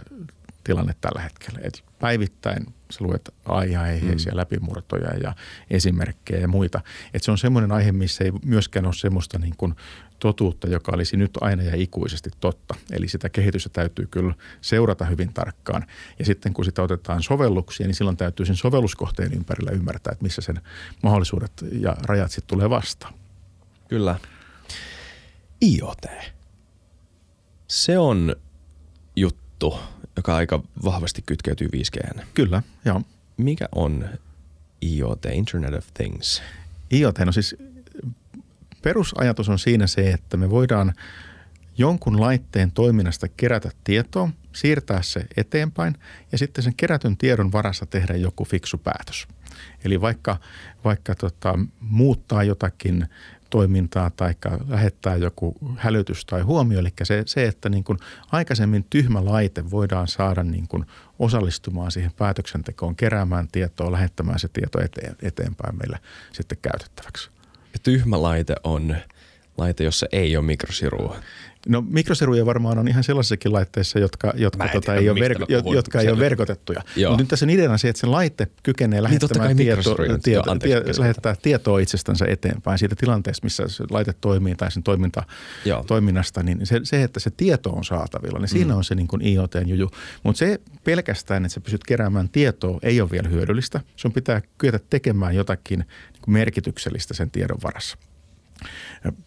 tilanne 0.65 0.95
tällä 1.01 1.21
hetkellä. 1.21 1.61
Et 1.63 1.85
päivittäin 1.99 2.67
sä 2.91 3.05
luet 3.05 3.35
aiheisia 3.45 4.33
mm. 4.33 4.37
läpimurtoja 4.37 5.17
ja 5.23 5.35
esimerkkejä 5.71 6.41
ja 6.41 6.49
muita. 6.49 6.81
Et 7.15 7.23
se 7.23 7.31
on 7.31 7.39
semmoinen 7.39 7.73
aihe, 7.73 7.93
missä 7.93 8.25
ei 8.25 8.33
myöskään 8.45 8.87
ole 8.87 8.95
semmoista 8.95 9.39
niin 9.39 9.55
kuin 9.57 9.75
totuutta, 10.19 10.69
joka 10.69 10.93
olisi 10.95 11.17
nyt 11.17 11.31
aina 11.41 11.63
ja 11.63 11.77
ikuisesti 11.77 12.31
totta. 12.41 12.75
Eli 12.93 13.09
sitä 13.09 13.29
kehitystä 13.29 13.71
täytyy 13.73 14.07
kyllä 14.07 14.35
seurata 14.61 15.05
hyvin 15.05 15.33
tarkkaan. 15.33 15.87
Ja 16.19 16.25
sitten 16.25 16.53
kun 16.53 16.65
sitä 16.65 16.83
otetaan 16.83 17.23
sovelluksia, 17.23 17.87
niin 17.87 17.95
silloin 17.95 18.17
täytyy 18.17 18.47
sen 18.47 18.57
sovelluskohteen 18.57 19.33
ympärillä 19.33 19.71
ymmärtää, 19.71 20.13
että 20.13 20.23
missä 20.23 20.43
sen 20.43 20.61
mahdollisuudet 21.03 21.53
ja 21.73 21.97
rajat 22.03 22.31
sitten 22.31 22.49
tulee 22.49 22.71
vastaan. 22.71 23.15
Kyllä. 23.89 24.19
IoT. 25.63 26.07
Se 27.69 27.99
on 27.99 28.37
juttu, 29.17 29.79
joka 30.17 30.37
aika 30.37 30.63
vahvasti 30.85 31.23
kytkeytyy 31.27 31.69
5G. 31.77 32.21
Kyllä, 32.35 32.63
joo. 32.85 33.03
Mikä 33.37 33.69
on 33.75 34.09
IoT, 34.83 35.25
Internet 35.33 35.75
of 35.75 35.87
Things? 35.95 36.43
IoT, 36.93 37.19
no 37.19 37.33
siis 37.33 37.57
perusajatus 38.83 39.49
on 39.49 39.59
siinä 39.59 39.87
se, 39.87 40.11
että 40.11 40.37
me 40.37 40.51
voidaan 40.51 40.95
jonkun 41.79 42.21
laitteen 42.21 42.71
toiminnasta 42.71 43.29
kerätä 43.29 43.71
tietoa, 43.85 44.29
siirtää 44.53 45.03
se 45.03 45.27
eteenpäin 45.37 45.95
ja 46.33 46.39
sitten 46.39 46.65
sen 46.65 46.75
kerätyn 46.77 47.17
tiedon 47.17 47.53
varassa 47.53 47.87
tehdä 47.87 48.17
joku 48.17 48.45
fiksu 48.45 48.79
päätös. 48.79 49.27
Eli 49.85 50.01
vaikka, 50.01 50.37
vaikka 50.85 51.15
tota, 51.15 51.59
muuttaa 51.81 52.45
jotakin 52.45 53.09
toimintaa 53.53 54.11
tai 54.11 54.35
lähettää 54.69 55.17
joku 55.17 55.57
hälytys 55.77 56.25
tai 56.25 56.41
huomio. 56.41 56.79
Eli 56.79 56.93
se, 57.03 57.23
se 57.27 57.47
että 57.47 57.69
niin 57.69 57.85
kuin 57.85 57.99
aikaisemmin 58.33 58.87
tyhmä 58.91 59.25
laite 59.25 59.71
voidaan 59.71 60.09
saada 60.09 60.43
niin 60.43 60.69
kuin 60.69 60.87
osallistumaan 61.19 61.91
siihen 61.91 62.13
päätöksentekoon, 62.17 62.97
keräämään 62.97 63.49
tietoa, 63.53 63.93
lähettämään 63.93 64.39
se 64.39 64.49
tieto 64.49 64.81
eteen, 64.81 65.17
eteenpäin 65.23 65.77
meille 65.79 65.99
sitten 66.33 66.59
käytettäväksi. 66.63 67.31
Tyhmä 67.83 68.23
laite 68.23 68.55
on 68.65 68.97
laite, 69.59 69.85
jossa 69.85 70.07
ei 70.13 70.37
ole 70.37 70.47
mikrosirua. 70.47 71.17
No 71.69 71.85
mikrosiruja 71.89 72.47
varmaan 72.47 72.79
on 72.79 72.89
ihan 72.89 73.05
sellaisissakin 73.05 73.53
laitteissa, 73.53 73.99
jotka, 73.99 74.33
jotka, 74.37 74.69
tota, 74.69 74.95
ei, 74.95 75.11
ole 75.11 75.21
verko, 75.21 75.47
jotka 75.75 76.01
ei 76.01 76.09
ole 76.09 76.19
verkotettuja. 76.19 76.83
Mutta 77.09 77.23
nyt 77.23 77.29
tässä 77.29 77.47
on 77.47 77.51
ideana 77.51 77.79
se, 77.79 77.89
että 77.89 78.01
se 78.01 78.07
laite 78.07 78.49
kykenee 78.63 78.97
niin, 78.97 79.03
lähettämään 79.03 79.57
niin, 79.57 79.67
tieto, 79.67 79.95
tieto, 79.95 80.31
Joo, 80.31 80.43
anteeksi, 80.49 80.93
tie, 80.93 81.01
lähettää 81.01 81.37
tietoa 81.43 81.79
itsestänsä 81.79 82.25
eteenpäin 82.29 82.79
siitä 82.79 82.97
tilanteesta, 82.97 83.45
missä 83.45 83.69
se 83.69 83.85
laite 83.91 84.15
toimii 84.21 84.55
tai 84.55 84.73
sen 84.73 84.83
toiminta, 84.83 85.23
toiminnasta. 85.87 86.43
Niin 86.43 86.67
se, 86.67 86.81
se, 86.83 87.03
että 87.03 87.21
se 87.21 87.31
tieto 87.31 87.71
on 87.71 87.85
saatavilla, 87.85 88.39
niin 88.39 88.49
siinä 88.49 88.73
mm. 88.73 88.77
on 88.77 88.85
se 88.85 88.95
niin 88.95 89.09
kuin 89.09 89.27
IoTn 89.27 89.69
juju. 89.69 89.91
Mutta 90.23 90.39
se 90.39 90.61
pelkästään, 90.85 91.45
että 91.45 91.55
sä 91.55 91.61
pystyt 91.61 91.85
keräämään 91.85 92.29
tietoa, 92.29 92.79
ei 92.83 93.01
ole 93.01 93.11
vielä 93.11 93.29
hyödyllistä. 93.29 93.81
Sun 93.97 94.13
pitää 94.13 94.43
kyetä 94.59 94.81
tekemään 94.91 95.35
jotakin 95.35 95.79
niin 95.79 96.33
merkityksellistä 96.33 97.15
sen 97.15 97.31
tiedon 97.31 97.59
varassa. 97.63 97.99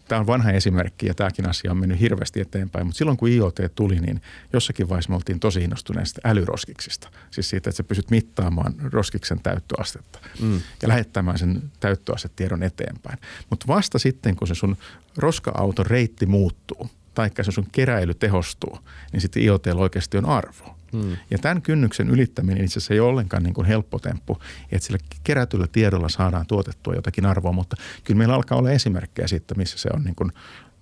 Tämä 0.08 0.20
on 0.20 0.26
vanha 0.26 0.50
esimerkki 0.50 1.06
ja 1.06 1.14
tämäkin 1.14 1.48
asia 1.48 1.70
on 1.70 1.76
mennyt 1.76 2.00
hirveästi 2.00 2.40
eteenpäin, 2.40 2.86
mutta 2.86 2.98
silloin 2.98 3.16
kun 3.16 3.28
IoT 3.28 3.58
tuli, 3.74 4.00
niin 4.00 4.22
jossakin 4.52 4.88
vaiheessa 4.88 5.10
me 5.10 5.16
oltiin 5.16 5.40
tosi 5.40 5.64
innostuneista 5.64 6.20
älyroskiksista. 6.24 7.10
Siis 7.30 7.50
siitä, 7.50 7.70
että 7.70 7.76
sä 7.76 7.84
pystyt 7.84 8.10
mittaamaan 8.10 8.74
roskiksen 8.92 9.40
täyttöastetta 9.40 10.18
mm. 10.40 10.60
ja 10.82 10.88
lähettämään 10.88 11.38
sen 11.38 11.62
täyttöastetiedon 11.80 12.62
eteenpäin. 12.62 13.18
Mutta 13.50 13.66
vasta 13.66 13.98
sitten, 13.98 14.36
kun 14.36 14.48
se 14.48 14.54
sun 14.54 14.76
roska-auton 15.16 15.86
reitti 15.86 16.26
muuttuu, 16.26 16.90
taikka 17.14 17.42
se 17.42 17.52
sun 17.52 17.66
keräily 17.72 18.14
tehostuu, 18.14 18.78
niin 19.12 19.20
sitten 19.20 19.42
IoT 19.42 19.66
oikeasti 19.66 20.18
on 20.18 20.26
arvo. 20.26 20.76
Hmm. 20.92 21.16
Ja 21.30 21.38
tämän 21.38 21.62
kynnyksen 21.62 22.10
ylittäminen 22.10 22.64
itse 22.64 22.78
asiassa 22.78 22.94
ei 22.94 23.00
ole 23.00 23.08
ollenkaan 23.08 23.42
niin 23.42 23.54
kuin 23.54 23.66
helppo 23.66 23.98
temppu, 23.98 24.38
että 24.72 24.86
sillä 24.86 24.98
kerätyllä 25.24 25.66
tiedolla 25.66 26.08
saadaan 26.08 26.46
tuotettua 26.46 26.94
jotakin 26.94 27.26
arvoa, 27.26 27.52
mutta 27.52 27.76
kyllä 28.04 28.18
meillä 28.18 28.34
alkaa 28.34 28.58
olla 28.58 28.70
esimerkkejä 28.70 29.28
siitä, 29.28 29.54
missä 29.54 29.78
se 29.78 29.88
on 29.94 30.04
niin 30.04 30.14
kuin 30.14 30.32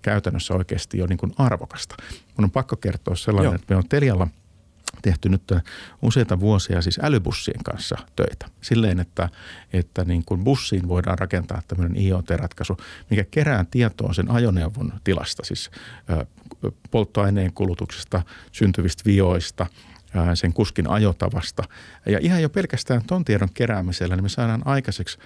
käytännössä 0.02 0.54
oikeasti 0.54 0.98
jo 0.98 1.06
niin 1.06 1.18
kuin 1.18 1.32
arvokasta. 1.38 1.94
Mun 2.36 2.44
on 2.44 2.50
pakko 2.50 2.76
kertoa 2.76 3.16
sellainen, 3.16 3.48
Joo. 3.48 3.54
että 3.54 3.74
me 3.74 3.76
on 3.76 3.88
Telialla– 3.88 4.28
tehty 5.02 5.28
nyt 5.28 5.52
useita 6.02 6.40
vuosia 6.40 6.82
siis 6.82 7.00
älybussien 7.02 7.64
kanssa 7.64 7.96
töitä. 8.16 8.46
Silleen, 8.60 9.00
että, 9.00 9.28
että 9.72 10.04
niin 10.04 10.24
kuin 10.24 10.44
bussiin 10.44 10.88
voidaan 10.88 11.18
rakentaa 11.18 11.62
tämmöinen 11.68 12.02
IoT-ratkaisu, 12.02 12.76
mikä 13.10 13.24
kerää 13.30 13.64
tietoa 13.70 14.12
sen 14.12 14.30
ajoneuvon 14.30 14.92
tilasta, 15.04 15.44
siis 15.44 15.70
polttoaineen 16.90 17.52
kulutuksesta, 17.52 18.22
syntyvistä 18.52 19.02
vioista– 19.06 19.66
sen 20.34 20.52
kuskin 20.52 20.90
ajotavasta. 20.90 21.62
Ja 22.06 22.18
ihan 22.22 22.42
jo 22.42 22.48
pelkästään 22.48 23.02
ton 23.06 23.24
tiedon 23.24 23.48
keräämisellä 23.54 24.16
niin 24.16 24.24
me 24.24 24.28
saadaan 24.28 24.62
aikaiseksi 24.64 25.18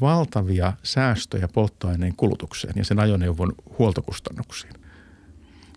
valtavia 0.00 0.72
säästöjä 0.82 1.48
polttoaineen 1.48 2.16
kulutukseen 2.16 2.74
ja 2.76 2.84
sen 2.84 2.98
ajoneuvon 2.98 3.52
huoltokustannuksiin. 3.78 4.72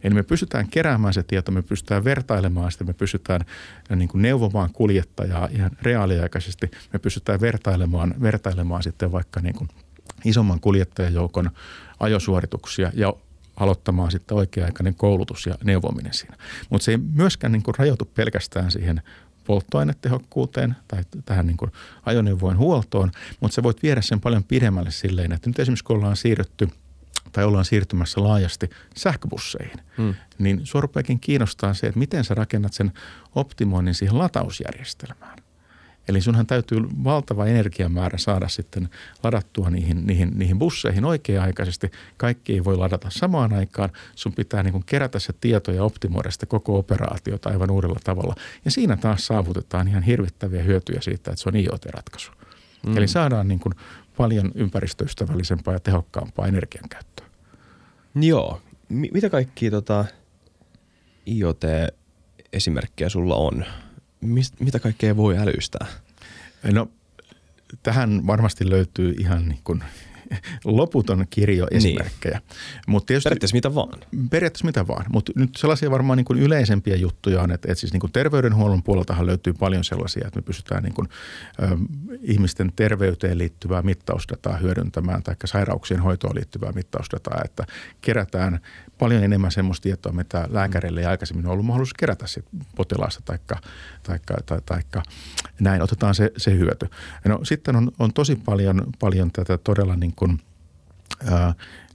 Eli 0.04 0.14
me 0.14 0.24
pystytään 0.24 0.68
keräämään 0.68 1.14
se 1.14 1.24
tieto, 1.24 1.52
me 1.52 1.62
pystytään 1.62 2.04
vertailemaan 2.04 2.72
sitä, 2.72 2.84
me 2.84 2.94
pystytään 2.94 3.42
niin 3.96 4.10
kuin 4.10 4.22
neuvomaan 4.22 4.70
kuljettajaa 4.74 5.50
ihan 5.52 5.72
reaaliaikaisesti, 5.82 6.72
me 6.94 7.00
pystytään 7.00 7.42
vertailemaan, 7.42 8.14
vertailemaan 8.22 8.84
sitten 8.84 9.12
vaikka 9.12 9.40
niin 9.40 9.56
kuin 9.56 9.70
isomman 10.26 10.60
kuljettajajoukon 10.60 11.52
ajosuorituksia 12.00 12.92
ja 12.94 13.14
aloittamaan 13.62 14.12
sitten 14.12 14.38
oikea-aikainen 14.38 14.96
koulutus 14.96 15.46
ja 15.46 15.56
neuvominen 15.64 16.14
siinä. 16.14 16.36
Mutta 16.70 16.86
se 16.86 16.92
ei 16.92 16.98
myöskään 16.98 17.52
niin 17.52 17.64
kuin 17.64 17.76
rajoitu 17.78 18.06
pelkästään 18.06 18.72
siihen 18.72 19.02
polttoainetehokkuuteen 19.44 20.76
tai 20.88 21.04
tähän 21.26 21.48
niin 21.48 21.58
kuin 21.58 21.72
ajoneuvojen 22.06 22.58
huoltoon, 22.58 23.12
mutta 23.40 23.56
sä 23.56 23.64
voit 23.64 23.84
viedä 23.84 24.02
sen 24.02 24.22
paljon 24.22 24.44
pidemmälle 24.44 24.92
silleen, 24.92 25.32
että 25.32 25.50
nyt 25.50 25.60
esimerkiksi 25.60 25.84
kun 25.84 25.96
ollaan 25.96 26.18
siirrytty 26.18 26.68
tai 27.32 27.44
ollaan 27.44 27.66
siirtymässä 27.66 28.24
laajasti 28.24 28.70
sähköbusseihin, 28.98 29.80
hmm. 29.98 30.16
niin 30.40 30.62
sua 30.64 30.82
rupeakin 30.82 31.20
kiinnostaa 31.20 31.74
se, 31.74 31.88
että 31.88 32.00
miten 32.00 32.24
sä 32.24 32.34
rakennat 32.34 32.74
sen 32.74 32.92
optimoinnin 33.36 33.94
siihen 33.94 34.18
latausjärjestelmään. 34.18 35.38
Eli 36.12 36.22
sunhan 36.22 36.48
täytyy 36.48 36.80
valtava 37.04 37.46
energiamäärä 37.46 38.18
saada 38.18 38.48
sitten 38.48 38.90
ladattua 39.24 39.70
niihin, 39.70 40.08
niihin, 40.08 40.32
niihin 40.36 40.60
busseihin 40.60 41.06
oikea-aikaisesti. 41.06 41.92
Kaikki 42.18 42.54
ei 42.54 42.64
voi 42.64 42.78
ladata 42.78 43.10
samaan 43.10 43.54
aikaan. 43.54 43.90
Sun 44.16 44.34
pitää 44.34 44.64
niin 44.64 44.72
kuin 44.72 44.84
kerätä 44.86 45.20
se 45.20 45.34
tieto 45.42 45.72
ja 45.72 45.84
optimoida 45.84 46.32
sitä 46.32 46.46
koko 46.46 46.78
operaatiota 46.78 47.50
aivan 47.50 47.72
uudella 47.72 48.00
tavalla. 48.04 48.36
Ja 48.66 48.72
siinä 48.72 48.98
taas 48.98 49.28
saavutetaan 49.28 49.88
ihan 49.88 50.04
hirvittäviä 50.04 50.64
hyötyjä 50.64 51.02
siitä, 51.02 51.32
että 51.32 51.44
se 51.44 51.50
on 51.50 51.56
IoT-ratkaisu. 51.56 52.32
Mm. 52.88 52.98
Eli 52.98 53.08
saadaan 53.08 53.48
niin 53.48 53.60
kuin 53.60 53.74
paljon 54.18 54.52
ympäristöystävällisempää 54.56 55.74
ja 55.74 55.80
tehokkaampaa 55.80 56.48
energiankäyttöä. 56.48 57.26
Joo. 58.16 58.62
M- 58.90 59.14
mitä 59.14 59.30
kaikki 59.30 59.72
tota, 59.72 60.06
IoT-esimerkkejä 61.28 63.10
sulla 63.10 63.36
on? 63.36 63.66
Mist, 64.22 64.60
mitä 64.60 64.80
kaikkea 64.80 65.18
voi 65.18 65.38
älystää? 65.38 65.88
No 66.72 66.92
tähän 67.84 68.28
varmasti 68.28 68.70
löytyy 68.70 69.16
ihan 69.20 69.50
niin 69.50 69.62
kuin 69.64 69.84
loputon 70.66 71.26
kirjo 71.30 71.68
niin. 71.72 71.78
esimerkkejä. 71.78 72.38
Niin. 72.38 72.58
Mut 72.88 73.06
tietysti, 73.06 73.30
periaatteessa 73.30 73.56
mitä 73.56 73.76
vaan. 73.76 74.00
Periaatteessa 74.30 74.66
mitä 74.66 74.88
vaan, 74.88 75.06
mutta 75.10 75.32
nyt 75.36 75.50
sellaisia 75.58 75.92
varmaan 75.92 76.18
niin 76.18 76.26
kuin 76.26 76.40
yleisempiä 76.40 76.96
juttuja 76.96 77.42
on, 77.42 77.52
että, 77.52 77.72
että 77.72 77.80
siis 77.80 77.94
niin 77.94 78.00
kuin 78.00 78.12
terveydenhuollon 78.12 78.84
puoleltahan 78.84 79.26
löytyy 79.26 79.54
paljon 79.54 79.84
sellaisia, 79.84 80.28
että 80.28 80.40
me 80.40 80.44
pystytään 80.44 80.84
niin 80.84 80.94
kuin, 80.94 81.08
ö, 81.62 81.78
ihmisten 82.22 82.72
terveyteen 82.76 83.38
liittyvää 83.38 83.82
mittausdataa 83.82 84.58
hyödyntämään 84.58 85.24
tai 85.24 85.36
sairauksien 85.46 86.00
hoitoon 86.00 86.36
liittyvää 86.36 86.72
mittausdataa, 86.72 87.42
että 87.46 87.66
kerätään 88.02 88.60
paljon 89.02 89.24
enemmän 89.24 89.52
semmoista 89.52 89.84
tietoa, 89.84 90.12
mitä 90.12 90.48
lääkärille 90.50 91.00
ei 91.00 91.06
aikaisemmin 91.06 91.48
ollut 91.48 91.66
mahdollisuus 91.66 91.94
kerätä 91.94 92.28
sit 92.28 92.46
potilaasta 92.76 93.22
taikka, 93.26 93.58
taikka, 94.04 94.34
taikka, 94.46 94.62
taikka 94.66 95.04
näin. 95.60 95.82
Otetaan 95.82 96.16
se, 96.16 96.32
se 96.38 96.52
hyöty. 96.52 96.90
No, 97.26 97.40
sitten 97.44 97.76
on, 97.76 97.92
on 98.00 98.14
tosi 98.14 98.36
paljon, 98.36 98.84
paljon 99.00 99.32
tätä 99.32 99.58
todella 99.58 99.96
niin 99.96 100.14
kuin, 100.16 100.40
ää, 101.32 101.54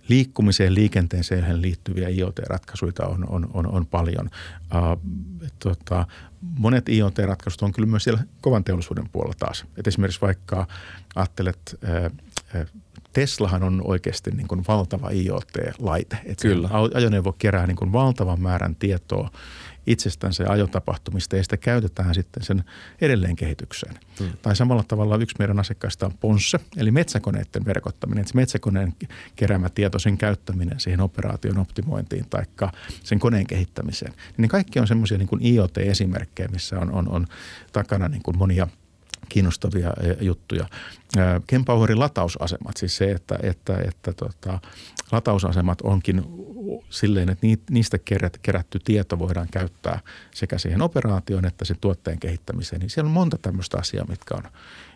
liikkumiseen, 0.09 0.75
liikenteeseen 0.75 1.63
liittyviä 1.63 2.09
IoT-ratkaisuja 2.09 3.07
on, 3.07 3.29
on, 3.29 3.51
on, 3.53 3.67
on 3.67 3.87
paljon. 3.87 4.31
Ää, 4.71 4.97
tota, 5.59 6.07
monet 6.59 6.89
IoT-ratkaisut 6.89 7.63
on 7.63 7.73
kyllä 7.73 7.89
myös 7.89 8.05
siellä 8.05 8.23
kovan 8.41 8.65
teollisuuden 8.65 9.09
puolella 9.09 9.35
taas. 9.39 9.65
Et 9.77 9.87
esimerkiksi 9.87 10.21
vaikka 10.21 10.67
ajattelet 11.15 11.79
ää, 11.85 12.11
Teslahan 13.17 13.63
on 13.63 13.83
oikeasti 13.85 14.31
niin 14.31 14.49
kuin 14.49 14.65
valtava 14.69 15.11
IoT-laite. 15.11 16.17
Että 16.25 16.43
Kyllä. 16.43 16.69
Ajoneuvo 16.95 17.33
kerää 17.33 17.67
niin 17.67 17.77
kuin 17.77 17.93
valtavan 17.93 18.41
määrän 18.41 18.77
tietoa 18.77 19.31
itsestänsä 19.87 20.43
ja 20.43 20.51
ajotapahtumista 20.51 21.37
ja 21.37 21.43
sitä 21.43 21.57
käytetään 21.57 22.15
sitten 22.15 22.43
sen 22.43 22.65
edelleen 23.01 23.37
kehitykseen. 23.37 23.95
Hmm. 24.21 24.33
Tai 24.43 24.57
samalla 24.57 24.85
tavalla 24.89 25.17
yksi 25.17 25.37
meidän 25.39 25.61
asiakkaista 25.61 26.07
on 26.07 26.13
Ponsse, 26.21 26.61
eli 26.77 26.91
metsäkoneiden 26.91 27.65
verkottaminen. 27.65 28.21
Että 28.23 28.33
se 28.33 28.37
metsäkoneen 28.37 28.95
keräämä 29.37 29.69
tieto, 29.69 29.99
sen 29.99 30.19
käyttäminen 30.19 30.81
siihen 30.81 31.01
operaation 31.01 31.59
optimointiin 31.59 32.27
tai 32.31 32.45
sen 33.05 33.19
koneen 33.19 33.47
kehittämiseen. 33.47 34.13
Niin 34.37 34.49
kaikki 34.49 34.81
on 34.81 34.87
semmoisia 34.87 35.19
niin 35.19 35.43
IoT-esimerkkejä, 35.43 36.49
missä 36.49 36.81
on, 36.81 36.93
on, 36.93 37.09
on 37.09 37.27
takana 37.73 38.09
niin 38.09 38.23
kuin 38.23 38.39
monia– 38.39 38.69
kiinnostavia 39.29 39.93
eh, 40.03 40.17
juttuja. 40.21 40.67
Kempowerin 41.47 41.99
latausasemat, 41.99 42.77
siis 42.77 42.97
se, 42.97 43.11
että, 43.11 43.39
että, 43.43 43.79
että 43.89 44.13
tota, 44.13 44.59
latausasemat 45.13 45.81
onkin 45.81 46.23
silleen, 46.91 47.29
että 47.29 47.47
niistä 47.71 47.99
kerätty 48.43 48.79
tieto 48.85 49.19
voidaan 49.19 49.49
käyttää 49.51 50.01
sekä 50.35 50.59
siihen 50.59 50.83
operaatioon 50.83 51.45
että 51.45 51.65
sen 51.65 51.77
tuotteen 51.81 52.19
kehittämiseen. 52.19 52.81
Niin 52.81 52.91
siellä 52.91 53.09
on 53.09 53.13
monta 53.13 53.39
tämmöistä 53.43 53.79
asiaa, 53.79 54.07
mitkä 54.09 54.35
on 54.35 54.43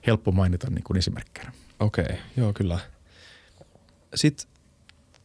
helppo 0.07 0.33
mainita 0.33 0.71
niin 0.71 0.85
kuin 0.85 0.97
esimerkkinä. 0.97 1.53
Okei, 1.81 2.05
okay, 2.05 2.17
joo 2.37 2.53
kyllä. 2.53 2.79
Sitten 4.15 4.51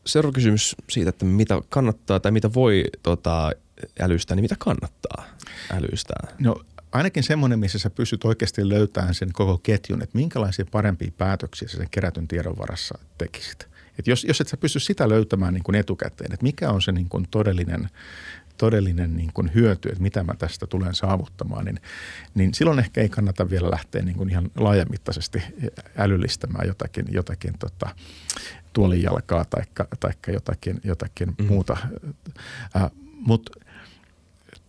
seuraava 0.06 0.34
kysymys 0.34 0.76
siitä, 0.90 1.10
että 1.10 1.26
mitä 1.26 1.62
kannattaa 1.70 2.20
tai 2.20 2.32
mitä 2.32 2.54
voi 2.54 2.84
tota, 3.04 3.52
älystää, 4.00 4.36
niin 4.36 4.44
mitä 4.44 4.56
kannattaa 4.60 5.26
älystää? 5.72 6.36
No 6.40 6.62
ainakin 6.96 7.24
semmoinen, 7.24 7.60
missä 7.60 7.80
sä 7.80 7.90
pystyt 7.90 8.26
oikeasti 8.26 8.70
löytämään 8.70 9.14
sen 9.14 9.34
koko 9.34 9.58
ketjun, 9.58 10.02
että 10.02 10.18
minkälaisia 10.18 10.66
parempia 10.72 11.12
päätöksiä 11.18 11.68
sä 11.68 11.78
sen 11.78 11.88
kerätyn 11.92 12.28
tiedon 12.28 12.58
varassa 12.58 13.00
tekisit. 13.18 13.68
Et 14.00 14.08
jos, 14.08 14.24
jos 14.24 14.42
et 14.42 14.48
sä 14.48 14.58
pysty 14.58 14.80
sitä 14.80 15.10
löytämään 15.10 15.54
niin 15.54 15.64
kuin 15.64 15.76
etukäteen, 15.76 16.34
että 16.34 16.44
mikä 16.44 16.70
on 16.70 16.82
se 16.82 16.92
niin 16.92 17.10
kuin 17.10 17.28
todellinen, 17.32 17.90
todellinen 18.58 19.18
niin 19.18 19.32
kuin 19.34 19.52
hyöty, 19.54 19.90
että 19.90 20.02
mitä 20.02 20.24
mä 20.24 20.34
tästä 20.34 20.68
tulen 20.68 20.96
saavuttamaan, 20.96 21.66
niin, 21.66 21.80
niin 22.36 22.54
silloin 22.54 22.80
ehkä 22.80 23.02
ei 23.02 23.10
kannata 23.10 23.50
vielä 23.50 23.72
lähteä 23.72 24.02
niin 24.02 24.18
kuin 24.18 24.30
ihan 24.30 24.52
laajamittaisesti 24.56 25.44
älyllistämään 25.98 26.68
jotakin, 26.68 27.06
jotakin 27.12 27.54
tota, 27.60 27.90
tuolijalkaa 28.74 29.46
tai 30.00 30.14
jotakin, 30.28 30.82
jotakin 30.84 31.36
mm. 31.40 31.46
muuta. 31.48 31.78
Äh, 32.76 32.92
Mutta 33.04 33.52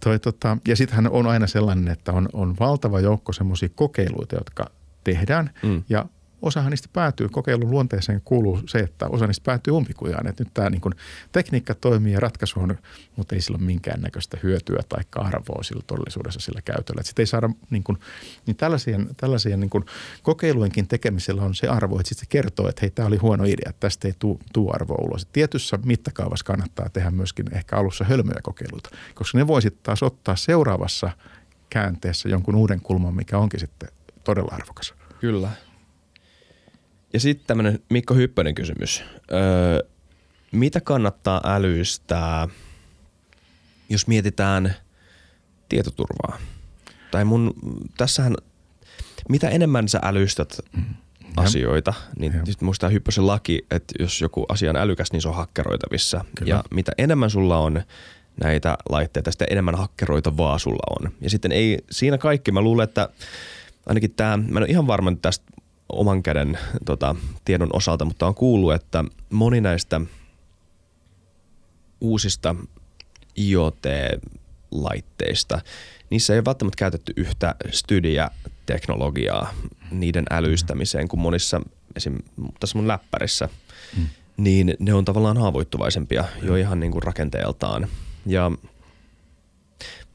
toi, 0.07 0.19
tota, 0.19 0.59
ja 0.69 0.77
sittenhän 0.77 1.11
on 1.11 1.27
aina 1.27 1.47
sellainen, 1.47 1.89
että 1.89 2.13
on, 2.13 2.29
on 2.33 2.55
valtava 2.61 3.01
joukko 3.01 3.33
semmoisia 3.33 3.69
kokeiluita, 3.75 4.37
jotka 4.37 4.71
tehdään. 5.05 5.51
Mm. 5.63 5.83
Ja 5.89 6.07
osahan 6.47 6.71
niistä 6.71 6.89
päätyy, 6.93 7.29
kokeilun 7.29 7.71
luonteeseen 7.71 8.21
kuuluu 8.25 8.61
se, 8.67 8.79
että 8.79 9.07
osa 9.09 9.27
niistä 9.27 9.45
päätyy 9.45 9.73
umpikujaan. 9.73 10.27
Että 10.27 10.45
nyt 10.45 10.55
tämä 10.55 10.71
niin 10.71 10.83
tekniikka 11.33 11.75
toimii 11.75 12.13
ja 12.13 12.21
ratkaisu 12.21 12.61
on, 12.61 12.79
mutta 13.17 13.35
ei 13.35 13.41
sillä 13.41 13.57
ole 13.57 13.67
minkäännäköistä 13.67 14.39
hyötyä 14.43 14.81
tai 14.89 15.05
arvoa 15.15 15.63
sillä 15.63 15.83
todellisuudessa 15.87 16.41
sillä 16.41 16.63
käytöllä. 16.63 17.03
Sitten 17.03 17.23
ei 17.23 17.27
saada, 17.27 17.51
niin, 17.71 17.83
kuin, 17.83 17.99
niin 18.47 18.57
tällaisien, 18.57 19.09
tällaisien 19.17 19.61
niin 19.61 19.71
kuin 19.71 19.85
kokeilujenkin 20.23 20.89
tekemisellä 20.89 21.43
on 21.43 21.55
se 21.55 21.69
arvo, 21.69 22.01
että 22.01 22.09
sitten 22.09 22.27
se 22.27 22.29
kertoo, 22.29 22.69
että 22.69 22.81
hei, 22.81 22.91
tämä 22.91 23.09
oli 23.09 23.17
huono 23.17 23.45
idea, 23.45 23.71
että 23.71 23.81
tästä 23.81 24.09
ei 24.09 24.15
tuu 24.53 24.71
arvoa 24.75 25.05
ulos. 25.05 25.23
Et 25.23 25.33
tietyssä 25.33 25.79
mittakaavassa 25.85 26.45
kannattaa 26.45 26.89
tehdä 26.89 27.11
myöskin 27.11 27.57
ehkä 27.57 27.77
alussa 27.77 28.05
hölmöjä 28.05 28.41
kokeiluita, 28.43 28.91
koska 29.15 29.39
ne 29.39 29.47
voisit 29.47 29.83
taas 29.83 30.03
ottaa 30.03 30.37
seuraavassa 30.37 31.11
käänteessä 31.71 32.29
jonkun 32.29 32.55
uuden 32.55 32.81
kulman, 32.81 33.15
mikä 33.15 33.39
onkin 33.39 33.61
sitten 33.61 33.89
todella 34.25 34.55
arvokas. 34.55 34.95
Kyllä. 35.21 35.51
Ja 37.13 37.21
sitten 37.21 37.47
tämmöinen 37.47 37.79
Mikko 37.91 38.15
Hyppönen 38.15 38.55
kysymys. 38.55 39.05
Öö, 39.33 39.89
mitä 40.53 40.81
kannattaa 40.81 41.41
älyistää, 41.45 42.49
jos 43.89 44.07
mietitään 44.07 44.75
tietoturvaa? 45.69 46.39
Tai 47.11 47.25
mun, 47.25 47.55
tässähän, 47.97 48.35
mitä 49.29 49.49
enemmän 49.49 49.89
sä 49.89 50.01
älystät 50.03 50.59
mm. 50.77 50.85
asioita, 51.37 51.95
niin 52.19 52.33
nyt 52.47 52.61
muistaa 52.61 52.91
Hyppösen 52.91 53.27
laki, 53.27 53.67
että 53.71 53.95
jos 53.99 54.21
joku 54.21 54.47
asia 54.49 54.71
on 54.71 54.77
älykäs, 54.77 55.13
niin 55.13 55.23
se 55.23 55.29
on 55.29 55.35
hakkeroitavissa. 55.35 56.25
Kyllä. 56.39 56.49
Ja 56.49 56.65
mitä 56.71 56.93
enemmän 56.99 57.31
sulla 57.31 57.59
on 57.59 57.83
näitä 58.45 58.79
laitteita, 58.89 59.31
sitä 59.31 59.45
enemmän 59.51 59.75
hakkeroitavaa 59.75 60.59
sulla 60.59 60.97
on. 61.01 61.13
Ja 61.21 61.31
sitten 61.31 61.53
ei 61.53 61.79
siinä 61.91 62.19
kaikki. 62.19 62.53
Mä 62.53 62.61
luulen, 62.61 62.85
että 62.85 63.09
ainakin 63.87 64.11
tämä, 64.11 64.37
mä 64.37 64.59
en 64.59 64.63
ole 64.63 64.67
ihan 64.67 64.87
varma 64.87 65.13
tästä 65.23 65.45
oman 65.89 66.23
käden 66.23 66.59
tota, 66.85 67.17
tiedon 67.45 67.71
osalta, 67.73 68.05
mutta 68.05 68.27
on 68.27 68.35
kuullut, 68.35 68.75
että 68.75 69.05
moni 69.31 69.61
näistä 69.61 70.01
uusista 72.01 72.55
IoT-laitteista, 73.39 75.61
niissä 76.11 76.33
ei 76.33 76.39
ole 76.39 76.45
välttämättä 76.45 76.79
käytetty 76.79 77.13
yhtä 77.17 77.55
Stydia-teknologiaa 77.71 79.55
niiden 79.91 80.25
älystämiseen 80.31 81.09
kuin 81.09 81.21
monissa, 81.21 81.61
esim. 81.97 82.19
tässä 82.61 82.79
mun 82.79 82.89
läppärissä, 82.89 83.49
hmm. 83.97 84.07
niin 84.37 84.75
ne 84.79 84.95
on 84.95 85.05
tavallaan 85.05 85.37
haavoittuvaisempia 85.37 86.25
jo 86.43 86.57
ihan 86.57 86.81
niin 86.81 86.93
kuin 86.93 87.03
rakenteeltaan. 87.03 87.89
Ja 88.27 88.53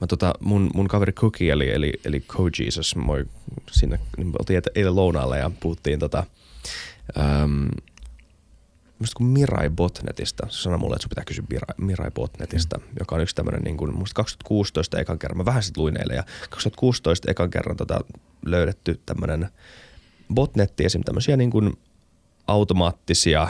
mä 0.02 0.08
tota, 0.08 0.34
mun, 0.40 0.70
mun 0.74 0.88
kaveri 0.88 1.14
Cookie 1.14 1.52
eli, 1.52 1.72
eli, 1.72 1.94
eli 2.06 2.20
Code 2.20 2.64
Jesus, 2.64 2.96
moi 2.96 3.26
sinne, 3.72 4.00
niin 4.18 4.34
oltiin 4.40 4.62
eilen 4.76 4.96
lounaalle 4.96 5.40
ja 5.40 5.52
puhuttiin 5.60 6.00
tota, 6.00 6.24
äm, 7.18 7.70
kuin 9.18 9.28
Mirai 9.28 9.70
Botnetista. 9.70 10.48
Se 10.50 10.62
sanoi 10.62 10.80
mulle, 10.80 10.96
että 10.96 11.04
sun 11.04 11.10
pitää 11.10 11.24
kysyä 11.24 11.46
Mirai, 11.50 11.76
Mirai 11.78 12.12
Botnetista, 12.12 12.78
mm. 12.78 12.84
joka 13.00 13.16
on 13.16 13.22
yksi 13.22 13.36
tämmöinen, 13.36 13.62
niin 13.62 13.78
kuin, 13.78 13.96
musta 13.96 14.16
2016 14.16 15.00
ekan 15.00 15.20
kerran, 15.20 15.38
mä 15.38 15.46
vähän 15.46 15.64
sit 15.64 15.78
luin 15.78 15.98
eilen, 16.02 16.16
ja 16.16 16.24
2016 16.50 17.32
ekan 17.32 17.50
kerran 17.50 17.78
tota, 17.78 18.02
löydetty 18.46 19.00
tämmöinen 19.06 19.50
botnetti, 20.34 20.86
esim. 20.86 21.02
tämmöisiä 21.04 21.38
niin 21.38 21.52
kuin 21.52 21.78
automaattisia, 22.52 23.48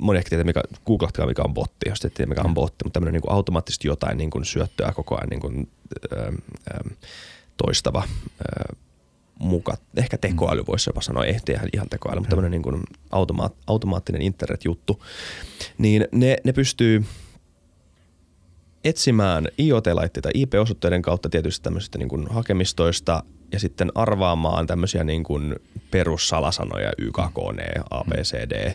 moni 0.00 0.18
ehkä 0.18 0.28
tietää, 0.28 0.44
mikä, 0.44 0.62
googlatkaa 0.86 1.26
mikä 1.26 1.42
on 1.42 1.54
botti, 1.54 1.88
jos 1.88 2.00
te 2.00 2.10
tiedä 2.10 2.28
mikä 2.28 2.42
on 2.44 2.54
botti, 2.54 2.84
mutta 2.84 3.00
tämmöinen 3.00 3.20
niin 3.20 3.32
automaattisesti 3.32 3.88
jotain 3.88 4.18
niin 4.18 4.30
kuin 4.30 4.44
syöttöä 4.44 4.92
koko 4.92 5.14
ajan 5.14 5.28
niin 5.28 5.40
kuin, 5.40 5.68
ö, 6.12 6.32
ö, 6.70 6.90
toistava 7.56 8.02
ö, 8.40 8.76
muka, 9.38 9.76
ehkä 9.96 10.18
tekoäly 10.18 10.64
voisi 10.66 10.90
jopa 10.90 11.00
sanoa, 11.00 11.24
ei 11.24 11.36
ihan 11.72 11.88
tekoäly, 11.88 12.20
mutta 12.20 12.30
tämmöinen 12.30 12.50
niin 12.50 12.62
kuin 12.62 12.82
automaat, 13.10 13.54
automaattinen 13.66 14.22
internetjuttu, 14.22 15.02
niin 15.78 16.08
ne, 16.12 16.36
ne 16.44 16.52
pystyy 16.52 17.04
etsimään 18.84 19.48
IoT-laitteita 19.58 20.28
IP-osoitteiden 20.34 21.02
kautta 21.02 21.28
tietysti 21.28 21.64
tämmöisistä 21.64 21.98
niin 21.98 22.08
kuin 22.08 22.26
hakemistoista 22.30 23.22
ja 23.52 23.60
sitten 23.60 23.92
arvaamaan 23.94 24.66
tämmöisiä 24.66 25.04
niin 25.04 25.24
kuin 25.24 25.56
perussalasanoja 25.90 26.92
YKKN, 26.98 27.60
ABCD 27.90 28.74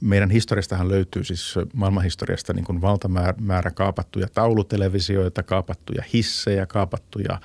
meidän 0.01 0.29
historiastahan 0.29 0.89
löytyy 0.89 1.23
siis 1.23 1.55
maailmanhistoriasta 1.73 2.53
niin 2.53 2.65
kuin 2.65 2.81
valtamäärä 2.81 3.71
kaapattuja 3.71 4.27
taulutelevisioita, 4.33 5.43
kaapattuja 5.43 6.03
hissejä, 6.13 6.65
kaapattuja 6.65 7.39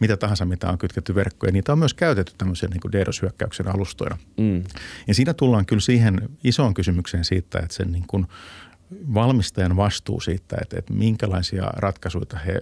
mitä 0.00 0.16
tahansa, 0.16 0.44
mitä 0.44 0.70
on 0.70 0.78
kytketty 0.78 1.14
verkkoon. 1.14 1.52
Niitä 1.52 1.72
on 1.72 1.78
myös 1.78 1.94
käytetty 1.94 2.32
tämmöisen 2.38 2.70
niin 2.70 2.80
kuin 2.80 2.92
DDoS-hyökkäyksen 2.92 3.68
alustoina. 3.68 4.18
Mm. 4.36 4.62
Ja 5.06 5.14
siinä 5.14 5.34
tullaan 5.34 5.66
kyllä 5.66 5.80
siihen 5.80 6.28
isoon 6.44 6.74
kysymykseen 6.74 7.24
siitä, 7.24 7.58
että 7.58 7.74
sen 7.74 7.92
niin 7.92 8.04
kuin 8.06 8.26
valmistajan 9.14 9.76
vastuu 9.76 10.20
siitä, 10.20 10.56
että, 10.62 10.78
että 10.78 10.92
minkälaisia 10.92 11.64
ratkaisuja 11.76 12.38
he 12.46 12.60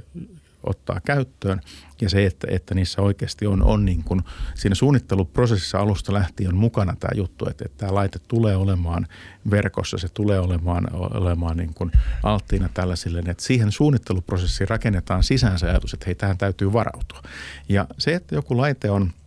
ottaa 0.62 1.00
käyttöön 1.04 1.60
ja 2.00 2.10
se, 2.10 2.26
että, 2.26 2.46
että 2.50 2.74
niissä 2.74 3.02
oikeasti 3.02 3.46
on, 3.46 3.62
on 3.62 3.84
niin 3.84 4.04
kuin 4.04 4.22
siinä 4.54 4.74
suunnitteluprosessissa 4.74 5.78
alusta 5.78 6.12
lähtien 6.12 6.48
on 6.48 6.56
mukana 6.56 6.96
tämä 7.00 7.10
juttu, 7.14 7.48
että, 7.48 7.64
että 7.64 7.78
tämä 7.78 7.94
laite 7.94 8.18
tulee 8.28 8.56
olemaan 8.56 9.06
verkossa, 9.50 9.98
se 9.98 10.08
tulee 10.08 10.40
olemaan, 10.40 10.88
olemaan 10.92 11.56
niin 11.56 11.74
kuin 11.74 11.92
alttiina 12.22 12.68
tällaisille, 12.74 13.18
että 13.18 13.42
siihen 13.42 13.72
suunnitteluprosessiin 13.72 14.68
rakennetaan 14.68 15.22
sisäänsä 15.22 15.66
ajatus, 15.66 15.94
että 15.94 16.06
hei, 16.06 16.14
tähän 16.14 16.38
täytyy 16.38 16.72
varautua. 16.72 17.22
Ja 17.68 17.86
se, 17.98 18.14
että 18.14 18.34
joku 18.34 18.56
laite 18.56 18.90
on– 18.90 19.10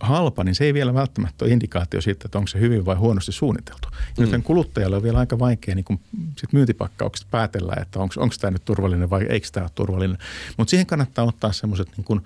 halpa, 0.00 0.44
niin 0.44 0.54
se 0.54 0.64
ei 0.64 0.74
vielä 0.74 0.94
välttämättä 0.94 1.44
ole 1.44 1.52
indikaatio 1.52 2.00
siitä, 2.00 2.22
että 2.24 2.38
onko 2.38 2.48
se 2.48 2.60
hyvin 2.60 2.86
vai 2.86 2.96
huonosti 2.96 3.32
suunniteltu. 3.32 3.88
Mm. 3.90 4.24
Joten 4.24 4.42
kuluttajalle 4.42 4.96
on 4.96 5.02
vielä 5.02 5.18
aika 5.18 5.38
vaikea 5.38 5.74
niin 5.74 5.84
kun 5.84 6.00
sit 6.36 6.52
myyntipakkaukset 6.52 7.26
päätellä, 7.30 7.72
että 7.82 7.98
onko 8.00 8.34
tämä 8.40 8.50
nyt 8.50 8.64
turvallinen 8.64 9.10
vai 9.10 9.26
eikö 9.28 9.48
tämä 9.52 9.64
ole 9.64 9.70
turvallinen. 9.74 10.18
Mutta 10.56 10.70
siihen 10.70 10.86
kannattaa 10.86 11.24
ottaa 11.24 11.52
semmoiset 11.52 11.88
niin 11.96 12.20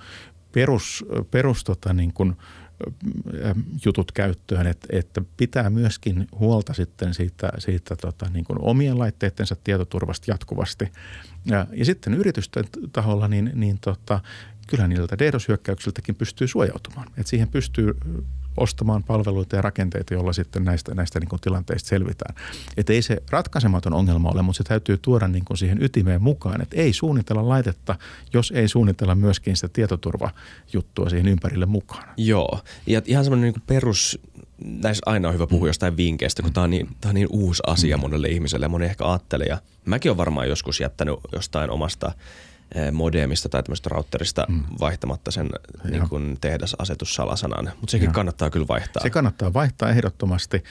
perus, 0.52 1.04
perus 1.30 1.64
tota 1.64 1.92
niin 1.92 2.12
kun, 2.12 2.36
jutut 3.84 4.12
käyttöön, 4.12 4.66
että, 4.66 4.86
että 4.90 5.22
pitää 5.36 5.70
myöskin 5.70 6.28
huolta 6.38 6.74
sitten 6.74 7.14
siitä, 7.14 7.52
siitä 7.58 7.96
tota, 7.96 8.26
niin 8.32 8.44
kuin 8.44 8.58
omien 8.60 8.98
laitteittensa 8.98 9.56
tietoturvasta 9.64 10.30
jatkuvasti. 10.30 10.92
Ja, 11.44 11.66
ja 11.72 11.84
sitten 11.84 12.14
yritysten 12.14 12.64
taholla, 12.92 13.28
niin, 13.28 13.50
niin 13.54 13.78
tota, 13.80 14.20
kyllä 14.66 14.88
niiltä 14.88 15.18
DDoS-hyökkäyksiltäkin 15.18 16.14
pystyy 16.14 16.48
suojautumaan. 16.48 17.06
Et 17.16 17.26
siihen 17.26 17.48
pystyy 17.48 17.94
ostamaan 18.56 19.04
palveluita 19.04 19.56
ja 19.56 19.62
rakenteita, 19.62 20.14
joilla 20.14 20.32
sitten 20.32 20.64
näistä, 20.64 20.94
näistä 20.94 21.20
niin 21.20 21.28
kuin 21.28 21.40
tilanteista 21.40 21.88
selvitään. 21.88 22.34
Et 22.76 22.90
ei 22.90 23.02
se 23.02 23.22
ratkaisematon 23.30 23.92
ongelma 23.92 24.30
ole, 24.30 24.42
mutta 24.42 24.56
se 24.56 24.64
täytyy 24.64 24.98
tuoda 25.02 25.28
niin 25.28 25.44
kuin 25.44 25.58
siihen 25.58 25.82
ytimeen 25.82 26.22
mukaan, 26.22 26.62
että 26.62 26.76
ei 26.76 26.92
suunnitella 26.92 27.48
laitetta, 27.48 27.96
jos 28.32 28.52
ei 28.56 28.68
suunnitella 28.68 29.14
myöskin 29.14 29.56
sitä 29.56 29.68
tietoturvajuttua 29.68 31.08
siihen 31.08 31.28
ympärille 31.28 31.66
mukaan. 31.66 32.08
Joo, 32.16 32.60
ja 32.86 33.02
ihan 33.04 33.24
semmoinen 33.24 33.52
niin 33.52 33.62
perus, 33.66 34.18
näissä 34.64 35.02
aina 35.06 35.28
on 35.28 35.34
hyvä 35.34 35.46
puhua 35.46 35.64
mm. 35.64 35.68
jostain 35.68 35.96
vinkkeistä, 35.96 36.42
kun 36.42 36.52
tämä 36.52 36.64
on, 36.64 36.70
niin, 36.70 36.88
tämä 37.00 37.10
on 37.10 37.14
niin 37.14 37.28
uusi 37.30 37.62
asia 37.66 37.96
mm. 37.96 38.00
monelle 38.00 38.28
ihmiselle 38.28 38.64
ja 38.64 38.68
moni 38.68 38.84
ehkä 38.84 39.06
ajattelee. 39.06 39.46
Ja 39.46 39.58
mäkin 39.84 40.10
olen 40.10 40.18
varmaan 40.18 40.48
joskus 40.48 40.80
jättänyt 40.80 41.14
jostain 41.32 41.70
omasta– 41.70 42.12
modemista 42.92 43.48
tai 43.48 43.62
tämmöistä 43.62 43.88
routerista 43.88 44.46
mm. 44.48 44.62
vaihtamatta 44.80 45.30
sen 45.30 45.50
niin 45.90 46.08
kuin 46.08 46.36
tehdasasetussalasanan, 46.40 47.64
mutta 47.64 47.90
sekin 47.90 48.06
ja. 48.06 48.12
kannattaa 48.12 48.50
kyllä 48.50 48.68
vaihtaa. 48.68 49.02
Se 49.02 49.10
kannattaa 49.10 49.52
vaihtaa 49.52 49.90
ehdottomasti 49.90 50.64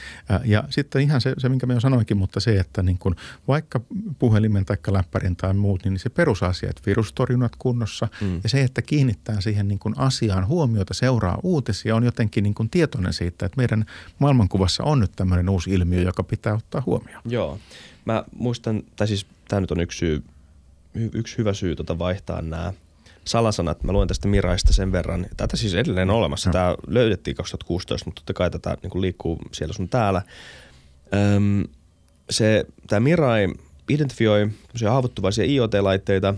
ja 0.46 0.64
sitten 0.70 1.02
ihan 1.02 1.22
se, 1.22 1.34
se 1.38 1.50
minkä 1.50 1.66
mä 1.66 1.74
jo 1.74 1.80
sanoinkin, 1.80 2.18
mutta 2.18 2.40
se, 2.40 2.60
että 2.60 2.84
niin 2.84 2.98
kuin 2.98 3.16
vaikka 3.48 3.82
puhelimen 4.20 4.66
tai 4.66 4.78
läppärin 4.88 5.36
tai 5.36 5.54
muut, 5.54 5.86
niin 5.86 6.00
se 6.00 6.10
perusasia, 6.10 6.70
että 6.70 6.82
virustorjunnat 6.86 7.56
kunnossa 7.56 8.08
mm. 8.22 8.40
ja 8.44 8.50
se, 8.50 8.62
että 8.62 8.82
kiinnittää 8.82 9.42
siihen 9.42 9.68
niin 9.68 9.80
kuin 9.80 9.96
asiaan 9.98 10.48
huomiota, 10.48 10.94
seuraa 10.94 11.40
uutisia, 11.44 11.96
on 11.96 12.04
jotenkin 12.04 12.44
niin 12.44 12.54
kuin 12.54 12.70
tietoinen 12.70 13.14
siitä, 13.14 13.46
että 13.46 13.58
meidän 13.58 13.86
maailmankuvassa 14.20 14.84
on 14.84 15.00
nyt 15.00 15.12
tämmöinen 15.16 15.50
uusi 15.50 15.72
ilmiö, 15.72 16.02
joka 16.02 16.24
pitää 16.24 16.54
ottaa 16.54 16.84
huomioon. 16.86 17.22
Joo. 17.26 17.60
Mä 18.06 18.24
muistan, 18.36 18.84
tai 18.96 19.08
siis 19.08 19.26
tämä 19.48 19.60
nyt 19.60 19.72
on 19.72 19.80
yksi 19.80 19.98
syy, 19.98 20.24
yksi 20.96 21.38
hyvä 21.38 21.54
syy 21.54 21.76
tota 21.76 22.00
vaihtaa 22.00 22.42
nämä 22.42 22.74
salasanat. 23.26 23.84
Mä 23.84 23.92
luen 23.92 24.08
tästä 24.08 24.28
Miraista 24.28 24.74
sen 24.74 24.92
verran. 24.92 25.26
Tätä 25.38 25.58
siis 25.58 25.76
edelleen 25.76 26.10
on 26.10 26.16
olemassa. 26.16 26.50
No. 26.50 26.54
Tämä 26.54 26.76
löydettiin 26.88 27.36
2016, 27.36 28.06
mutta 28.08 28.20
totta 28.20 28.34
kai 28.34 28.52
tätä 28.52 28.78
niin 28.84 29.02
liikkuu 29.02 29.40
siellä 29.52 29.74
sun 29.74 29.90
täällä. 29.90 30.22
Öm, 31.36 31.64
se, 32.30 32.66
tämä 32.88 33.00
Mirai 33.00 33.48
identifioi 33.90 34.50
haavoittuvaisia 34.90 35.46
IoT-laitteita 35.46 36.36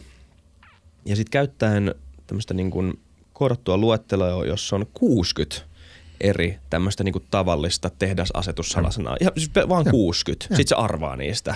ja 1.05 1.15
sitten 1.15 1.31
käyttäen 1.31 1.95
tämmöistä 2.27 2.53
niin 2.53 2.71
kuin 2.71 2.99
koodattua 3.33 3.77
luetteloa, 3.77 4.45
jossa 4.45 4.75
on 4.75 4.85
60 4.93 5.73
eri 6.21 6.59
tämmöistä 6.69 7.03
niinku 7.03 7.23
tavallista 7.31 7.89
tehdasasetussalasanaa. 7.99 9.17
Ja 9.21 9.31
siis 9.37 9.51
vaan 9.69 9.85
ja. 9.85 9.91
60. 9.91 10.45
Ja. 10.49 10.57
Sitten 10.57 10.77
se 10.77 10.83
arvaa 10.83 11.15
niistä. 11.15 11.55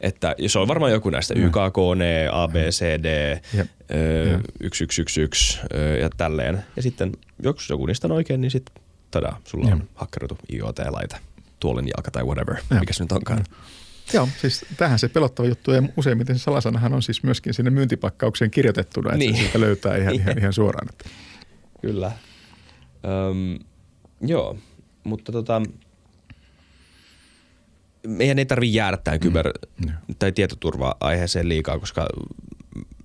Että 0.00 0.34
se 0.46 0.58
on 0.58 0.68
varmaan 0.68 0.92
joku 0.92 1.10
näistä 1.10 1.34
ja. 1.34 1.46
YKKN, 1.46 2.02
ABCD, 2.32 3.40
ja. 3.54 3.66
Ö, 3.94 4.40
1111 4.62 5.66
ö, 5.74 5.98
ja 5.98 6.10
tälleen. 6.16 6.64
Ja 6.76 6.82
sitten 6.82 7.12
jos 7.42 7.70
joku 7.70 7.86
niistä 7.86 8.06
on 8.06 8.12
oikein, 8.12 8.40
niin 8.40 8.50
sitten 8.50 8.84
tada, 9.10 9.32
sulla 9.44 9.68
on 9.72 9.88
hakkeroitu 9.94 10.38
IoT-laite, 10.52 11.16
tuolin 11.60 11.88
jalka 11.96 12.10
tai 12.10 12.24
whatever, 12.24 12.56
ja. 12.70 12.80
mikä 12.80 12.92
se 12.92 13.04
nyt 13.04 13.12
onkaan. 13.12 13.44
Joo, 14.12 14.28
siis 14.40 14.64
tähän 14.76 14.98
se 14.98 15.08
pelottava 15.08 15.48
juttu 15.48 15.72
ja 15.72 15.82
useimmiten 15.96 16.38
se 16.38 16.42
salasanahan 16.42 16.94
on 16.94 17.02
siis 17.02 17.22
myöskin 17.22 17.54
sinne 17.54 17.70
myyntipakkaukseen 17.70 18.50
kirjoitettuna, 18.50 19.08
että 19.08 19.18
niin. 19.18 19.36
siitä 19.36 19.60
löytää 19.60 19.96
ihan, 19.96 20.14
ihan, 20.20 20.38
ihan 20.38 20.52
suoraan. 20.52 20.88
Kyllä. 21.80 22.12
Öm, 23.04 23.58
Joo, 24.20 24.58
mutta 25.04 25.32
tota, 25.32 25.62
meidän 28.06 28.38
ei 28.38 28.46
tarvitse 28.46 28.76
jäädä 28.76 28.96
tähän 28.96 29.20
kyber- 29.20 29.68
mm. 29.86 29.92
tai 30.18 30.32
tietoturva-aiheeseen 30.32 31.48
liikaa, 31.48 31.78
koska 31.78 32.06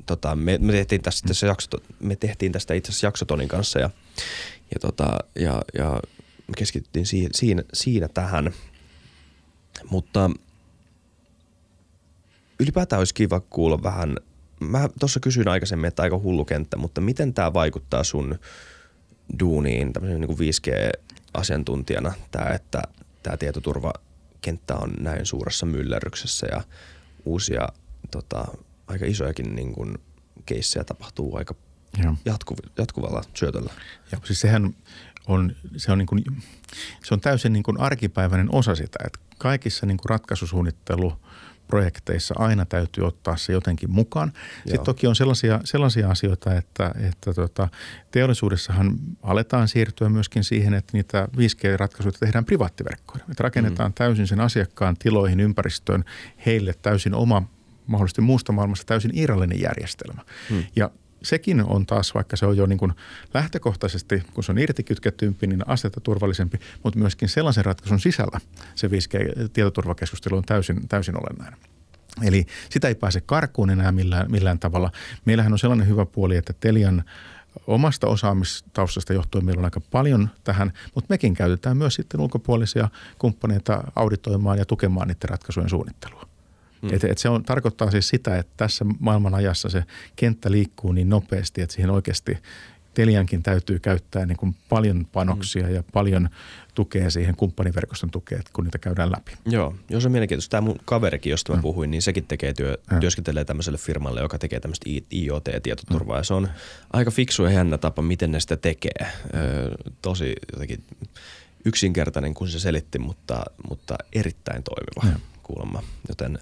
tota, 0.06 0.36
me, 0.36 0.58
me, 0.58 0.72
tehtiin 0.72 1.02
tästä, 1.02 1.28
tässä 1.28 1.48
jakso, 1.48 1.78
me 2.00 2.16
tehtiin 2.16 2.52
tästä 2.52 2.74
itse 2.74 2.92
asiassa 2.92 3.08
jaksotonin 3.08 3.48
kanssa 3.48 3.80
ja, 3.80 3.90
ja, 4.74 4.80
tota, 4.82 5.18
ja, 5.36 5.62
ja 5.78 5.90
me 6.48 6.54
keskityttiin 6.58 7.06
siinä, 7.06 7.30
siinä, 7.34 7.64
siinä 7.74 8.08
tähän. 8.08 8.52
Mutta 9.90 10.32
ylipäätään 12.60 12.98
olisi 13.00 13.14
kiva 13.14 13.40
kuulla 13.40 13.84
vähän, 13.84 14.18
mä 14.60 14.90
tuossa 15.00 15.20
kysyin 15.20 15.48
aikaisemmin, 15.48 15.88
että 15.88 16.04
aika 16.04 16.20
hullu 16.20 16.46
kenttä, 16.46 16.78
mutta 16.78 17.02
miten 17.02 17.34
tämä 17.34 17.54
vaikuttaa 17.54 18.04
sun– 18.04 18.36
duuniin 19.40 19.94
tämmöisen 19.94 20.22
niin 20.22 20.38
5G-asiantuntijana 20.38 22.14
tämä, 22.32 22.50
että 22.50 22.82
tämä 23.24 23.38
tietoturvakenttä 24.42 24.76
on 24.76 24.94
näin 25.00 25.26
suuressa 25.26 25.66
myllerryksessä 25.66 26.48
ja 26.52 26.64
uusia 27.26 27.68
tota, 28.12 28.46
aika 28.88 29.06
isojakin 29.06 29.56
niin 29.56 29.74
kuin 29.74 29.98
keissejä 30.46 30.84
tapahtuu 30.84 31.36
aika 31.36 31.56
jatku, 32.26 32.56
jatkuvalla 32.78 33.24
syötöllä. 33.34 33.74
Ja 34.12 34.18
siis 34.24 34.40
sehän 34.40 34.76
on, 35.28 35.56
se 35.78 35.92
on, 35.92 35.98
niin 35.98 36.08
kuin, 36.08 36.24
se 37.04 37.14
on 37.14 37.22
täysin 37.22 37.54
niin 37.54 37.64
kuin 37.64 37.80
arkipäiväinen 37.80 38.56
osa 38.56 38.76
sitä, 38.76 39.00
että 39.06 39.20
kaikissa 39.38 39.86
niin 39.86 39.98
kuin 39.98 40.10
ratkaisusuunnittelu– 40.10 41.14
projekteissa 41.72 42.36
aina 42.38 42.66
täytyy 42.66 43.08
ottaa 43.08 43.38
se 43.38 43.54
jotenkin 43.54 43.92
mukaan. 43.92 44.32
Joo. 44.36 44.62
Sitten 44.64 44.86
toki 44.86 45.08
on 45.08 45.16
sellaisia, 45.16 45.60
sellaisia 45.64 46.10
asioita, 46.10 46.56
että, 46.56 46.92
että 47.10 47.34
tota, 47.34 47.68
teollisuudessahan 48.12 48.96
aletaan 49.24 49.68
siirtyä 49.68 50.10
myöskin 50.10 50.44
siihen, 50.44 50.74
että 50.74 50.92
niitä 50.94 51.28
5G-ratkaisuja 51.38 52.12
tehdään 52.20 52.46
privaattiverkkoina. 52.46 53.26
Että 53.32 53.44
rakennetaan 53.44 53.92
mm. 53.92 53.94
täysin 53.94 54.28
sen 54.28 54.40
asiakkaan 54.40 54.96
tiloihin, 55.00 55.40
ympäristöön, 55.40 56.04
heille 56.46 56.74
täysin 56.82 57.14
oma 57.14 57.44
mahdollisesti 57.88 58.22
muusta 58.22 58.52
maailmasta 58.52 58.86
täysin 58.86 59.12
irrallinen 59.14 59.62
järjestelmä. 59.62 60.22
Hmm. 60.50 60.64
Ja 60.76 60.92
sekin 61.24 61.64
on 61.68 61.86
taas, 61.86 62.14
vaikka 62.16 62.38
se 62.38 62.46
on 62.46 62.58
jo 62.58 62.66
niin 62.66 62.78
kuin 62.78 62.94
lähtökohtaisesti, 63.34 64.24
kun 64.34 64.44
se 64.44 64.52
on 64.52 64.60
irtikytkettympi, 64.60 65.48
niin 65.48 65.70
astetta 65.70 66.00
turvallisempi, 66.00 66.58
mutta 66.84 67.00
myöskin 67.00 67.30
sellaisen 67.30 67.66
ratkaisun 67.66 68.00
sisällä 68.00 68.40
se 68.76 68.88
5G-tietoturvakeskustelu 68.88 70.38
on 70.38 70.44
täysin, 70.44 70.88
täysin 70.88 71.16
olennainen. 71.18 71.60
Eli 72.24 72.46
sitä 72.70 72.88
ei 72.88 72.96
pääse 72.96 73.22
karkuun 73.22 73.70
enää 73.70 73.92
millään, 73.92 74.32
millään 74.32 74.60
tavalla. 74.60 74.92
Meillähän 75.26 75.54
on 75.54 75.60
sellainen 75.60 75.88
hyvä 75.88 76.06
puoli, 76.06 76.38
että 76.38 76.54
Telian 76.60 77.04
omasta 77.68 78.08
osaamistaustasta 78.08 79.14
johtuen 79.14 79.46
meillä 79.46 79.60
on 79.60 79.66
aika 79.66 79.82
paljon 79.92 80.30
tähän, 80.44 80.74
mutta 80.96 81.14
mekin 81.14 81.34
käytetään 81.34 81.78
myös 81.78 81.96
sitten 81.96 82.22
ulkopuolisia 82.22 82.90
kumppaneita 83.20 83.84
auditoimaan 83.96 84.58
ja 84.58 84.66
tukemaan 84.66 85.08
niiden 85.08 85.30
ratkaisujen 85.30 85.70
suunnittelua. 85.70 86.31
Hmm. 86.82 86.94
Et, 86.94 87.04
et 87.04 87.18
se 87.18 87.30
on, 87.30 87.44
tarkoittaa 87.44 87.92
siis 87.92 88.08
sitä, 88.08 88.38
että 88.38 88.54
tässä 88.58 88.86
maailman 89.00 89.36
ajassa 89.36 89.70
se 89.70 89.84
kenttä 90.16 90.52
liikkuu 90.52 90.92
niin 90.92 91.10
nopeasti, 91.10 91.62
että 91.62 91.74
siihen 91.74 91.90
oikeasti 91.90 92.38
Teliankin 92.94 93.44
täytyy 93.44 93.80
käyttää 93.80 94.26
niin 94.26 94.38
kuin 94.38 94.56
paljon 94.70 95.08
panoksia 95.12 95.68
mm. 95.68 95.74
ja 95.74 95.84
paljon 95.94 96.30
tukea 96.76 97.10
siihen 97.10 97.36
kumppaniverkoston 97.36 98.12
tukeen, 98.12 98.44
kun 98.54 98.64
niitä 98.64 98.78
käydään 98.78 99.12
läpi. 99.12 99.32
Joo, 99.46 99.76
jos 99.90 100.06
on 100.06 100.12
mielenkiintoista. 100.12 100.52
Tämä 100.52 100.62
mun 100.62 100.80
kaverikin, 100.86 101.32
josta 101.32 101.52
mä 101.52 101.56
mm. 101.56 101.62
puhuin, 101.62 101.92
niin 101.92 102.02
sekin 102.02 102.26
tekee 102.28 102.54
työ, 102.54 102.78
mm. 102.92 103.00
työskentelee 103.00 103.46
tämmöiselle 103.46 103.78
firmalle, 103.78 104.22
joka 104.22 104.38
tekee 104.38 104.60
tämmöistä 104.60 104.90
IoT-tietoturvaa. 105.14 106.16
Mm. 106.16 106.20
Ja 106.20 106.24
se 106.24 106.34
on 106.34 106.50
aika 106.94 107.12
fiksu 107.12 107.44
ja 107.44 107.52
jännä 107.52 107.78
tapa, 107.78 108.02
miten 108.02 108.32
ne 108.32 108.40
sitä 108.40 108.58
tekee. 108.58 108.92
Ö, 109.02 109.12
tosi 110.02 110.36
jotenkin 110.54 110.84
yksinkertainen, 111.66 112.34
kun 112.34 112.48
se 112.48 112.60
selitti, 112.60 113.00
mutta, 113.00 113.44
mutta 113.70 113.98
erittäin 114.14 114.64
toimiva 114.64 115.16
mm. 115.16 115.22
kuulemma. 115.44 115.84
Joten 116.10 116.40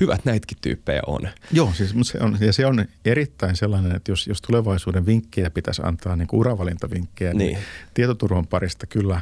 hyvät 0.00 0.24
näitäkin 0.24 0.58
tyyppejä 0.60 1.02
on. 1.06 1.28
Joo, 1.52 1.72
siis 1.72 1.94
se 2.02 2.18
on, 2.20 2.38
ja 2.40 2.52
se 2.52 2.66
on 2.66 2.84
erittäin 3.04 3.56
sellainen, 3.56 3.96
että 3.96 4.12
jos, 4.12 4.26
jos 4.26 4.42
tulevaisuuden 4.42 5.06
vinkkejä 5.06 5.50
pitäisi 5.50 5.82
antaa 5.84 6.16
niin 6.16 6.28
uravalintavinkkejä, 6.32 7.34
niin. 7.34 7.52
niin 7.52 7.64
tietoturvan 7.94 8.46
parista 8.46 8.86
kyllä 8.86 9.20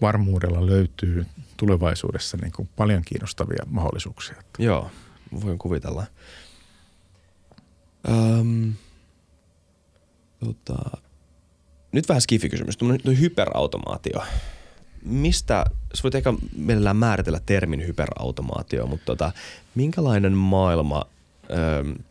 varmuudella 0.00 0.66
löytyy 0.66 1.26
tulevaisuudessa 1.56 2.36
niin 2.36 2.52
kuin 2.52 2.68
paljon 2.76 3.02
kiinnostavia 3.06 3.66
mahdollisuuksia. 3.66 4.36
Joo, 4.58 4.90
voin 5.44 5.58
kuvitella. 5.58 6.06
Öm, 8.08 8.72
tota, 10.44 10.98
nyt 11.92 12.08
vähän 12.08 12.20
skifi-kysymys. 12.20 12.76
Tuo 12.76 12.88
hyperautomaatio 13.20 14.22
mistä, 15.04 15.64
sä 15.94 16.02
voit 16.02 16.14
ehkä 16.14 16.34
mielellään 16.56 16.96
määritellä 16.96 17.40
termin 17.46 17.86
hyperautomaatio, 17.86 18.86
mutta 18.86 19.06
tota, 19.06 19.32
minkälainen 19.74 20.32
maailma, 20.32 21.04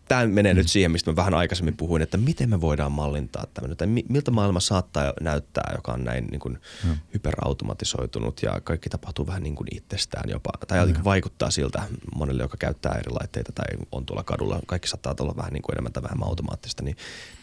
tämä 0.08 0.28
menee 0.28 0.54
nyt 0.54 0.70
siihen, 0.70 0.92
mistä 0.92 1.12
mä 1.12 1.16
vähän 1.16 1.34
aikaisemmin 1.34 1.78
puhuin, 1.78 2.02
että 2.02 2.18
miten 2.18 2.50
me 2.50 2.62
voidaan 2.62 2.92
mallintaa 2.92 3.46
tämmöinen, 3.54 3.78
tai 3.78 3.88
miltä 3.88 4.32
maailma 4.32 4.60
saattaa 4.60 5.14
näyttää, 5.22 5.72
joka 5.76 5.92
on 5.92 6.04
näin 6.04 6.28
niin 6.28 6.40
kuin 6.40 6.60
mm. 6.84 6.98
hyperautomatisoitunut 7.14 8.44
ja 8.44 8.62
kaikki 8.64 8.90
tapahtuu 8.90 9.28
vähän 9.28 9.44
niin 9.44 9.56
kuin 9.56 9.68
itsestään 9.76 10.30
jopa, 10.30 10.52
tai 10.68 10.86
mm. 10.86 11.04
vaikuttaa 11.04 11.52
siltä 11.52 11.84
monelle, 12.16 12.44
joka 12.44 12.58
käyttää 12.58 12.96
eri 13.00 13.12
laitteita 13.12 13.52
tai 13.52 13.66
on 13.92 14.06
tuolla 14.06 14.24
kadulla, 14.24 14.60
kaikki 14.66 14.88
saattaa 14.88 15.16
olla 15.20 15.36
vähän 15.36 15.54
niin 15.54 15.64
kuin 15.64 15.74
enemmän 15.74 15.94
tai 15.94 16.04
vähemmän 16.04 16.28
automaattista, 16.28 16.84
niin 16.84 16.98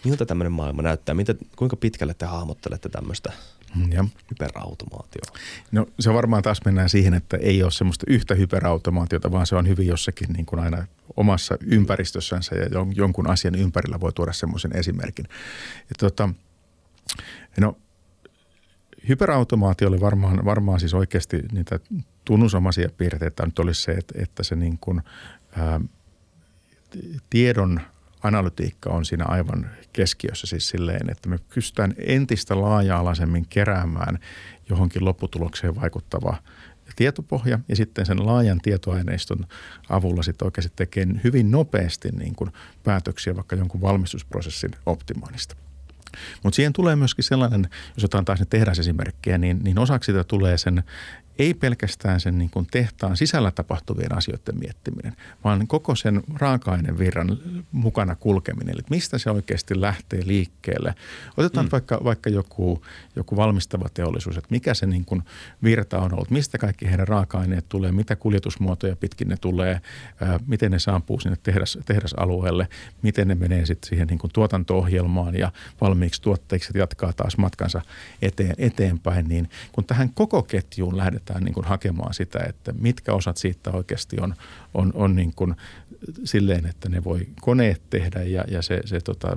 miltä 0.05 0.27
tämmöinen 0.27 0.53
maailma 0.53 0.83
näyttää, 0.83 1.15
Mitä, 1.15 1.35
kuinka 1.57 1.77
pitkälle 1.77 2.15
te 2.15 2.27
hahmottelette 2.27 2.89
tämmöistä 2.89 3.33
ja. 3.91 4.05
hyperautomaatio? 4.31 5.23
No 5.73 5.87
se 6.01 6.15
varmaan 6.15 6.43
taas 6.43 6.61
mennään 6.65 6.89
siihen, 6.89 7.15
että 7.15 7.37
ei 7.37 7.63
ole 7.63 7.71
semmoista 7.71 8.07
yhtä 8.09 8.35
hyperautomaatiota, 8.35 9.33
vaan 9.33 9.47
se 9.47 9.57
on 9.57 9.69
hyvin 9.69 9.87
jossakin 9.87 10.33
niin 10.33 10.47
kuin 10.47 10.61
aina 10.61 10.87
omassa 11.17 11.57
ympäristössänsä 11.67 12.55
ja 12.57 12.67
jonkun 12.95 13.31
asian 13.31 13.55
ympärillä 13.55 14.01
voi 14.01 14.13
tuoda 14.13 14.33
semmoisen 14.33 14.77
esimerkin. 14.77 15.27
Ja 15.81 15.95
tota, 15.99 16.29
no 17.61 17.77
hyperautomaatio 19.09 19.89
oli 19.89 20.01
varmaan, 20.01 20.45
varmaan 20.45 20.81
siis 20.81 20.95
oikeasti 20.95 21.43
niitä 21.53 21.81
tunnusomaisia 22.25 22.89
piirteitä 22.99 23.47
nyt 23.47 23.59
olisi 23.59 23.83
se, 23.83 23.93
että, 23.93 24.15
että 24.23 24.43
se 24.43 24.57
niin 24.57 24.79
kuin, 24.79 25.03
ää, 25.57 25.81
tiedon– 27.31 27.81
analytiikka 28.25 28.91
on 28.91 29.05
siinä 29.05 29.25
aivan 29.29 29.71
keskiössä 29.95 30.47
siis 30.47 30.69
silleen, 30.69 31.11
että 31.11 31.29
me 31.29 31.39
pystytään 31.55 31.95
entistä 31.99 32.61
laaja-alaisemmin 32.61 33.47
keräämään 33.49 34.19
johonkin 34.69 35.05
lopputulokseen 35.05 35.81
vaikuttava 35.81 36.37
tietopohja 36.97 37.59
ja 37.69 37.77
sitten 37.77 38.07
sen 38.07 38.27
laajan 38.27 38.61
tietoaineiston 38.61 39.47
avulla 39.89 40.23
sitten 40.23 40.47
oikeasti 40.47 40.73
tekee 40.77 41.07
hyvin 41.25 41.51
nopeasti 41.51 42.09
niin 42.09 42.35
kuin 42.35 42.51
päätöksiä 42.83 43.37
vaikka 43.37 43.57
jonkun 43.57 43.81
valmistusprosessin 43.81 44.71
optimoinnista. 44.87 45.57
Mutta 46.45 46.57
siihen 46.57 46.73
tulee 46.73 46.97
myöskin 46.97 47.25
sellainen, 47.25 47.69
jos 47.97 48.05
otetaan 48.05 48.25
taas 48.25 48.41
ne 48.41 48.47
tehdasesimerkkejä, 48.51 49.39
niin, 49.39 49.61
niin 49.65 49.79
osaksi 49.79 50.07
sitä 50.07 50.25
tulee 50.25 50.59
sen 50.59 50.85
ei 51.39 51.55
pelkästään 51.55 52.21
sen 52.21 52.39
niin 52.39 52.51
kuin 52.51 52.67
tehtaan 52.71 53.17
sisällä 53.17 53.51
tapahtuvien 53.51 54.17
asioiden 54.17 54.59
miettiminen, 54.59 55.17
vaan 55.45 55.67
koko 55.67 55.95
sen 55.95 56.23
raaka-ainevirran 56.35 57.39
mukana 57.73 58.15
kulkeminen. 58.15 58.75
Eli 58.75 58.83
mistä 58.91 59.19
se 59.19 59.31
oikeasti 59.31 59.81
lähtee 59.81 60.21
liikkeelle. 60.25 60.95
Otetaan 61.37 61.67
mm. 61.67 61.71
vaikka, 61.73 62.01
vaikka 62.05 62.31
joku, 62.31 62.83
joku 63.17 63.37
valmistava 63.37 63.89
teollisuus, 63.95 64.37
että 64.37 64.49
mikä 64.51 64.75
se 64.75 64.87
niin 64.87 65.05
kuin 65.05 65.23
virta 65.63 65.99
on 65.99 66.15
ollut, 66.15 66.31
mistä 66.31 66.59
kaikki 66.59 66.91
heidän 66.91 67.09
raaka-aineet 67.09 67.69
tulee, 67.69 67.93
mitä 67.93 68.17
kuljetusmuotoja 68.17 68.97
pitkin 68.97 69.29
ne 69.29 69.37
tulee, 69.41 69.81
ää, 70.21 70.41
miten 70.47 70.71
ne 70.71 70.79
saapuu 70.79 71.21
sinne 71.21 71.37
tehdas, 71.43 71.79
tehdasalueelle, 71.87 72.69
miten 73.03 73.29
ne 73.29 73.35
menee 73.35 73.67
sitten 73.67 73.89
siihen 73.89 74.09
niin 74.09 74.19
kuin 74.19 74.31
tuotanto-ohjelmaan 74.33 75.35
ja 75.35 75.53
valmiiksi 75.81 76.23
tuotteiksi 76.37 76.79
jatkaa 76.79 77.13
taas 77.13 77.37
matkansa 77.37 77.81
eteen, 78.23 78.55
eteenpäin. 78.59 79.29
Niin 79.29 79.51
kun 79.73 79.85
tähän 79.85 80.11
koko 80.15 80.43
ketjuun 80.43 80.97
lähdetään 80.97 81.45
niin 81.45 81.55
kuin 81.55 81.67
hakemaan 81.67 82.15
sitä, 82.15 82.39
että 82.49 82.73
mitkä 82.73 83.13
osat 83.13 83.37
siitä 83.37 83.71
oikeasti 83.71 84.17
on, 84.21 84.35
on, 84.75 84.93
on 84.95 85.15
niin 85.15 85.33
kuin 85.37 85.55
silleen, 86.25 86.67
että 86.67 86.89
ne 86.89 87.05
voi 87.05 87.29
koneet 87.41 87.83
tehdä 87.91 88.23
ja, 88.23 88.45
ja 88.49 88.63
se, 88.63 88.81
se 88.85 89.01
tota, 89.01 89.37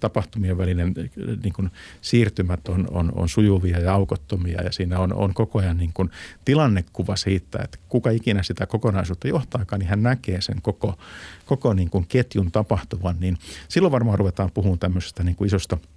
tapahtumien 0.00 0.58
välinen 0.58 0.94
niin 1.42 1.52
kuin 1.52 1.70
siirtymät 2.00 2.68
on, 2.68 2.86
on, 2.90 3.12
on 3.14 3.28
sujuvia 3.28 3.78
ja 3.78 3.94
aukottomia 3.94 4.62
ja 4.62 4.72
siinä 4.72 4.98
on, 4.98 5.14
on 5.14 5.34
koko 5.34 5.58
ajan 5.58 5.76
niin 5.76 5.92
kuin 5.94 6.10
tilannekuva 6.44 7.16
siitä, 7.16 7.58
että 7.64 7.78
kuka 7.88 8.10
ikinä 8.10 8.42
sitä 8.42 8.66
kokonaisuutta 8.66 9.28
johtaakaan, 9.28 9.80
niin 9.80 9.88
hän 9.88 10.02
näkee 10.02 10.40
sen 10.40 10.62
koko, 10.62 10.98
koko 11.46 11.74
niin 11.74 11.90
kuin 11.90 12.06
ketjun 12.06 12.52
tapahtuvan, 12.52 13.16
niin 13.20 13.36
silloin 13.68 13.92
varmaan 13.92 14.18
ruvetaan 14.18 14.50
puhumaan 14.54 14.78
tämmöisestä 14.78 15.22
niin 15.22 15.36
kuin 15.36 15.46
isosta– 15.46 15.78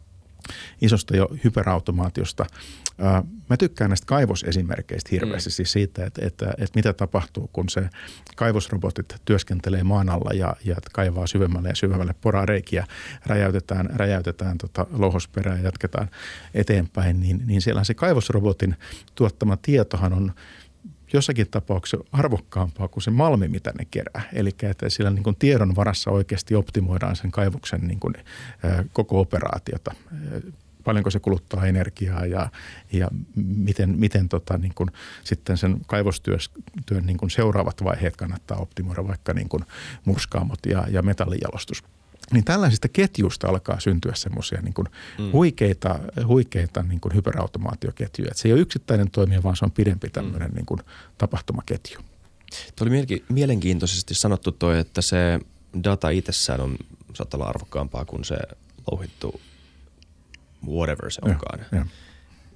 isosta 0.81 1.17
jo 1.17 1.29
hyperautomaatiosta. 1.43 2.45
Mä 3.49 3.57
tykkään 3.57 3.89
näistä 3.89 4.05
kaivosesimerkkeistä 4.05 5.09
hirveästi, 5.11 5.49
mm. 5.49 5.53
siis 5.53 5.71
siitä, 5.71 6.05
että, 6.05 6.25
että, 6.25 6.53
että 6.57 6.75
mitä 6.75 6.93
tapahtuu, 6.93 7.49
kun 7.53 7.69
se 7.69 7.89
kaivosrobotit 8.35 9.15
työskentelee 9.25 9.83
maan 9.83 10.09
alla 10.09 10.33
ja, 10.33 10.55
ja 10.65 10.75
kaivaa 10.93 11.27
syvemmälle 11.27 11.69
ja 11.69 11.75
syvemmälle 11.75 12.15
porareikiä, 12.21 12.87
räjäytetään, 13.25 13.89
räjäytetään 13.93 14.57
tota 14.57 14.87
louhosperää 14.91 15.57
ja 15.57 15.63
jatketaan 15.63 16.09
eteenpäin, 16.53 17.19
niin, 17.19 17.41
niin 17.45 17.61
siellä 17.61 17.83
se 17.83 17.93
kaivosrobotin 17.93 18.75
tuottama 19.15 19.57
tietohan 19.57 20.13
on 20.13 20.33
jossakin 21.13 21.47
tapauksessa 21.51 22.05
arvokkaampaa 22.11 22.87
kuin 22.87 23.03
se 23.03 23.11
malmi, 23.11 23.47
mitä 23.47 23.73
ne 23.79 23.85
kerää. 23.91 24.29
Eli 24.33 24.49
että 24.61 24.89
sillä 24.89 25.09
niin 25.09 25.23
kuin 25.23 25.35
tiedon 25.35 25.75
varassa 25.75 26.11
oikeasti 26.11 26.55
optimoidaan 26.55 27.15
sen 27.15 27.31
kaivoksen 27.31 27.81
niin 27.81 27.99
kuin, 27.99 28.13
koko 28.93 29.19
operaatiota. 29.19 29.95
Paljonko 30.83 31.09
se 31.09 31.19
kuluttaa 31.19 31.65
energiaa 31.65 32.25
ja, 32.25 32.49
ja 32.91 33.07
miten, 33.35 33.89
miten 33.99 34.29
tota, 34.29 34.57
niin 34.57 34.73
kuin, 34.75 34.89
sitten 35.23 35.57
sen 35.57 35.77
kaivostyön 35.87 36.39
niin 37.03 37.17
kuin 37.17 37.29
seuraavat 37.29 37.83
vaiheet 37.83 38.15
kannattaa 38.15 38.57
optimoida, 38.57 39.07
vaikka 39.07 39.33
niin 39.33 39.49
kuin 39.49 39.63
murskaamot 40.05 40.59
ja, 40.65 40.87
ja 40.89 41.01
metallijalostus– 41.01 41.83
niin 42.31 42.43
tällaisista 42.43 42.87
ketjuista 42.87 43.47
alkaa 43.47 43.79
syntyä 43.79 44.11
semmoisia 44.15 44.61
niin 44.61 44.73
kuin 44.73 44.87
mm. 45.19 45.31
huikeita, 45.31 45.99
huikeita 46.27 46.83
niin 46.83 46.99
kuin 46.99 47.15
hyperautomaatioketjuja. 47.15 48.31
Et 48.31 48.37
se 48.37 48.47
ei 48.47 48.53
ole 48.53 48.61
yksittäinen 48.61 49.11
toimija, 49.11 49.43
vaan 49.43 49.55
se 49.55 49.65
on 49.65 49.71
pidempi 49.71 50.09
tämmöinen 50.09 50.49
mm. 50.49 50.55
niin 50.55 50.65
kuin 50.65 50.79
tapahtumaketju. 51.17 51.99
Tuo 52.75 52.87
oli 52.87 53.23
mielenkiintoisesti 53.29 54.13
sanottu 54.13 54.51
toi, 54.51 54.79
että 54.79 55.01
se 55.01 55.39
data 55.83 56.09
itsessään 56.09 56.61
on 56.61 56.77
saattaa 57.13 57.37
olla 57.37 57.49
arvokkaampaa 57.49 58.05
kuin 58.05 58.25
se 58.25 58.37
louhittu 58.91 59.41
whatever 60.67 61.11
se 61.11 61.21
onkaan. 61.25 61.59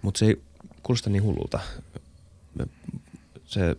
Mutta 0.02 0.18
se 0.18 0.26
ei 0.26 0.42
kuulosta 0.84 1.10
niin 1.10 1.24
hullulta. 1.24 1.60
Se 3.46 3.76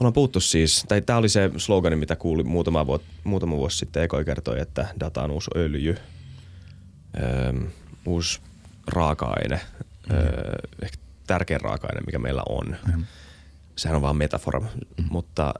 ollaan 0.00 0.12
puhuttu 0.12 0.40
siis, 0.40 0.84
tai 0.88 1.02
tämä 1.02 1.18
oli 1.18 1.28
se 1.28 1.50
slogani, 1.56 1.96
mitä 1.96 2.16
kuuli 2.16 2.42
muutama, 2.42 2.86
vuot, 2.86 3.02
muutama 3.24 3.56
vuosi 3.56 3.78
sitten. 3.78 4.02
Eko 4.02 4.24
kertoi, 4.24 4.60
että 4.60 4.88
data 5.00 5.22
on 5.22 5.30
uusi 5.30 5.50
öljy, 5.56 5.96
öö, 7.18 7.52
uusi 8.06 8.40
raaka-aine, 8.86 9.56
mm-hmm. 9.56 10.16
öö, 10.16 10.54
ehkä 10.82 10.98
tärkein 11.26 11.60
raaka-aine, 11.60 12.00
mikä 12.06 12.18
meillä 12.18 12.42
on. 12.48 12.66
Mm-hmm. 12.66 13.04
Sehän 13.76 13.96
on 13.96 14.02
vaan 14.02 14.16
metafora, 14.16 14.60
mm-hmm. 14.60 15.06
mutta 15.10 15.54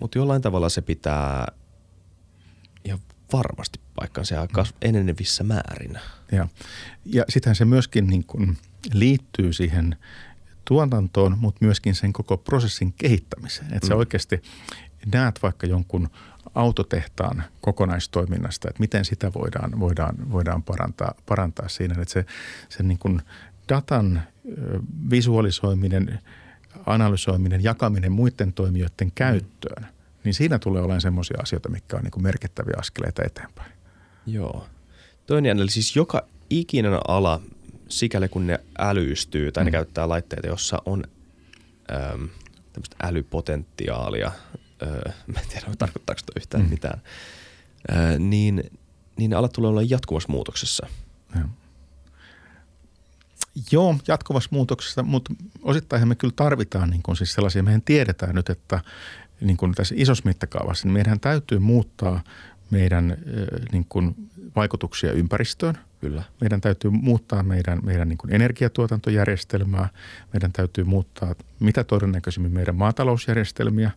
Mutta 0.00 0.18
jollain 0.18 0.42
tavalla 0.42 0.68
se 0.68 0.82
pitää 0.82 1.46
ihan 2.84 3.00
varmasti 3.32 3.80
paikkansa 3.94 4.34
ja 4.34 4.48
kas- 4.52 4.74
enenevissä 4.82 5.44
määrin. 5.44 5.98
Ja, 6.32 6.48
ja 7.04 7.24
sittenhän 7.28 7.56
se 7.56 7.64
myöskin 7.64 8.06
niin 8.06 8.24
kuin 8.24 8.58
liittyy 8.92 9.52
siihen 9.52 9.96
tuotantoon, 10.68 11.38
mutta 11.38 11.64
myöskin 11.64 11.94
sen 11.94 12.12
koko 12.12 12.36
prosessin 12.36 12.92
kehittämiseen. 12.92 13.66
Että 13.66 13.86
mm. 13.86 13.88
sä 13.88 13.96
oikeasti 13.96 14.42
näet 15.12 15.42
vaikka 15.42 15.66
jonkun 15.66 16.08
autotehtaan 16.54 17.44
kokonaistoiminnasta, 17.60 18.68
että 18.68 18.80
miten 18.80 19.04
sitä 19.04 19.32
voidaan, 19.32 19.80
voidaan, 19.80 20.32
voidaan 20.32 20.62
parantaa, 20.62 21.14
parantaa 21.26 21.68
siinä, 21.68 22.02
että 22.02 22.12
se, 22.12 22.24
se 22.68 22.82
niin 22.82 22.98
kuin 22.98 23.22
datan 23.68 24.22
visualisoiminen, 25.10 26.18
analysoiminen, 26.86 27.64
jakaminen 27.64 28.12
muiden 28.12 28.52
toimijoiden 28.52 29.12
käyttöön, 29.14 29.86
niin 30.24 30.34
siinä 30.34 30.58
tulee 30.58 30.82
olemaan 30.82 31.00
semmoisia 31.00 31.38
asioita, 31.42 31.68
mikä 31.68 31.96
on 31.96 32.02
niin 32.02 32.10
kuin 32.10 32.22
merkittäviä 32.22 32.74
askeleita 32.78 33.22
eteenpäin. 33.26 33.72
Joo. 34.26 34.66
Toinen, 35.26 35.58
eli 35.58 35.70
siis 35.70 35.96
joka 35.96 36.26
ikinen 36.50 36.98
ala, 37.08 37.40
sikäli 37.88 38.28
kun 38.28 38.46
ne 38.46 38.60
älyystyy 38.78 39.52
tai 39.52 39.64
mm. 39.64 39.66
ne 39.66 39.70
käyttää 39.70 40.08
laitteita, 40.08 40.46
jossa 40.46 40.82
on 40.86 41.04
äm, 41.92 42.28
tämmöistä 42.72 42.96
älypotentiaalia, 43.02 44.32
öö, 44.82 45.12
mä 45.34 45.40
en 45.40 45.48
tiedä 45.48 45.66
tarkoittaako 45.78 46.18
sitä 46.18 46.32
yhtään 46.36 46.62
mm. 46.64 46.70
mitään, 46.70 47.02
öö, 47.90 48.18
niin, 48.18 48.70
niin 49.16 49.34
alat 49.34 49.52
tulee 49.52 49.70
olla 49.70 49.82
jatkuvassa 49.82 50.32
muutoksessa. 50.32 50.86
Ja. 51.34 51.48
Joo, 53.72 53.96
jatkuvassa 54.08 54.48
muutoksessa, 54.52 55.02
mutta 55.02 55.34
osittain 55.62 56.08
me 56.08 56.14
kyllä 56.14 56.34
tarvitaan 56.36 56.90
niin 56.90 57.02
kuin 57.02 57.16
siis 57.16 57.32
sellaisia, 57.32 57.62
mehän 57.62 57.82
tiedetään 57.82 58.34
nyt, 58.34 58.50
että 58.50 58.80
niin 59.40 59.56
kuin 59.56 59.74
tässä 59.74 59.94
isossa 59.98 60.22
mittakaavassa, 60.24 60.86
niin 60.86 60.92
meidän 60.92 61.20
täytyy 61.20 61.58
muuttaa 61.58 62.20
meidän 62.70 63.16
niin 63.72 63.86
kuin 63.88 64.14
vaikutuksia 64.56 65.12
ympäristöön. 65.12 65.78
Kyllä. 66.00 66.22
Meidän 66.40 66.60
täytyy 66.60 66.90
muuttaa 66.90 67.42
meidän, 67.42 67.80
meidän 67.82 68.08
niin 68.08 68.18
kuin 68.18 68.34
energiatuotantojärjestelmää. 68.34 69.88
Meidän 70.32 70.52
täytyy 70.52 70.84
muuttaa 70.84 71.34
mitä 71.60 71.84
todennäköisimmin 71.84 72.52
meidän 72.52 72.76
maatalousjärjestelmiä. 72.76 73.90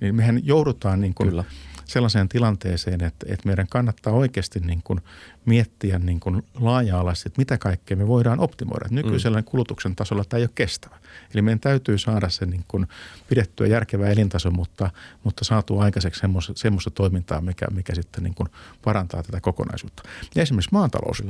Niin 0.00 0.14
mehän 0.14 0.40
joudutaan 0.46 1.00
niin 1.00 1.14
kuin 1.14 1.28
Kyllä 1.28 1.44
sellaiseen 1.88 2.28
tilanteeseen, 2.28 3.04
että, 3.04 3.26
että 3.28 3.46
meidän 3.46 3.66
kannattaa 3.70 4.12
oikeasti 4.12 4.60
niin 4.60 4.80
kuin 4.84 5.00
miettiä 5.44 5.98
niin 5.98 6.20
kuin 6.20 6.42
laaja-alaisesti, 6.54 7.28
että 7.28 7.40
mitä 7.40 7.58
kaikkea 7.58 7.96
me 7.96 8.06
voidaan 8.06 8.40
optimoida. 8.40 8.86
Nykyisellä 8.90 9.40
mm. 9.40 9.44
kulutuksen 9.44 9.96
tasolla 9.96 10.24
tämä 10.24 10.38
ei 10.38 10.44
ole 10.44 10.50
kestävä. 10.54 10.96
Eli 11.34 11.42
meidän 11.42 11.60
täytyy 11.60 11.98
saada 11.98 12.28
se 12.28 12.46
niin 12.46 12.64
kuin 12.68 12.86
pidettyä 13.28 13.66
järkevä 13.66 14.08
elintaso, 14.08 14.50
mutta, 14.50 14.90
mutta 15.24 15.44
saatu 15.44 15.78
aikaiseksi 15.78 16.20
semmoista, 16.20 16.52
semmoista 16.56 16.90
toimintaa, 16.90 17.40
mikä, 17.40 17.66
mikä 17.70 17.94
sitten 17.94 18.24
niin 18.24 18.34
kuin 18.34 18.48
parantaa 18.84 19.22
tätä 19.22 19.40
kokonaisuutta. 19.40 20.02
Ja 20.34 20.42
esimerkiksi 20.42 20.72
maatalous, 20.72 21.24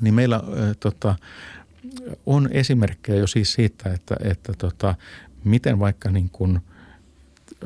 niin 0.00 0.14
meillä 0.14 0.36
äh, 0.36 0.42
tota, 0.80 1.14
on 2.26 2.48
esimerkkejä 2.52 3.18
jo 3.18 3.26
siis 3.26 3.52
siitä, 3.52 3.92
että, 3.92 4.16
että 4.22 4.52
tota, 4.58 4.94
miten 5.44 5.78
vaikka 5.78 6.10
niin 6.10 6.30
kuin, 6.30 6.60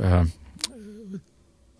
äh, 0.04 0.28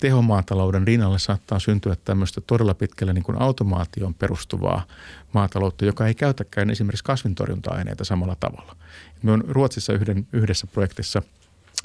tehomaatalouden 0.01 0.86
rinnalle 0.86 1.18
saattaa 1.18 1.59
syntyä 1.59 1.96
tämmöistä 2.05 2.40
todella 2.40 2.74
pitkälle 2.74 3.12
niin 3.12 3.24
kuin 3.24 3.42
automaation 3.42 4.14
perustuvaa 4.14 4.86
maataloutta, 5.32 5.84
joka 5.84 6.07
ei 6.07 6.14
käytäkään 6.14 6.70
esimerkiksi 6.70 7.05
kasvintorjunta-aineita 7.05 8.05
samalla 8.05 8.36
tavalla. 8.40 8.76
Me 9.22 9.32
on 9.32 9.44
Ruotsissa 9.49 9.92
yhden, 9.92 10.26
yhdessä 10.32 10.66
projektissa 10.66 11.22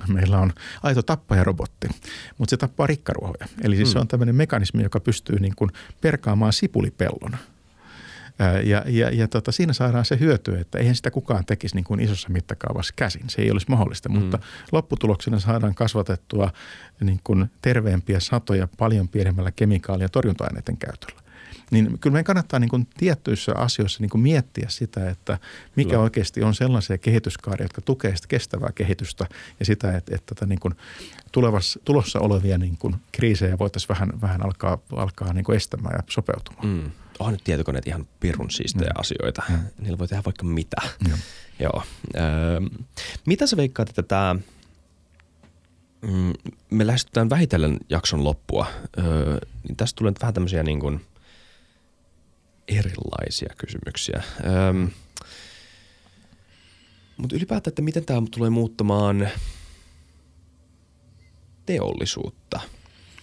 meillä 0.08 0.40
on 0.40 0.54
aito 0.84 1.02
tappajarobotti, 1.02 1.88
mutta 2.38 2.50
se 2.50 2.58
tappaa 2.58 2.88
rikkaruohoja. 2.88 3.48
Eli 3.64 3.76
siis 3.76 3.90
mm. 3.90 3.94
se 3.94 4.00
on 4.00 4.08
tämmöinen 4.08 4.36
mekanismi, 4.36 4.84
joka 4.84 5.00
pystyy 5.00 5.40
niin 5.40 5.56
kuin 5.56 5.72
perkaamaan 6.02 6.54
sipulipellon– 6.54 7.38
ja, 8.64 8.84
ja, 8.88 9.10
ja 9.10 9.28
tota, 9.28 9.52
siinä 9.52 9.74
saadaan 9.74 10.06
se 10.06 10.20
hyöty, 10.20 10.58
että 10.58 10.78
eihän 10.78 10.96
sitä 10.96 11.12
kukaan 11.12 11.46
tekisi 11.46 11.76
niin 11.76 11.84
kuin 11.84 12.00
isossa 12.00 12.30
mittakaavassa 12.30 12.94
käsin. 12.96 13.30
Se 13.30 13.42
ei 13.42 13.52
olisi 13.52 13.66
mahdollista, 13.70 14.10
mm. 14.10 14.16
mutta 14.16 14.40
lopputuloksena 14.72 15.40
saadaan 15.40 15.76
kasvatettua 15.76 16.52
niin 17.02 17.20
kuin 17.24 17.52
terveempiä 17.62 18.20
satoja 18.20 18.68
paljon 18.78 19.08
pienemmällä 19.08 19.52
kemikaalia 19.52 20.10
torjunta-aineiden 20.10 20.78
käytöllä. 20.78 21.24
Niin 21.72 22.00
kyllä 22.00 22.14
meidän 22.14 22.26
kannattaa 22.26 22.60
niin 22.60 22.70
kuin 22.70 22.88
tiettyissä 22.98 23.54
asioissa 23.56 24.02
niin 24.02 24.10
kuin 24.10 24.22
miettiä 24.22 24.66
sitä, 24.70 25.10
että 25.10 25.38
mikä 25.76 25.90
kyllä. 25.90 26.04
oikeasti 26.04 26.44
on 26.44 26.56
sellaisia 26.56 26.98
kehityskaaria, 26.98 27.66
jotka 27.66 27.82
tukevat 27.82 28.16
sitä 28.16 28.28
kestävää 28.28 28.70
kehitystä 28.76 29.28
ja 29.60 29.66
sitä, 29.66 29.98
että, 29.98 30.16
että 30.16 30.36
tätä 30.36 30.46
niin 30.46 30.60
kuin 30.60 30.74
tulevassa, 31.32 31.80
tulossa 31.86 32.20
olevia 32.20 32.58
niin 32.58 32.78
kuin 32.78 32.96
kriisejä 33.12 33.60
voitaisiin 33.60 33.90
vähän, 33.90 34.10
vähän 34.22 34.46
alkaa, 34.46 34.78
alkaa 34.96 35.34
niin 35.34 35.46
kuin 35.46 35.56
estämään 35.56 35.96
ja 35.98 36.04
sopeutumaan. 36.08 36.68
Mm 36.68 36.92
on 37.20 37.32
nyt 37.32 37.44
tietokoneet 37.44 37.88
ihan 37.88 38.08
pirun 38.20 38.52
siistejä 38.52 38.92
mm. 38.96 39.00
asioita. 39.00 39.44
Mm. 39.50 39.60
Niillä 39.80 39.98
voi 39.98 40.08
tehdä 40.08 40.24
vaikka 40.26 40.46
mitä. 40.46 40.82
Mm. 41.08 41.14
Joo. 41.60 41.84
Öö, 42.16 42.60
mitä 43.26 43.48
sä 43.48 43.58
veikkaat, 43.58 43.90
että 43.90 44.04
tämä, 44.04 44.36
mm, 46.02 46.34
me 46.70 46.88
lähestytään 46.88 47.30
vähitellen 47.30 47.78
jakson 47.90 48.24
loppua, 48.24 48.68
öö, 48.98 49.38
niin 49.68 49.78
tästä 49.78 49.98
tulee 49.98 50.14
vähän 50.22 50.34
tämmöisiä 50.34 50.64
niin 50.64 50.80
kuin 50.80 51.06
erilaisia 52.68 53.54
kysymyksiä. 53.58 54.24
Öö, 54.46 54.74
mutta 57.18 57.36
ylipäätään, 57.36 57.72
että 57.72 57.82
miten 57.82 58.06
tämä 58.06 58.22
tulee 58.32 58.50
muuttamaan 58.50 59.30
teollisuutta, 61.66 62.60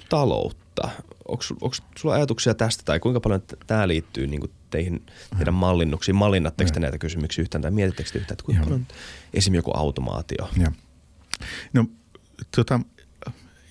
taloutta, 0.08 0.90
onko, 1.30 1.44
onko 1.60 1.76
sulla 1.96 2.14
ajatuksia 2.14 2.54
tästä 2.54 2.82
tai 2.84 3.00
kuinka 3.00 3.20
paljon 3.20 3.42
tämä 3.66 3.88
liittyy 3.88 4.26
niin 4.26 4.40
kuin 4.40 4.52
teihin, 4.70 5.06
teidän 5.36 5.54
mallinnuksiin? 5.54 6.16
Mallinnatteko 6.16 6.70
te 6.70 6.80
näitä 6.80 6.98
kysymyksiä 6.98 7.42
yhtään 7.42 7.62
tai 7.62 7.70
mietittekö 7.70 8.10
te 8.12 8.18
yhtään, 8.18 8.34
että 8.34 8.44
kuinka 8.44 8.60
Joo. 8.62 8.68
paljon 8.68 8.86
esimerkiksi 9.34 9.58
joku 9.58 9.70
automaatio? 9.74 10.48
Joo. 10.56 10.72
No 11.72 11.86
tota, 12.56 12.80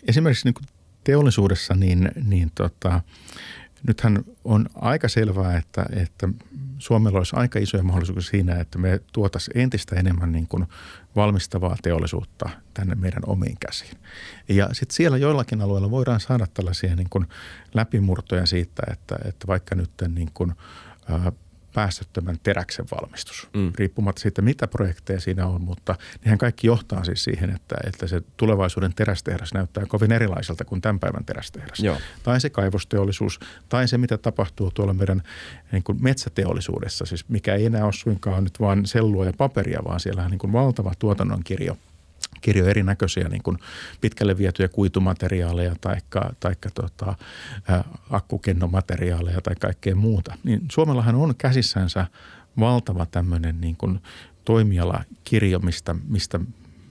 esimerkiksi 0.08 0.46
niin 0.46 0.68
teollisuudessa 1.04 1.76
niin, 1.76 2.12
niin 2.26 2.52
tota, 2.56 3.02
nythän 3.88 4.24
on 4.44 4.66
aika 4.76 5.08
selvää, 5.08 5.58
että, 5.58 5.86
että 5.92 6.30
Suomella 6.78 7.18
olisi 7.18 7.36
aika 7.36 7.60
isoja 7.60 7.84
mahdollisuuksia 7.84 8.32
siinä, 8.32 8.56
että 8.56 8.78
me 8.78 9.00
tuotaisiin 9.14 9.58
entistä 9.58 9.96
enemmän 9.96 10.32
niin 10.32 10.48
kuin 10.48 10.66
valmistavaa 11.16 11.76
teollisuutta 11.82 12.50
tänne 12.74 12.96
meidän 12.96 13.24
omiin 13.26 13.58
käsiin. 13.60 13.98
Ja 14.50 14.70
sitten 14.72 14.96
siellä 14.96 15.18
joillakin 15.18 15.62
alueilla 15.62 15.92
voidaan 15.92 16.20
saada 16.20 16.48
tällaisia 16.54 16.96
niin 16.96 17.10
kuin 17.10 17.28
läpimurtoja 17.74 18.46
siitä, 18.46 18.84
että, 18.92 19.16
että 19.26 19.48
vaikka 19.48 19.76
nyt 19.76 19.92
niin 20.08 20.32
kuin, 20.34 20.54
päästöttömän 21.74 22.40
teräksen 22.44 22.86
valmistus, 22.92 23.48
mm. 23.54 23.72
riippumatta 23.76 24.22
siitä, 24.22 24.42
mitä 24.42 24.68
projekteja 24.68 25.20
siinä 25.20 25.48
on, 25.48 25.62
mutta 25.62 25.96
nehän 26.26 26.38
kaikki 26.38 26.68
johtaa 26.68 27.04
siis 27.04 27.24
siihen, 27.24 27.50
että, 27.50 27.76
että 27.88 28.08
se 28.08 28.22
tulevaisuuden 28.38 28.94
terästehdas 28.94 29.54
näyttää 29.54 29.86
kovin 29.86 30.12
erilaiselta 30.12 30.66
kuin 30.66 30.82
tämän 30.82 31.00
päivän 31.00 31.26
terästehdas. 31.26 31.80
Joo. 31.80 31.98
Tai 32.24 32.42
se 32.42 32.50
kaivosteollisuus, 32.50 33.40
tai 33.70 33.88
se, 33.88 33.98
mitä 33.98 34.18
tapahtuu 34.18 34.72
tuolla 34.72 34.94
meidän 34.94 35.24
niin 35.72 35.84
kuin 35.84 36.04
metsäteollisuudessa, 36.04 37.06
siis 37.06 37.30
mikä 37.30 37.56
ei 37.56 37.66
enää 37.66 37.86
ole 37.86 37.94
suinkaan 37.94 38.44
nyt 38.44 38.60
vain 38.60 38.86
sellua 38.86 39.26
ja 39.26 39.34
paperia, 39.38 39.80
vaan 39.88 40.00
siellä 40.00 40.24
on 40.24 40.32
niin 40.32 40.40
kuin 40.40 40.54
valtava 40.54 40.94
tuotannon 41.00 41.44
kirjo– 41.44 41.78
kirjo 42.42 42.66
erinäköisiä 42.66 43.30
niin 43.30 43.44
kuin 43.44 43.58
pitkälle 44.02 44.38
vietyjä 44.38 44.68
kuitumateriaaleja 44.68 45.76
tai 45.82 45.98
taikka 46.40 46.70
tota, 46.74 47.16
akkukennomateriaaleja 48.10 49.42
tai 49.42 49.56
kaikkea 49.56 49.96
muuta. 49.96 50.38
Niin 50.44 50.62
Suomellahan 50.72 51.16
on 51.16 51.36
käsissänsä 51.36 52.08
valtava 52.60 53.06
tämmöinen 53.06 53.62
niin 53.62 53.76
kuin 53.76 54.00
toimialakirjo, 54.46 55.60
mistä, 55.60 55.96
mistä 56.08 56.40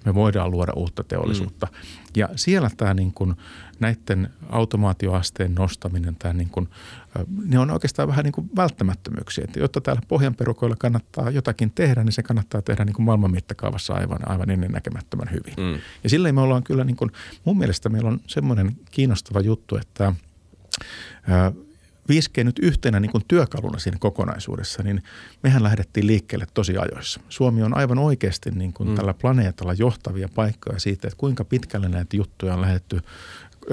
me 0.05 0.15
voidaan 0.15 0.51
luoda 0.51 0.73
uutta 0.77 1.05
teollisuutta. 1.05 1.67
Mm. 1.71 1.79
Ja 2.17 2.29
siellä 2.37 2.71
tämä 2.77 2.95
niin 2.95 3.13
kuin 3.13 3.35
näiden 3.81 4.31
automaatioasteen 4.49 5.55
nostaminen, 5.55 6.17
tämä 6.17 6.35
niin 6.35 6.51
kuin, 6.51 6.69
ne 7.45 7.59
on 7.59 7.71
oikeastaan 7.71 8.09
vähän 8.09 8.25
niin 8.25 8.33
kuin 8.33 8.51
välttämättömyyksiä. 8.57 9.45
Että 9.45 9.61
jotta 9.61 9.81
täällä 9.81 10.03
pohjanperukoilla 10.09 10.77
kannattaa 10.77 11.31
jotakin 11.31 11.73
tehdä, 11.75 12.05
niin 12.05 12.13
se 12.13 12.23
kannattaa 12.23 12.63
tehdä 12.63 12.85
niin 12.85 12.95
kuin 12.95 13.07
maailman 13.07 13.31
mittakaavassa 13.31 13.95
aivan, 13.95 14.29
aivan 14.29 14.51
ennen 14.51 14.71
näkemättömän 14.71 15.31
hyvin. 15.31 15.55
Mm. 15.75 15.81
Ja 16.05 16.11
silleen 16.11 16.35
me 16.35 16.41
ollaan 16.41 16.63
kyllä, 16.63 16.85
niin 16.85 16.97
kuin, 16.97 17.11
mun 17.45 17.59
mielestä 17.59 17.89
meillä 17.89 18.09
on 18.09 18.21
semmoinen 18.27 18.77
kiinnostava 18.91 19.41
juttu, 19.41 19.77
että 19.77 20.13
5G 22.13 22.45
nyt 22.45 22.59
yhtenä 22.63 23.01
niin 23.01 23.13
kuin 23.13 23.25
työkaluna 23.29 23.79
siinä 23.79 23.99
kokonaisuudessa, 24.01 24.83
niin 24.83 25.03
mehän 25.43 25.63
lähdettiin 25.63 26.07
liikkeelle 26.07 26.47
tosi 26.55 26.77
ajoissa. 26.77 27.21
Suomi 27.29 27.63
on 27.63 27.77
aivan 27.77 27.99
oikeasti 27.99 28.51
niin 28.51 28.73
kuin 28.73 28.89
mm. 28.89 28.95
tällä 28.95 29.15
planeetalla 29.15 29.75
johtavia 29.75 30.29
paikkoja 30.35 30.79
siitä, 30.79 31.09
että 31.09 31.19
kuinka 31.19 31.45
pitkälle 31.45 31.89
näitä 31.89 32.17
juttuja 32.17 32.55
on 32.55 32.61
lähdetty 32.61 33.01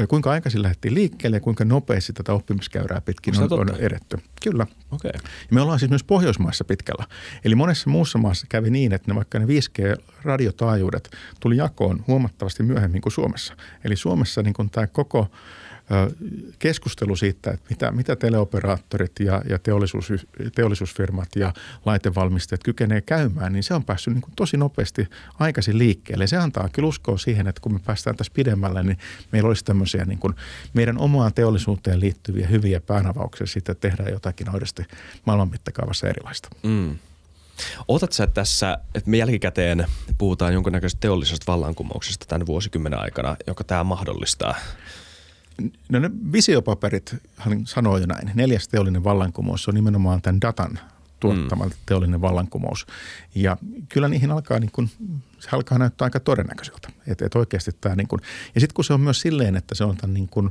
kuinka 0.09 0.31
aikaisin 0.31 0.61
lähdettiin 0.61 0.93
liikkeelle 0.93 1.38
ja 1.38 1.41
kuinka 1.41 1.65
nopeasti 1.65 2.13
tätä 2.13 2.33
oppimiskäyrää 2.33 3.01
pitkin 3.01 3.41
on, 3.41 3.59
on 3.59 3.75
edetty. 3.79 4.17
Kyllä. 4.43 4.67
Okay. 4.91 5.11
me 5.51 5.61
ollaan 5.61 5.79
siis 5.79 5.89
myös 5.89 6.03
Pohjoismaissa 6.03 6.63
pitkällä. 6.63 7.05
Eli 7.45 7.55
monessa 7.55 7.89
muussa 7.89 8.17
maassa 8.17 8.45
kävi 8.49 8.69
niin, 8.69 8.93
että 8.93 9.11
ne 9.11 9.15
vaikka 9.15 9.39
ne 9.39 9.45
5G-radiotaajuudet 9.45 11.09
tuli 11.39 11.57
jakoon 11.57 12.03
huomattavasti 12.07 12.63
myöhemmin 12.63 13.01
kuin 13.01 13.13
Suomessa. 13.13 13.55
Eli 13.83 13.95
Suomessa 13.95 14.41
niin 14.41 14.69
tämä 14.71 14.88
koko 14.88 15.31
keskustelu 16.59 17.15
siitä, 17.15 17.51
että 17.51 17.65
mitä, 17.69 17.91
mitä 17.91 18.15
teleoperaattorit 18.15 19.11
ja, 19.19 19.41
ja 19.49 19.59
teollisuus, 19.59 20.11
teollisuusfirmat 20.55 21.29
ja 21.36 21.53
laitevalmistajat 21.86 22.63
kykenee 22.63 23.01
käymään, 23.01 23.53
niin 23.53 23.63
se 23.63 23.73
on 23.73 23.83
päässyt 23.83 24.13
niin 24.13 24.21
kuin 24.21 24.33
tosi 24.36 24.57
nopeasti 24.57 25.07
aikaisin 25.39 25.77
liikkeelle. 25.77 26.27
Se 26.27 26.38
antaa 26.38 26.69
kyllä 26.69 26.88
uskoa 26.88 27.17
siihen, 27.17 27.47
että 27.47 27.61
kun 27.61 27.73
me 27.73 27.79
päästään 27.79 28.15
tässä 28.15 28.33
pidemmälle, 28.36 28.83
niin 28.83 28.97
meillä 29.31 29.47
olisi 29.47 29.65
tämmöisiä 29.65 30.05
niin 30.05 30.19
kuin 30.19 30.33
meidän 30.73 30.97
omaan 30.97 31.33
teollisuuteen 31.33 31.99
liittyviä 31.99 32.47
hyviä 32.47 32.81
päänavauksia 32.81 33.47
siitä, 33.47 33.71
että 33.71 33.89
tehdään 33.89 34.11
jotakin 34.11 34.49
oikeasti 34.49 34.83
maailman 35.25 35.49
mittakaavassa 35.49 36.07
erilaista. 36.07 36.49
Mm. 36.63 36.97
Otat 37.88 38.11
sä 38.11 38.27
tässä, 38.27 38.77
että 38.95 39.09
me 39.09 39.17
jälkikäteen 39.17 39.86
puhutaan 40.17 40.53
jonkunnäköisestä 40.53 41.01
teollisesta 41.01 41.51
vallankumouksesta 41.51 42.25
tämän 42.25 42.47
vuosikymmenen 42.47 42.99
aikana, 42.99 43.36
joka 43.47 43.63
tämä 43.63 43.83
mahdollistaa? 43.83 44.55
No 45.89 45.99
ne 45.99 46.12
visiopaperit 46.32 47.16
sanoo 47.66 47.97
jo 47.97 48.06
näin. 48.06 48.32
Neljäs 48.34 48.68
teollinen 48.68 49.03
vallankumous 49.03 49.68
on 49.68 49.76
nimenomaan 49.76 50.22
tämän 50.22 50.41
datan 50.41 50.80
tuottama 51.20 51.66
mm. 51.66 51.72
teollinen 51.86 52.22
vallankumous. 52.22 52.86
Ja 53.36 53.58
kyllä 53.89 54.08
niihin 54.08 54.32
alkaa, 54.32 54.60
niin 54.60 54.72
kuin, 54.72 54.89
se 55.39 55.49
alkaa 55.51 55.78
näyttää 55.78 56.06
aika 56.06 56.20
todennäköiseltä. 56.20 56.89
Että 57.08 57.26
et 57.26 57.36
oikeasti 57.36 57.72
tämä 57.82 57.95
niin 57.95 58.08
kuin, 58.08 58.22
ja 58.56 58.62
sitten 58.62 58.76
kun 58.76 58.84
se 58.86 58.93
on 58.93 59.01
myös 59.01 59.22
silleen, 59.22 59.56
että 59.56 59.76
se 59.76 59.84
on 59.84 59.97
tämän 59.97 60.14
niin 60.14 60.28
kuin, 60.28 60.49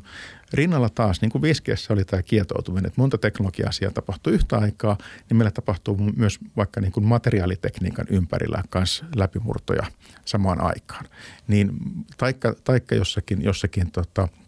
rinnalla 0.53 0.89
taas, 0.89 1.21
niin 1.21 1.31
kuin 1.31 1.43
5 1.43 1.63
oli 1.91 2.05
tämä 2.05 2.23
kietoutuminen, 2.23 2.87
että 2.87 3.01
monta 3.01 3.19
teknologia-asiaa 3.19 3.91
tapahtuu 3.91 4.33
yhtä 4.33 4.59
aikaa, 4.59 4.99
niin 5.31 5.37
meillä 5.37 5.51
tapahtuu 5.51 5.97
myös 6.17 6.39
vaikka 6.57 6.81
niin 6.81 6.93
kuin 6.93 7.07
materiaalitekniikan 7.07 8.07
ympärillä 8.11 8.63
kanssa 8.69 9.05
läpimurtoja 9.17 9.87
samaan 10.25 10.61
aikaan. 10.61 11.05
Niin 11.49 11.73
taikka, 12.17 12.55
taikka 12.65 12.95
jossakin, 12.95 13.43
jossakin 13.43 13.91
tota,– 13.91 14.29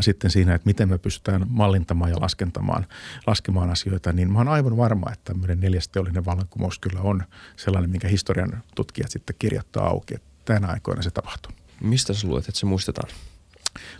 sitten 0.00 0.30
siinä, 0.30 0.54
että 0.54 0.66
miten 0.66 0.88
me 0.88 0.98
pystytään 0.98 1.46
mallintamaan 1.48 2.10
ja 2.10 2.20
laskentamaan, 2.20 2.86
laskemaan 3.26 3.70
asioita, 3.70 4.12
niin 4.12 4.32
mä 4.32 4.38
oon 4.38 4.48
aivan 4.48 4.76
varma, 4.76 5.12
että 5.12 5.32
tämmöinen 5.32 5.60
neljäs 5.60 5.88
teollinen 5.88 6.24
vallankumous 6.24 6.78
kyllä 6.78 7.00
on 7.00 7.22
sellainen, 7.56 7.90
minkä 7.90 8.08
historian 8.08 8.62
tutkijat 8.74 9.10
sitten 9.10 9.36
kirjoittaa 9.38 9.86
auki, 9.86 10.14
että 10.14 10.28
tänä 10.44 10.66
aikoina 10.66 11.02
se 11.02 11.10
tapahtuu. 11.10 11.52
Mistä 11.80 12.14
sä 12.14 12.28
luulet, 12.28 12.48
että 12.48 12.60
se 12.60 12.66
muistetaan? 12.66 13.08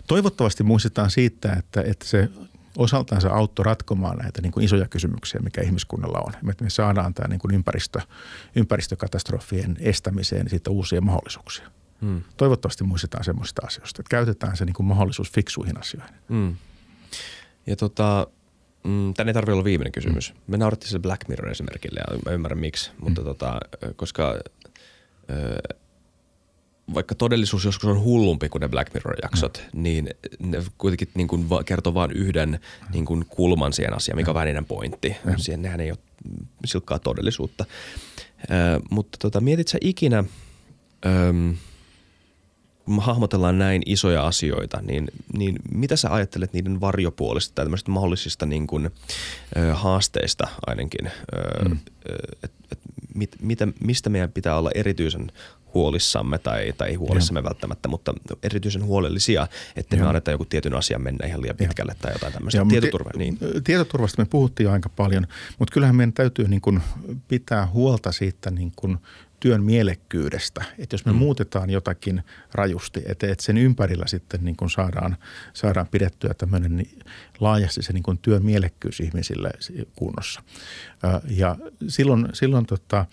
Toivottavasti 0.07 0.63
muistetaan 0.63 1.11
siitä, 1.11 1.53
että, 1.53 1.81
että 1.81 2.05
se 2.07 2.29
osaltaan 2.77 3.21
se 3.21 3.27
auttoi 3.27 3.65
ratkomaan 3.65 4.17
näitä 4.17 4.41
niin 4.41 4.51
kuin 4.51 4.65
isoja 4.65 4.87
kysymyksiä, 4.87 5.41
mikä 5.43 5.61
ihmiskunnalla 5.61 6.19
on. 6.19 6.33
Että 6.51 6.63
me 6.63 6.69
saadaan 6.69 7.13
tämä 7.13 7.27
niin 7.27 7.39
kuin 7.39 7.55
ympäristö, 7.55 8.01
ympäristökatastrofien 8.55 9.77
estämiseen 9.79 10.49
siitä 10.49 10.69
uusia 10.69 11.01
mahdollisuuksia. 11.01 11.71
Mm. 12.03 12.21
Toivottavasti 12.37 12.83
muistetaan 12.83 13.23
semmoista 13.23 13.61
asioista, 13.65 14.01
että 14.01 14.09
käytetään 14.09 14.57
se 14.57 14.65
niin 14.65 14.73
kuin 14.73 14.85
mahdollisuus 14.85 15.31
fiksuihin 15.31 15.79
asioihin. 15.79 16.15
Mm. 16.29 16.55
Ja 17.67 17.75
tota, 17.75 18.27
mm, 18.83 19.13
tänne 19.13 19.29
ei 19.29 19.33
tarvitse 19.33 19.53
olla 19.53 19.63
viimeinen 19.63 19.91
kysymys. 19.91 20.33
Mm. 20.33 20.39
Me 20.47 20.57
naurattiin 20.57 20.91
se 20.91 20.99
Black 20.99 21.27
Mirror 21.27 21.51
esimerkille 21.51 21.99
ja 21.99 22.17
mä 22.25 22.31
ymmärrän 22.31 22.59
miksi, 22.59 22.91
mm. 22.91 22.95
mutta 22.99 23.23
tota, 23.23 23.59
koska 23.95 24.39
ö, 25.29 25.75
vaikka 26.93 27.15
todellisuus 27.15 27.65
joskus 27.65 27.89
on 27.89 28.01
hullumpi 28.01 28.49
kuin 28.49 28.61
ne 28.61 28.69
Black 28.69 28.93
Mirror-jaksot, 28.93 29.63
mm. 29.73 29.83
niin 29.83 30.09
ne 30.39 30.63
kuitenkin 30.77 31.09
niin 31.15 31.27
kuin 31.27 31.49
va- 31.49 31.63
kertoo 31.63 31.93
vain 31.93 32.11
yhden 32.11 32.59
niin 32.93 33.05
kuin 33.05 33.25
kulman 33.25 33.73
siihen 33.73 33.93
asiaan, 33.93 34.17
mikä 34.17 34.31
on 34.31 34.35
välinen 34.35 34.65
pointti. 34.65 35.15
Mm. 35.25 35.33
Siihen 35.37 35.61
nehän 35.61 35.79
ei 35.79 35.91
ole 35.91 35.99
silkkaa 36.65 36.99
todellisuutta. 36.99 37.65
Ö, 38.43 38.79
mutta 38.89 39.17
tota, 39.21 39.41
mietit 39.41 39.67
sä 39.67 39.77
ikinä... 39.81 40.23
Ö, 41.05 41.09
kun 41.43 41.72
hahmotellaan 42.99 43.57
näin 43.57 43.81
isoja 43.85 44.27
asioita, 44.27 44.81
niin, 44.81 45.07
niin 45.37 45.55
mitä 45.71 45.95
sä 45.95 46.13
ajattelet 46.13 46.53
niiden 46.53 46.81
varjopuolista 46.81 47.55
tai 47.55 47.65
tämmöisistä 47.65 47.91
mahdollisista 47.91 48.45
niin 48.45 48.67
kuin, 48.67 48.91
ö, 49.57 49.73
haasteista 49.73 50.47
ainakin? 50.67 51.07
Ö, 51.07 51.69
mm. 51.69 51.77
et, 52.43 52.51
et, 52.71 52.79
mit, 53.15 53.35
mitä, 53.41 53.67
mistä 53.83 54.09
meidän 54.09 54.31
pitää 54.31 54.57
olla 54.57 54.71
erityisen 54.75 55.31
huolissamme 55.73 56.37
tai, 56.37 56.73
tai 56.77 56.89
ei 56.89 56.95
huolissamme 56.95 57.39
Joo. 57.39 57.45
välttämättä, 57.45 57.87
mutta 57.87 58.13
erityisen 58.43 58.85
huolellisia, 58.85 59.47
että 59.75 59.95
me 59.95 60.07
annetaan 60.07 60.33
joku 60.33 60.45
tietyn 60.45 60.73
asian 60.73 61.01
mennä 61.01 61.27
ihan 61.27 61.41
liian 61.41 61.57
pitkälle 61.57 61.91
Joo. 61.91 62.01
tai 62.01 62.11
jotain 62.13 62.33
tämmöistä. 62.33 62.57
Joo, 62.57 62.65
Tietoturva, 62.65 63.09
niin. 63.17 63.37
Tietoturvasta 63.63 64.21
me 64.21 64.27
puhuttiin 64.29 64.65
jo 64.65 64.71
aika 64.71 64.89
paljon, 64.89 65.27
mutta 65.59 65.73
kyllähän 65.73 65.95
meidän 65.95 66.13
täytyy 66.13 66.47
niin 66.47 66.61
kuin 66.61 66.81
pitää 67.27 67.67
huolta 67.67 68.11
siitä 68.11 68.51
niin 68.51 68.71
kuin 68.75 68.97
työn 69.43 69.63
mielekkyydestä. 69.63 70.65
Että 70.79 70.93
jos 70.93 71.05
me 71.05 71.11
mm. 71.11 71.17
muutetaan 71.17 71.69
jotakin 71.69 72.23
rajusti, 72.51 73.01
että, 73.05 73.27
että 73.27 73.43
sen 73.43 73.57
ympärillä 73.57 74.07
sitten 74.07 74.39
niin 74.43 74.55
kuin 74.55 74.69
saadaan, 74.69 75.17
saadaan 75.53 75.87
pidettyä 75.87 76.33
tämmöinen 76.33 76.75
niin 76.75 76.99
laajasti 77.39 77.81
se 77.81 77.93
niin 77.93 78.03
kuin 78.03 78.17
työn 78.17 78.45
mielekkyys 78.45 78.99
ihmisille 78.99 79.51
kunnossa. 79.95 80.43
Ja 81.29 81.55
silloin, 81.87 82.27
silloin 82.33 82.65
tota, 82.65 83.05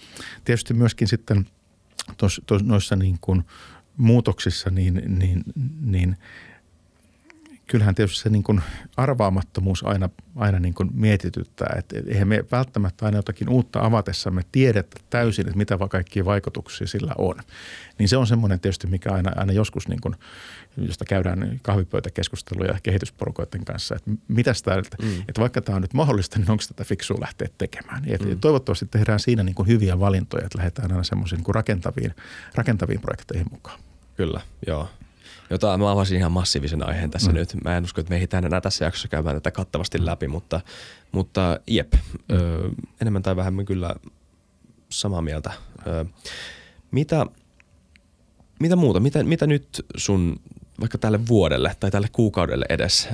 tietysti 0.45 0.75
myöskin 0.75 1.09
sitten 1.09 1.47
tos, 2.17 2.41
tos, 2.47 2.65
noissa 2.65 2.97
niin 2.97 3.19
kuin 3.21 3.45
muutoksissa 3.97 4.71
niin, 4.71 5.03
niin, 5.07 5.43
niin– 5.81 6.17
kyllähän 7.71 7.95
tietysti 7.95 8.23
se 8.23 8.29
niin 8.29 8.43
kuin 8.43 8.61
arvaamattomuus 8.97 9.85
aina, 9.87 10.09
aina 10.37 10.59
niin 10.59 10.75
kuin 10.75 10.91
mietityttää. 10.93 11.75
Että 11.79 11.97
eihän 12.07 12.29
me 12.29 12.45
välttämättä 12.53 13.05
aina 13.05 13.19
jotakin 13.19 13.49
uutta 13.49 13.81
avatessamme 13.81 14.43
tiedetä 14.53 14.97
täysin, 15.11 15.47
että 15.47 15.59
mitä 15.59 15.79
kaikkia 15.91 16.25
vaikutuksia 16.25 16.87
sillä 16.87 17.13
on. 17.19 17.35
Niin 17.99 18.09
se 18.09 18.17
on 18.17 18.27
semmoinen 18.27 18.61
tietysti, 18.61 18.87
mikä 18.87 19.13
aina, 19.13 19.33
aina 19.37 19.53
joskus, 19.53 19.89
niin 19.89 20.01
kuin, 20.01 20.15
josta 20.77 21.05
käydään 21.05 21.61
kahvipöytäkeskusteluja 21.63 22.79
kehitysporukoiden 22.83 23.65
kanssa, 23.65 23.97
että 23.97 24.11
mitä 24.29 24.55
sitä, 24.55 24.75
että, 24.75 24.97
mm. 25.03 25.21
että 25.29 25.41
vaikka 25.41 25.61
tämä 25.61 25.77
on 25.77 25.83
nyt 25.83 25.95
mahdollista, 25.95 26.39
niin 26.39 26.51
onko 26.51 26.65
tätä 26.69 26.85
fiksua 26.85 27.21
lähteä 27.21 27.49
tekemään. 27.59 28.03
Niin, 28.03 28.29
mm. 28.29 28.41
Toivottavasti 28.41 28.87
tehdään 28.87 29.21
siinä 29.21 29.43
niin 29.43 29.55
kuin 29.55 29.69
hyviä 29.69 30.01
valintoja, 30.01 30.45
että 30.45 30.59
lähdetään 30.59 30.93
aina 30.93 31.05
semmoisiin 31.05 31.43
niin 31.47 31.55
rakentaviin, 31.55 32.15
rakentaviin 32.55 33.01
projekteihin 33.01 33.47
mukaan. 33.51 33.81
Kyllä, 34.17 34.41
joo 34.67 34.89
jota 35.51 35.79
mä 35.79 35.91
avasin 35.91 36.19
ihan 36.19 36.33
massiivisen 36.33 36.89
aiheen 36.89 37.11
tässä 37.11 37.31
mm. 37.31 37.35
nyt. 37.35 37.57
Mä 37.65 37.77
en 37.77 37.85
usko, 37.85 38.01
että 38.01 38.11
me 38.11 38.17
ehditään 38.17 38.45
enää 38.45 38.61
tässä 38.61 38.85
jaksossa 38.85 39.09
käymään 39.09 39.37
tätä 39.37 39.51
kattavasti 39.51 40.07
läpi, 40.07 40.29
mutta, 40.29 40.61
mutta 41.13 41.61
jep, 41.67 41.93
mm. 41.93 42.37
ö, 42.37 42.71
enemmän 43.01 43.23
tai 43.23 43.37
vähemmän 43.37 43.65
kyllä 43.65 43.95
samaa 44.89 45.23
mieltä. 45.23 45.53
Ö, 45.87 46.05
mitä, 46.91 47.27
mitä 48.61 48.77
muuta? 48.77 49.01
Mitä, 49.01 49.25
mitä 49.25 49.47
nyt 49.47 49.87
sun 49.97 50.41
vaikka 50.81 50.99
tälle 50.99 51.27
vuodelle 51.29 51.77
tai 51.81 51.91
tälle 51.91 52.09
kuukaudelle 52.13 52.67
edes? 52.69 53.09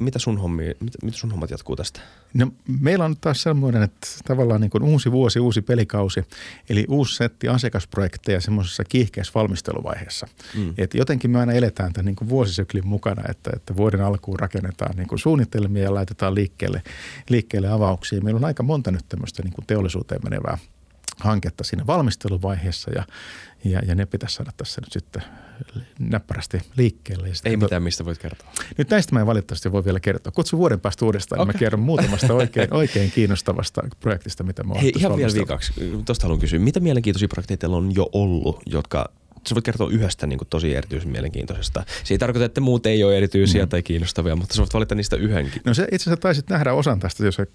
Mitä 0.00 0.18
sun, 0.18 0.38
hommi, 0.38 0.64
mit, 0.80 0.92
mitä 1.02 1.18
sun 1.18 1.30
hommat 1.30 1.50
jatkuu 1.50 1.76
tästä? 1.76 2.00
No, 2.34 2.52
meillä 2.80 3.04
on 3.04 3.16
taas 3.20 3.42
semmoinen, 3.42 3.82
että 3.82 4.08
tavallaan 4.24 4.60
niin 4.60 4.70
kuin 4.70 4.82
uusi 4.82 5.12
vuosi, 5.12 5.40
uusi 5.40 5.62
pelikausi, 5.62 6.24
eli 6.68 6.84
uusi 6.88 7.16
setti 7.16 7.48
asiakasprojekteja 7.48 8.40
semmoisessa 8.40 8.84
kiihkeässä 8.84 9.32
valmisteluvaiheessa. 9.34 10.26
Mm. 10.56 10.74
Et 10.78 10.94
jotenkin 10.94 11.30
me 11.30 11.40
aina 11.40 11.52
eletään 11.52 11.92
tämän 11.92 12.06
niin 12.06 12.16
kuin 12.16 12.28
vuosisyklin 12.28 12.86
mukana, 12.86 13.22
että, 13.28 13.50
että 13.56 13.76
vuoden 13.76 14.00
alkuun 14.00 14.38
rakennetaan 14.38 14.96
niin 14.96 15.08
kuin 15.08 15.18
suunnitelmia 15.18 15.82
ja 15.82 15.94
laitetaan 15.94 16.34
liikkeelle, 16.34 16.82
liikkeelle 17.28 17.68
avauksia. 17.68 18.20
Meillä 18.20 18.38
on 18.38 18.44
aika 18.44 18.62
monta 18.62 18.90
nyt 18.90 19.04
tämmöistä 19.08 19.42
niin 19.42 19.52
kuin 19.52 19.66
teollisuuteen 19.66 20.20
menevää 20.24 20.58
hanketta 21.22 21.64
siinä 21.64 21.86
valmisteluvaiheessa 21.86 22.90
ja, 22.90 23.04
ja, 23.64 23.80
ja 23.86 23.94
ne 23.94 24.06
pitäisi 24.06 24.34
saada 24.34 24.50
tässä 24.56 24.80
nyt 24.80 24.92
sitten 24.92 25.22
näppärästi 25.98 26.60
liikkeelle. 26.76 27.28
Ja 27.28 27.34
Ei 27.44 27.56
mitään, 27.56 27.82
mistä 27.82 28.04
voit 28.04 28.18
kertoa. 28.18 28.48
Nyt 28.78 28.90
näistä 28.90 29.14
mä 29.14 29.20
en 29.20 29.26
valitettavasti 29.26 29.72
voi 29.72 29.84
vielä 29.84 30.00
kertoa. 30.00 30.32
Kutsu 30.32 30.58
vuoden 30.58 30.80
päästä 30.80 31.04
uudestaan, 31.04 31.40
okay. 31.40 31.52
niin 31.52 31.56
mä 31.56 31.58
kerron 31.58 31.80
muutamasta 31.80 32.34
oikein, 32.34 32.74
oikein 32.82 33.10
kiinnostavasta 33.10 33.82
projektista, 34.00 34.44
mitä 34.44 34.64
mä 34.64 34.74
Hei, 34.74 34.92
ihan 34.98 35.16
vielä 35.16 35.32
viikaksi. 35.34 35.72
Tuosta 36.04 36.24
haluan 36.24 36.40
kysyä. 36.40 36.58
Mitä 36.58 36.80
mielenkiintoisia 36.80 37.28
projekteja 37.28 37.58
teillä 37.58 37.76
on 37.76 37.94
jo 37.94 38.08
ollut, 38.12 38.62
jotka 38.66 39.08
sä 39.48 39.54
voit 39.54 39.64
kertoa 39.64 39.90
yhdestä 39.90 40.26
niin 40.26 40.38
kuin 40.38 40.48
tosi 40.48 40.74
erityisen 40.74 41.10
mielenkiintoisesta. 41.10 41.84
Se 42.04 42.14
ei 42.14 42.18
tarkoita, 42.18 42.44
että 42.44 42.60
muut 42.60 42.86
ei 42.86 43.04
ole 43.04 43.16
erityisiä 43.16 43.64
mm. 43.64 43.68
tai 43.68 43.82
kiinnostavia, 43.82 44.36
mutta 44.36 44.54
sä 44.54 44.62
voit 44.62 44.74
valita 44.74 44.94
niistä 44.94 45.16
yhdenkin. 45.16 45.62
No 45.64 45.74
se 45.74 45.82
itse 45.82 45.96
asiassa 45.96 46.16
taisit 46.16 46.50
nähdä 46.50 46.72
osan 46.72 47.00
tästä, 47.00 47.24
jos 47.24 47.34
sä 47.34 47.46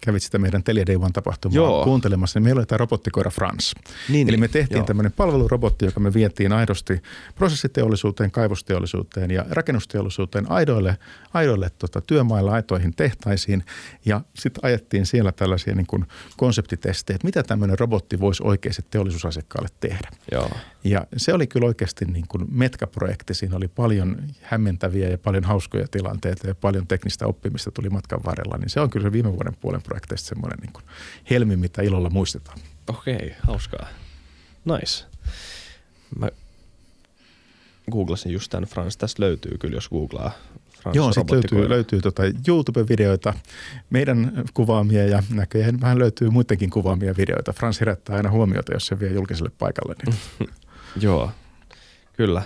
kävit 0.00 0.22
sitä 0.22 0.38
meidän 0.38 0.62
Telia 0.64 0.86
Day 0.86 0.96
One 0.96 1.10
tapahtumaa 1.12 1.56
Joo. 1.56 1.84
kuuntelemassa, 1.84 2.38
niin 2.38 2.44
meillä 2.44 2.58
oli 2.58 2.66
tämä 2.66 2.76
robottikoira 2.76 3.30
France. 3.30 3.80
Niin, 4.08 4.28
Eli 4.28 4.36
me 4.36 4.48
tehtiin 4.48 4.78
Joo. 4.78 4.86
tämmöinen 4.86 5.12
palvelurobotti, 5.12 5.84
joka 5.84 6.00
me 6.00 6.14
vietiin 6.14 6.52
aidosti 6.52 7.02
prosessiteollisuuteen, 7.34 8.30
kaivosteollisuuteen 8.30 9.30
ja 9.30 9.44
rakennusteollisuuteen 9.50 10.50
aidoille, 10.50 10.98
aidoille 11.34 11.70
tota, 11.78 12.00
työmailla, 12.00 12.52
aitoihin 12.52 12.94
tehtaisiin. 12.96 13.64
Ja 14.04 14.20
sitten 14.34 14.64
ajettiin 14.64 15.06
siellä 15.06 15.32
tällaisia 15.32 15.74
niin 15.74 15.86
kuin 15.86 16.06
konseptitestejä, 16.36 17.14
että 17.14 17.26
mitä 17.26 17.42
tämmöinen 17.42 17.78
robotti 17.78 18.20
voisi 18.20 18.42
oikeasti 18.42 18.82
teollisuusasiakkaalle 18.90 19.68
tehdä. 19.80 20.08
Joo. 20.32 20.50
Ja 20.88 21.06
se 21.16 21.34
oli 21.34 21.46
kyllä 21.46 21.66
oikeasti 21.66 22.04
niin 22.04 22.24
kuin 22.28 22.44
metkaprojekti. 22.50 23.34
Siinä 23.34 23.56
oli 23.56 23.68
paljon 23.68 24.16
hämmentäviä 24.42 25.08
ja 25.08 25.18
paljon 25.18 25.44
hauskoja 25.44 25.88
tilanteita 25.88 26.48
ja 26.48 26.54
paljon 26.54 26.86
teknistä 26.86 27.26
oppimista 27.26 27.70
tuli 27.70 27.90
matkan 27.90 28.20
varrella. 28.24 28.56
Niin 28.58 28.70
se 28.70 28.80
on 28.80 28.90
kyllä 28.90 29.06
se 29.06 29.12
viime 29.12 29.32
vuoden 29.32 29.56
puolen 29.60 29.82
projekteista 29.82 30.28
semmoinen 30.28 30.58
niin 30.58 30.72
kuin 30.72 30.84
helmi, 31.30 31.56
mitä 31.56 31.82
ilolla 31.82 32.10
muistetaan. 32.10 32.58
Okei, 32.86 33.34
hauskaa. 33.42 33.88
Nice. 34.64 35.04
Mä 36.18 36.28
googlasin 37.90 38.32
just 38.32 38.50
tämän 38.50 38.68
Frans. 38.68 38.96
Tästä 38.96 39.22
löytyy 39.22 39.58
kyllä, 39.58 39.74
jos 39.74 39.88
googlaa 39.88 40.32
Frans 40.82 40.96
Joo, 40.96 41.12
sitten 41.12 41.34
löytyy, 41.34 41.68
löytyy 41.68 42.00
tota 42.00 42.22
YouTube-videoita, 42.48 43.34
meidän 43.90 44.44
kuvaamia 44.54 45.06
ja 45.06 45.22
näköjään 45.30 45.80
vähän 45.80 45.98
löytyy 45.98 46.30
muidenkin 46.30 46.70
kuvaamia 46.70 47.16
videoita. 47.16 47.52
Frans 47.52 47.80
herättää 47.80 48.16
aina 48.16 48.30
huomiota, 48.30 48.72
jos 48.72 48.86
se 48.86 49.00
vie 49.00 49.12
julkiselle 49.12 49.50
paikalle. 49.58 49.94
Niin. 50.06 50.50
Joo, 51.00 51.30
kyllä. 52.12 52.42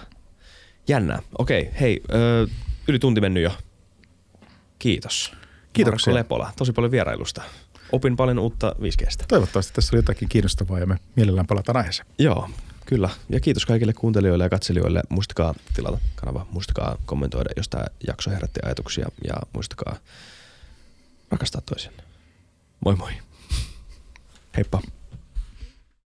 Jännää. 0.89 1.23
Okei, 1.39 1.71
hei, 1.81 2.01
ö, 2.15 2.47
yli 2.89 2.99
tunti 2.99 3.21
mennyt 3.21 3.43
jo. 3.43 3.53
Kiitos. 4.79 5.33
Kiitoksia. 5.73 6.13
Marko 6.13 6.19
Lepola, 6.19 6.53
tosi 6.57 6.73
paljon 6.73 6.91
vierailusta. 6.91 7.43
Opin 7.93 8.17
paljon 8.17 8.39
uutta 8.39 8.77
5Gstä. 8.81 9.25
Toivottavasti 9.29 9.73
tässä 9.73 9.97
oli 9.97 9.99
jotakin 9.99 10.29
kiinnostavaa 10.29 10.79
ja 10.79 10.87
me 10.87 10.97
mielellään 11.17 11.47
palataan 11.47 11.77
aiheeseen. 11.77 12.09
Joo, 12.19 12.51
kyllä. 12.87 13.11
Ja 13.29 13.41
kiitos 13.41 13.67
kaikille 13.67 13.93
kuuntelijoille 13.93 14.45
ja 14.45 14.51
katselijoille. 14.51 15.03
Muistakaa 15.09 15.55
tilata 15.75 15.99
kanava, 16.15 16.47
muistakaa 16.51 16.97
kommentoida, 17.07 17.51
jos 17.57 17.69
tämä 17.69 17.85
jakso 18.07 18.31
herätti 18.31 18.61
ajatuksia 18.65 19.07
ja 19.25 19.35
muistakaa 19.53 19.97
rakastaa 21.31 21.61
toisianne. 21.61 22.03
Moi 22.81 22.97
moi. 22.97 23.13
Heippa. 24.57 24.83